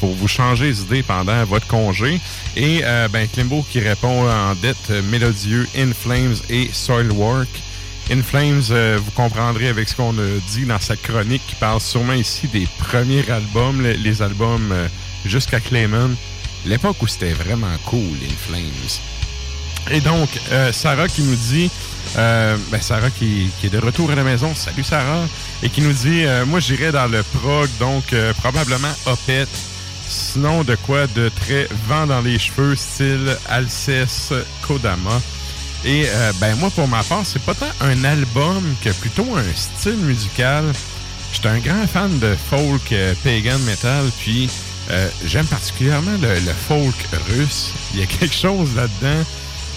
pour 0.00 0.14
vous 0.14 0.28
changer 0.28 0.66
les 0.66 0.80
idées 0.80 1.02
pendant 1.02 1.44
votre 1.44 1.66
congé. 1.66 2.20
Et 2.58 2.80
euh, 2.82 3.06
ben, 3.06 3.28
Klimbo 3.28 3.64
qui 3.70 3.78
répond 3.78 4.28
en 4.28 4.52
dette 4.56 4.90
euh, 4.90 5.00
mélodieux 5.00 5.68
In 5.76 5.92
Flames 5.92 6.34
et 6.50 6.68
Soilwork. 6.72 7.48
In 8.10 8.20
Flames, 8.20 8.64
euh, 8.72 8.98
vous 9.00 9.12
comprendrez 9.12 9.68
avec 9.68 9.88
ce 9.88 9.94
qu'on 9.94 10.18
a 10.18 10.26
dit 10.50 10.64
dans 10.64 10.80
sa 10.80 10.96
chronique 10.96 11.42
qui 11.46 11.54
parle 11.54 11.80
sûrement 11.80 12.14
ici 12.14 12.48
des 12.48 12.66
premiers 12.80 13.30
albums, 13.30 13.80
les, 13.80 14.22
albums 14.22 14.74
jusqu'à 15.24 15.60
Clayman. 15.60 16.16
L'époque 16.66 17.00
où 17.00 17.06
c'était 17.06 17.32
vraiment 17.32 17.76
cool, 17.84 18.00
In 18.00 18.48
Flames. 18.48 19.92
Et 19.92 20.00
donc, 20.00 20.28
Sarah 20.72 21.06
qui 21.06 21.22
nous 21.22 21.36
dit, 21.36 21.70
ben 22.16 22.80
Sarah 22.80 23.10
qui, 23.10 23.50
qui, 23.60 23.68
est 23.68 23.70
de 23.70 23.78
retour 23.78 24.10
à 24.10 24.16
la 24.16 24.24
maison, 24.24 24.52
salut 24.54 24.82
Sarah, 24.82 25.28
et 25.62 25.68
qui 25.68 25.80
nous 25.80 25.92
dit, 25.92 26.24
moi 26.46 26.60
j'irais 26.60 26.92
dans 26.92 27.06
le 27.06 27.22
prog, 27.22 27.68
donc 27.78 28.14
probablement 28.42 28.92
Opeth, 29.06 29.48
Sinon, 30.32 30.62
de 30.62 30.74
quoi 30.74 31.06
de 31.06 31.30
très 31.30 31.66
vent 31.88 32.06
dans 32.06 32.20
les 32.20 32.38
cheveux, 32.38 32.76
style 32.76 33.34
Alceste 33.48 34.34
Kodama. 34.60 35.22
Et 35.86 36.04
euh, 36.06 36.32
ben 36.38 36.54
moi, 36.56 36.68
pour 36.68 36.86
ma 36.86 37.02
part, 37.02 37.24
c'est 37.24 37.42
pas 37.42 37.54
tant 37.54 37.70
un 37.80 38.04
album 38.04 38.62
que 38.84 38.90
plutôt 38.90 39.24
un 39.36 39.56
style 39.56 39.96
musical. 39.96 40.66
J'étais 41.32 41.48
un 41.48 41.60
grand 41.60 41.86
fan 41.86 42.18
de 42.18 42.36
folk 42.50 42.92
euh, 42.92 43.14
pagan 43.24 43.58
metal, 43.60 44.04
puis 44.20 44.50
euh, 44.90 45.08
j'aime 45.24 45.46
particulièrement 45.46 46.18
le, 46.20 46.52
folk 46.52 46.94
russe. 47.30 47.72
Il 47.94 48.00
y 48.00 48.02
a 48.02 48.06
quelque 48.06 48.34
chose 48.34 48.76
là-dedans. 48.76 49.24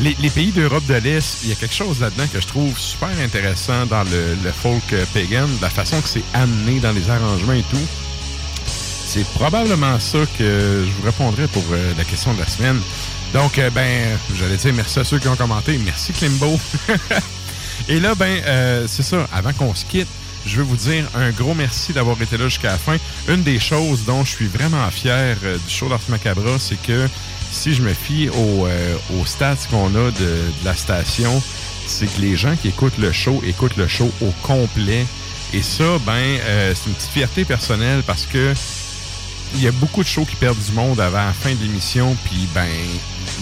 Les, 0.02 0.30
pays 0.32 0.52
d'Europe 0.52 0.86
de 0.86 0.96
l'Est, 0.96 1.44
il 1.44 1.50
y 1.50 1.52
a 1.54 1.56
quelque 1.56 1.76
chose 1.76 2.02
là-dedans 2.02 2.26
que 2.34 2.42
je 2.42 2.48
trouve 2.48 2.78
super 2.78 3.12
intéressant 3.24 3.86
dans 3.86 4.04
le, 4.04 4.36
le 4.44 4.52
folk 4.52 4.84
pagan, 5.14 5.48
la 5.62 5.70
façon 5.70 6.02
que 6.02 6.10
c'est 6.10 6.24
amené 6.34 6.82
dans 6.82 6.92
les 6.92 7.10
arrangements 7.10 7.54
et 7.54 7.64
tout. 7.72 7.88
C'est 9.14 9.26
probablement 9.34 10.00
ça 10.00 10.20
que 10.38 10.86
je 10.86 10.92
vous 10.98 11.04
répondrai 11.04 11.46
pour 11.48 11.66
euh, 11.74 11.94
la 11.98 12.06
question 12.06 12.34
de 12.34 12.40
la 12.40 12.48
semaine. 12.48 12.80
Donc, 13.34 13.58
euh, 13.58 13.70
ben, 13.70 14.18
j'allais 14.40 14.56
dire 14.56 14.74
merci 14.74 15.00
à 15.00 15.04
ceux 15.04 15.20
qui 15.20 15.28
ont 15.28 15.36
commenté. 15.36 15.78
Merci 15.84 16.14
Klimbo. 16.14 16.58
Et 17.90 18.00
là, 18.00 18.16
ben, 18.16 18.42
euh, 18.46 18.86
c'est 18.88 19.04
ça. 19.04 19.28
Avant 19.34 19.52
qu'on 19.52 19.76
se 19.76 19.84
quitte, 19.84 20.08
je 20.46 20.56
veux 20.56 20.64
vous 20.64 20.78
dire 20.78 21.04
un 21.14 21.32
gros 21.32 21.54
merci 21.54 21.92
d'avoir 21.92 22.22
été 22.22 22.38
là 22.38 22.46
jusqu'à 22.48 22.70
la 22.70 22.78
fin. 22.78 22.96
Une 23.28 23.44
des 23.44 23.60
choses 23.60 24.06
dont 24.06 24.24
je 24.24 24.30
suis 24.30 24.48
vraiment 24.48 24.90
fier 24.92 25.36
euh, 25.44 25.58
du 25.58 25.74
show 25.74 25.90
d'Ars 25.90 26.00
Macabra, 26.08 26.58
c'est 26.58 26.82
que 26.82 27.06
si 27.52 27.74
je 27.74 27.82
me 27.82 27.94
fie 27.94 28.30
au, 28.30 28.66
aux 29.20 29.26
stats 29.26 29.58
qu'on 29.70 29.94
a 29.94 30.10
de, 30.12 30.40
la 30.64 30.74
station, 30.74 31.44
c'est 31.86 32.06
que 32.06 32.22
les 32.22 32.38
gens 32.38 32.56
qui 32.56 32.70
écoutent 32.70 32.98
le 32.98 33.12
show 33.12 33.44
écoutent 33.46 33.76
le 33.76 33.90
show 33.90 34.10
au 34.22 34.32
complet. 34.42 35.06
Et 35.52 35.62
ça, 35.62 36.00
ben, 36.06 36.40
c'est 36.74 36.88
une 36.88 36.94
petite 36.94 37.12
fierté 37.12 37.44
personnelle 37.44 38.04
parce 38.08 38.26
que 38.26 38.54
il 39.56 39.64
y 39.64 39.68
a 39.68 39.72
beaucoup 39.72 40.04
de 40.04 40.08
shows 40.08 40.26
qui 40.26 40.36
perdent 40.36 40.58
du 40.58 40.72
monde 40.72 41.00
avant 41.00 41.26
la 41.26 41.34
fin 41.34 41.54
de 41.54 41.62
l'émission, 41.62 42.16
puis 42.26 42.48
ben, 42.54 42.68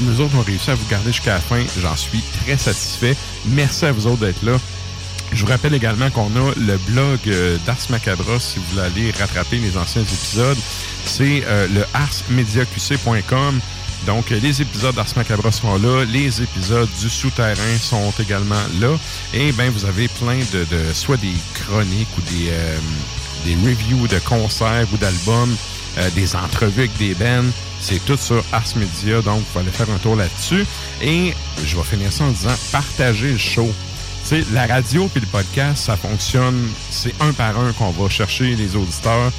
nous 0.01 0.21
autres, 0.21 0.33
on 0.37 0.41
réussi 0.41 0.71
à 0.71 0.75
vous 0.75 0.87
garder 0.87 1.11
jusqu'à 1.11 1.35
la 1.35 1.41
fin. 1.41 1.61
J'en 1.81 1.95
suis 1.95 2.21
très 2.43 2.57
satisfait. 2.57 3.15
Merci 3.47 3.85
à 3.85 3.91
vous 3.91 4.07
autres 4.07 4.19
d'être 4.19 4.43
là. 4.43 4.57
Je 5.31 5.45
vous 5.45 5.51
rappelle 5.51 5.73
également 5.75 6.09
qu'on 6.09 6.29
a 6.35 6.53
le 6.57 6.77
blog 6.87 7.19
euh, 7.27 7.57
d'Ars 7.65 7.77
Macabra, 7.89 8.39
si 8.39 8.57
vous 8.57 8.65
voulez 8.71 8.81
aller 8.81 9.11
rattraper 9.11 9.57
les 9.57 9.77
anciens 9.77 10.01
épisodes. 10.01 10.57
C'est 11.05 11.43
euh, 11.45 11.67
le 11.67 11.85
arsmediaqc.com. 11.93 13.59
Donc, 14.05 14.31
euh, 14.31 14.39
les 14.41 14.61
épisodes 14.61 14.95
d'Ars 14.95 15.13
Macabra 15.15 15.51
sont 15.51 15.77
là. 15.77 16.05
Les 16.05 16.41
épisodes 16.41 16.89
du 16.99 17.09
Souterrain 17.09 17.77
sont 17.79 18.11
également 18.19 18.61
là. 18.79 18.97
Et 19.33 19.51
ben, 19.51 19.69
vous 19.71 19.85
avez 19.85 20.07
plein 20.07 20.39
de, 20.53 20.65
de 20.65 20.93
soit 20.93 21.17
des 21.17 21.33
chroniques 21.53 22.07
ou 22.17 22.21
des, 22.21 22.49
euh, 22.49 22.77
des 23.45 23.55
reviews 23.55 24.07
de 24.07 24.19
concerts 24.19 24.87
ou 24.93 24.97
d'albums, 24.97 25.55
euh, 25.97 26.09
des 26.11 26.35
entrevues 26.35 26.81
avec 26.81 26.97
des 26.97 27.13
bands. 27.13 27.49
C'est 27.81 28.03
tout 28.05 28.17
sur 28.17 28.43
Ars 28.51 28.63
Media, 28.75 29.21
donc 29.21 29.41
vous 29.53 29.59
allez 29.59 29.71
faire 29.71 29.89
un 29.89 29.97
tour 29.97 30.15
là-dessus. 30.15 30.65
Et 31.01 31.33
je 31.63 31.77
vais 31.77 31.83
finir 31.83 32.11
ça 32.11 32.25
en 32.25 32.31
disant 32.31 32.55
partagez 32.71 33.31
le 33.31 33.37
show. 33.37 33.71
Tu 34.23 34.41
sais, 34.41 34.45
la 34.51 34.67
radio 34.67 35.07
puis 35.07 35.21
le 35.21 35.27
podcast, 35.27 35.85
ça 35.85 35.95
fonctionne, 35.95 36.69
c'est 36.91 37.13
un 37.21 37.31
par 37.31 37.57
un 37.57 37.71
qu'on 37.73 37.91
va 37.91 38.09
chercher 38.09 38.55
les 38.55 38.75
auditeurs. 38.75 39.31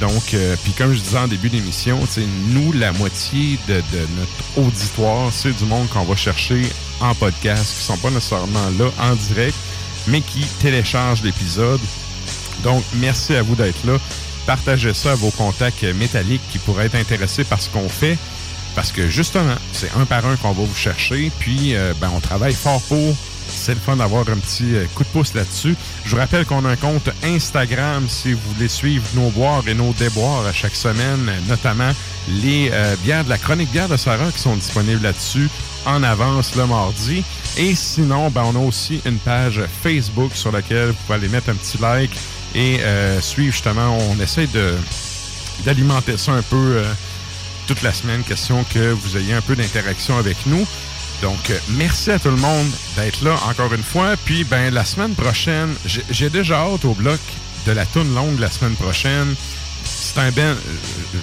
Donc, 0.00 0.32
euh, 0.32 0.56
puis 0.64 0.72
comme 0.72 0.94
je 0.94 1.00
disais 1.00 1.18
en 1.18 1.28
début 1.28 1.50
d'émission, 1.50 2.00
nous, 2.48 2.72
la 2.72 2.92
moitié 2.92 3.58
de, 3.68 3.74
de 3.74 4.06
notre 4.18 4.66
auditoire, 4.66 5.30
c'est 5.30 5.54
du 5.54 5.64
monde 5.66 5.88
qu'on 5.90 6.04
va 6.04 6.16
chercher 6.16 6.62
en 7.00 7.14
podcast, 7.14 7.74
qui 7.76 7.84
sont 7.84 7.98
pas 7.98 8.10
nécessairement 8.10 8.70
là 8.78 8.86
en 8.98 9.14
direct, 9.14 9.56
mais 10.08 10.22
qui 10.22 10.40
téléchargent 10.60 11.22
l'épisode. 11.22 11.80
Donc, 12.62 12.82
merci 12.94 13.34
à 13.34 13.42
vous 13.42 13.54
d'être 13.54 13.84
là. 13.84 13.98
Partagez 14.46 14.94
ça 14.94 15.12
à 15.12 15.14
vos 15.14 15.30
contacts 15.30 15.84
métalliques 15.84 16.42
qui 16.50 16.58
pourraient 16.58 16.86
être 16.86 16.96
intéressés 16.96 17.44
par 17.44 17.60
ce 17.60 17.68
qu'on 17.70 17.88
fait. 17.88 18.18
Parce 18.74 18.90
que 18.90 19.08
justement, 19.08 19.54
c'est 19.72 19.90
un 19.98 20.06
par 20.06 20.26
un 20.26 20.36
qu'on 20.36 20.52
va 20.52 20.64
vous 20.64 20.74
chercher. 20.74 21.30
Puis, 21.38 21.74
euh, 21.74 21.92
ben, 22.00 22.10
on 22.14 22.20
travaille 22.20 22.54
fort 22.54 22.80
pour. 22.82 23.14
C'est 23.48 23.74
le 23.74 23.80
fun 23.80 23.96
d'avoir 23.96 24.22
un 24.30 24.36
petit 24.36 24.74
euh, 24.74 24.86
coup 24.94 25.04
de 25.04 25.08
pouce 25.08 25.34
là-dessus. 25.34 25.76
Je 26.04 26.10
vous 26.10 26.16
rappelle 26.16 26.46
qu'on 26.46 26.64
a 26.64 26.70
un 26.70 26.76
compte 26.76 27.10
Instagram 27.22 28.06
si 28.08 28.32
vous 28.32 28.40
voulez 28.54 28.68
suivre 28.68 29.04
nos 29.14 29.28
boires 29.30 29.62
et 29.66 29.74
nos 29.74 29.92
déboires 29.92 30.46
à 30.46 30.52
chaque 30.52 30.74
semaine, 30.74 31.30
notamment 31.48 31.90
les 32.28 32.70
euh, 32.72 32.96
bières 33.02 33.24
de 33.24 33.28
la 33.28 33.38
chronique 33.38 33.70
bière 33.70 33.88
de 33.88 33.96
Sarah 33.96 34.30
qui 34.32 34.38
sont 34.38 34.54
disponibles 34.54 35.02
là-dessus 35.02 35.50
en 35.84 36.02
avance 36.02 36.54
le 36.56 36.66
mardi. 36.66 37.24
Et 37.58 37.74
sinon, 37.74 38.30
ben, 38.30 38.44
on 38.46 38.56
a 38.56 38.64
aussi 38.66 39.02
une 39.04 39.18
page 39.18 39.60
Facebook 39.82 40.30
sur 40.34 40.52
laquelle 40.52 40.88
vous 40.88 40.96
pouvez 41.06 41.18
aller 41.18 41.28
mettre 41.28 41.50
un 41.50 41.54
petit 41.54 41.78
like 41.78 42.16
et 42.54 42.80
euh, 42.80 43.20
suivre 43.20 43.52
justement. 43.52 43.96
On 44.10 44.20
essaie 44.20 44.46
de 44.46 44.74
d'alimenter 45.64 46.16
ça 46.16 46.32
un 46.32 46.42
peu 46.42 46.56
euh, 46.56 46.92
toute 47.66 47.82
la 47.82 47.92
semaine, 47.92 48.22
question 48.22 48.64
que 48.64 48.92
vous 48.92 49.16
ayez 49.16 49.34
un 49.34 49.40
peu 49.40 49.54
d'interaction 49.54 50.18
avec 50.18 50.36
nous. 50.46 50.66
Donc, 51.20 51.52
merci 51.68 52.10
à 52.10 52.18
tout 52.18 52.30
le 52.30 52.36
monde 52.36 52.66
d'être 52.96 53.22
là 53.22 53.36
encore 53.48 53.72
une 53.72 53.82
fois. 53.82 54.16
Puis, 54.24 54.42
ben, 54.42 54.74
la 54.74 54.84
semaine 54.84 55.14
prochaine, 55.14 55.72
j'ai 55.86 56.04
j'ai 56.10 56.30
déjà 56.30 56.60
hâte 56.62 56.84
au 56.84 56.94
bloc 56.94 57.20
de 57.66 57.72
la 57.72 57.86
toune 57.86 58.12
longue 58.14 58.38
la 58.38 58.50
semaine 58.50 58.74
prochaine. 58.74 59.34
C'est 59.84 60.18
un 60.18 60.30
ben, 60.30 60.42
euh, 60.42 60.56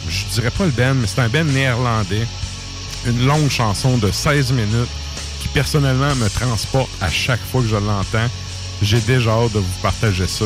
je 0.09 0.25
dirais 0.33 0.51
pas 0.51 0.65
le 0.65 0.71
ben, 0.71 0.93
mais 0.93 1.07
c'est 1.07 1.19
un 1.19 1.27
ben 1.27 1.45
néerlandais. 1.47 2.25
Une 3.05 3.25
longue 3.25 3.49
chanson 3.49 3.97
de 3.97 4.11
16 4.11 4.51
minutes 4.51 4.89
qui 5.41 5.47
personnellement 5.49 6.15
me 6.15 6.29
transporte 6.29 6.89
à 7.01 7.09
chaque 7.09 7.39
fois 7.51 7.61
que 7.61 7.67
je 7.67 7.75
l'entends. 7.75 8.27
J'ai 8.81 8.99
déjà 9.01 9.31
hâte 9.31 9.53
de 9.53 9.59
vous 9.59 9.79
partager 9.81 10.27
ça. 10.27 10.45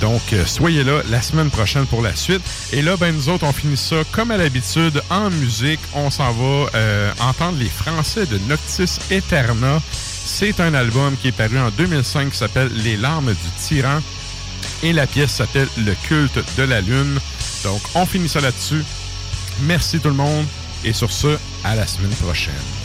Donc, 0.00 0.32
euh, 0.32 0.44
soyez 0.46 0.84
là 0.84 1.02
la 1.08 1.22
semaine 1.22 1.50
prochaine 1.50 1.86
pour 1.86 2.02
la 2.02 2.14
suite. 2.14 2.42
Et 2.72 2.82
là, 2.82 2.96
ben, 2.96 3.14
nous 3.14 3.28
autres, 3.28 3.44
on 3.44 3.52
finit 3.52 3.76
ça 3.76 3.96
comme 4.12 4.30
à 4.30 4.36
l'habitude 4.36 5.02
en 5.10 5.30
musique. 5.30 5.80
On 5.94 6.10
s'en 6.10 6.32
va 6.32 6.70
euh, 6.74 7.12
entendre 7.20 7.58
les 7.58 7.68
Français 7.68 8.26
de 8.26 8.38
Noctis 8.48 8.98
Eterna. 9.10 9.80
C'est 10.24 10.60
un 10.60 10.74
album 10.74 11.16
qui 11.16 11.28
est 11.28 11.32
paru 11.32 11.58
en 11.58 11.70
2005 11.70 12.30
qui 12.30 12.36
s'appelle 12.36 12.70
Les 12.84 12.96
larmes 12.96 13.32
du 13.32 13.50
tyran. 13.58 14.00
Et 14.82 14.92
la 14.92 15.06
pièce 15.06 15.32
s'appelle 15.32 15.68
Le 15.78 15.94
culte 16.06 16.38
de 16.56 16.62
la 16.62 16.80
lune. 16.80 17.18
Donc, 17.64 17.80
on 17.94 18.06
finit 18.06 18.28
ça 18.28 18.40
là-dessus. 18.40 18.84
Merci 19.62 19.98
tout 19.98 20.08
le 20.08 20.14
monde. 20.14 20.46
Et 20.84 20.92
sur 20.92 21.10
ce, 21.10 21.36
à 21.64 21.74
la 21.74 21.86
semaine 21.86 22.14
prochaine. 22.22 22.77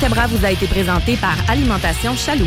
Macabra 0.00 0.28
vous 0.28 0.44
a 0.44 0.52
été 0.52 0.68
présenté 0.68 1.16
par 1.16 1.34
Alimentation 1.50 2.14
Chaloux. 2.14 2.46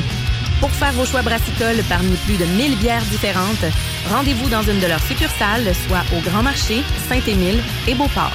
Pour 0.62 0.70
faire 0.70 0.94
vos 0.94 1.04
choix 1.04 1.22
brassicoles 1.22 1.84
parmi 1.90 2.16
plus 2.26 2.38
de 2.38 2.46
1000 2.46 2.78
bières 2.78 3.04
différentes, 3.12 3.66
rendez-vous 4.10 4.50
dans 4.50 4.62
une 4.62 4.80
de 4.80 4.88
leurs 4.88 5.02
succursales, 5.02 5.76
soit 5.86 6.04
au 6.18 6.22
Grand 6.22 6.44
Marché, 6.44 6.82
Saint-Émile 7.10 7.60
et 7.90 7.94
Beauport. 7.94 8.32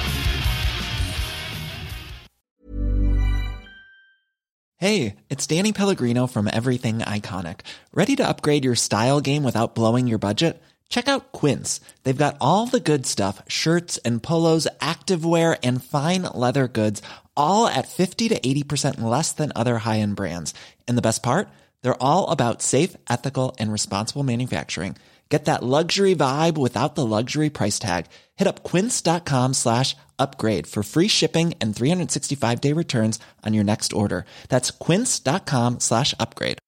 Hey, 4.77 5.15
it's 5.31 5.47
Danny 5.47 5.73
Pellegrino 5.73 6.27
from 6.27 6.47
Everything 6.53 6.99
Iconic. 6.99 7.61
Ready 7.95 8.17
to 8.17 8.29
upgrade 8.29 8.67
your 8.67 8.77
style 8.77 9.23
game 9.23 9.45
without 9.45 9.75
blowing 9.75 10.09
your 10.09 10.19
budget? 10.19 10.61
Check 10.91 11.09
out 11.09 11.33
Quince. 11.33 11.81
They've 12.05 12.17
got 12.17 12.37
all 12.41 12.67
the 12.67 12.81
good 12.81 13.07
stuff 13.07 13.43
shirts 13.49 13.99
and 14.05 14.23
polos, 14.23 14.69
activewear, 14.81 15.57
and 15.63 15.83
fine 15.83 16.25
leather 16.35 16.69
goods, 16.69 17.01
all 17.37 17.67
at 17.67 17.89
50 17.89 18.29
to 18.29 18.39
80% 18.39 19.01
less 19.01 19.33
than 19.33 19.53
other 19.57 19.79
high 19.79 20.01
end 20.01 20.17
brands. 20.17 20.53
And 20.87 20.99
the 20.99 21.03
best 21.03 21.23
part? 21.23 21.49
They're 21.83 22.03
all 22.03 22.31
about 22.31 22.61
safe, 22.63 22.97
ethical, 23.09 23.57
and 23.59 23.73
responsible 23.73 24.23
manufacturing. 24.23 24.97
Get 25.29 25.47
that 25.47 25.63
luxury 25.63 26.15
vibe 26.15 26.57
without 26.57 26.95
the 26.95 27.05
luxury 27.05 27.51
price 27.51 27.79
tag. 27.79 28.07
Hit 28.37 28.47
up 28.47 28.63
quince.com 28.63 29.55
slash 29.55 29.97
upgrade 30.19 30.67
for 30.69 30.83
free 30.85 31.09
shipping 31.09 31.55
and 31.61 31.75
365 31.75 32.61
day 32.61 32.73
returns 32.73 33.19
on 33.45 33.53
your 33.53 33.65
next 33.65 33.93
order. 33.93 34.25
That's 34.49 34.71
quince.com 34.71 35.81
slash 35.81 36.15
upgrade. 36.21 36.59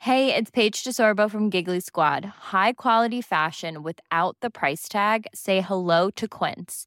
Hey, 0.00 0.32
it's 0.32 0.52
Paige 0.52 0.84
DeSorbo 0.84 1.28
from 1.28 1.50
Giggly 1.50 1.80
Squad. 1.80 2.24
High 2.24 2.74
quality 2.74 3.20
fashion 3.20 3.82
without 3.82 4.36
the 4.40 4.50
price 4.50 4.88
tag. 4.88 5.26
Say 5.34 5.60
hello 5.60 6.10
to 6.10 6.28
Quince. 6.28 6.86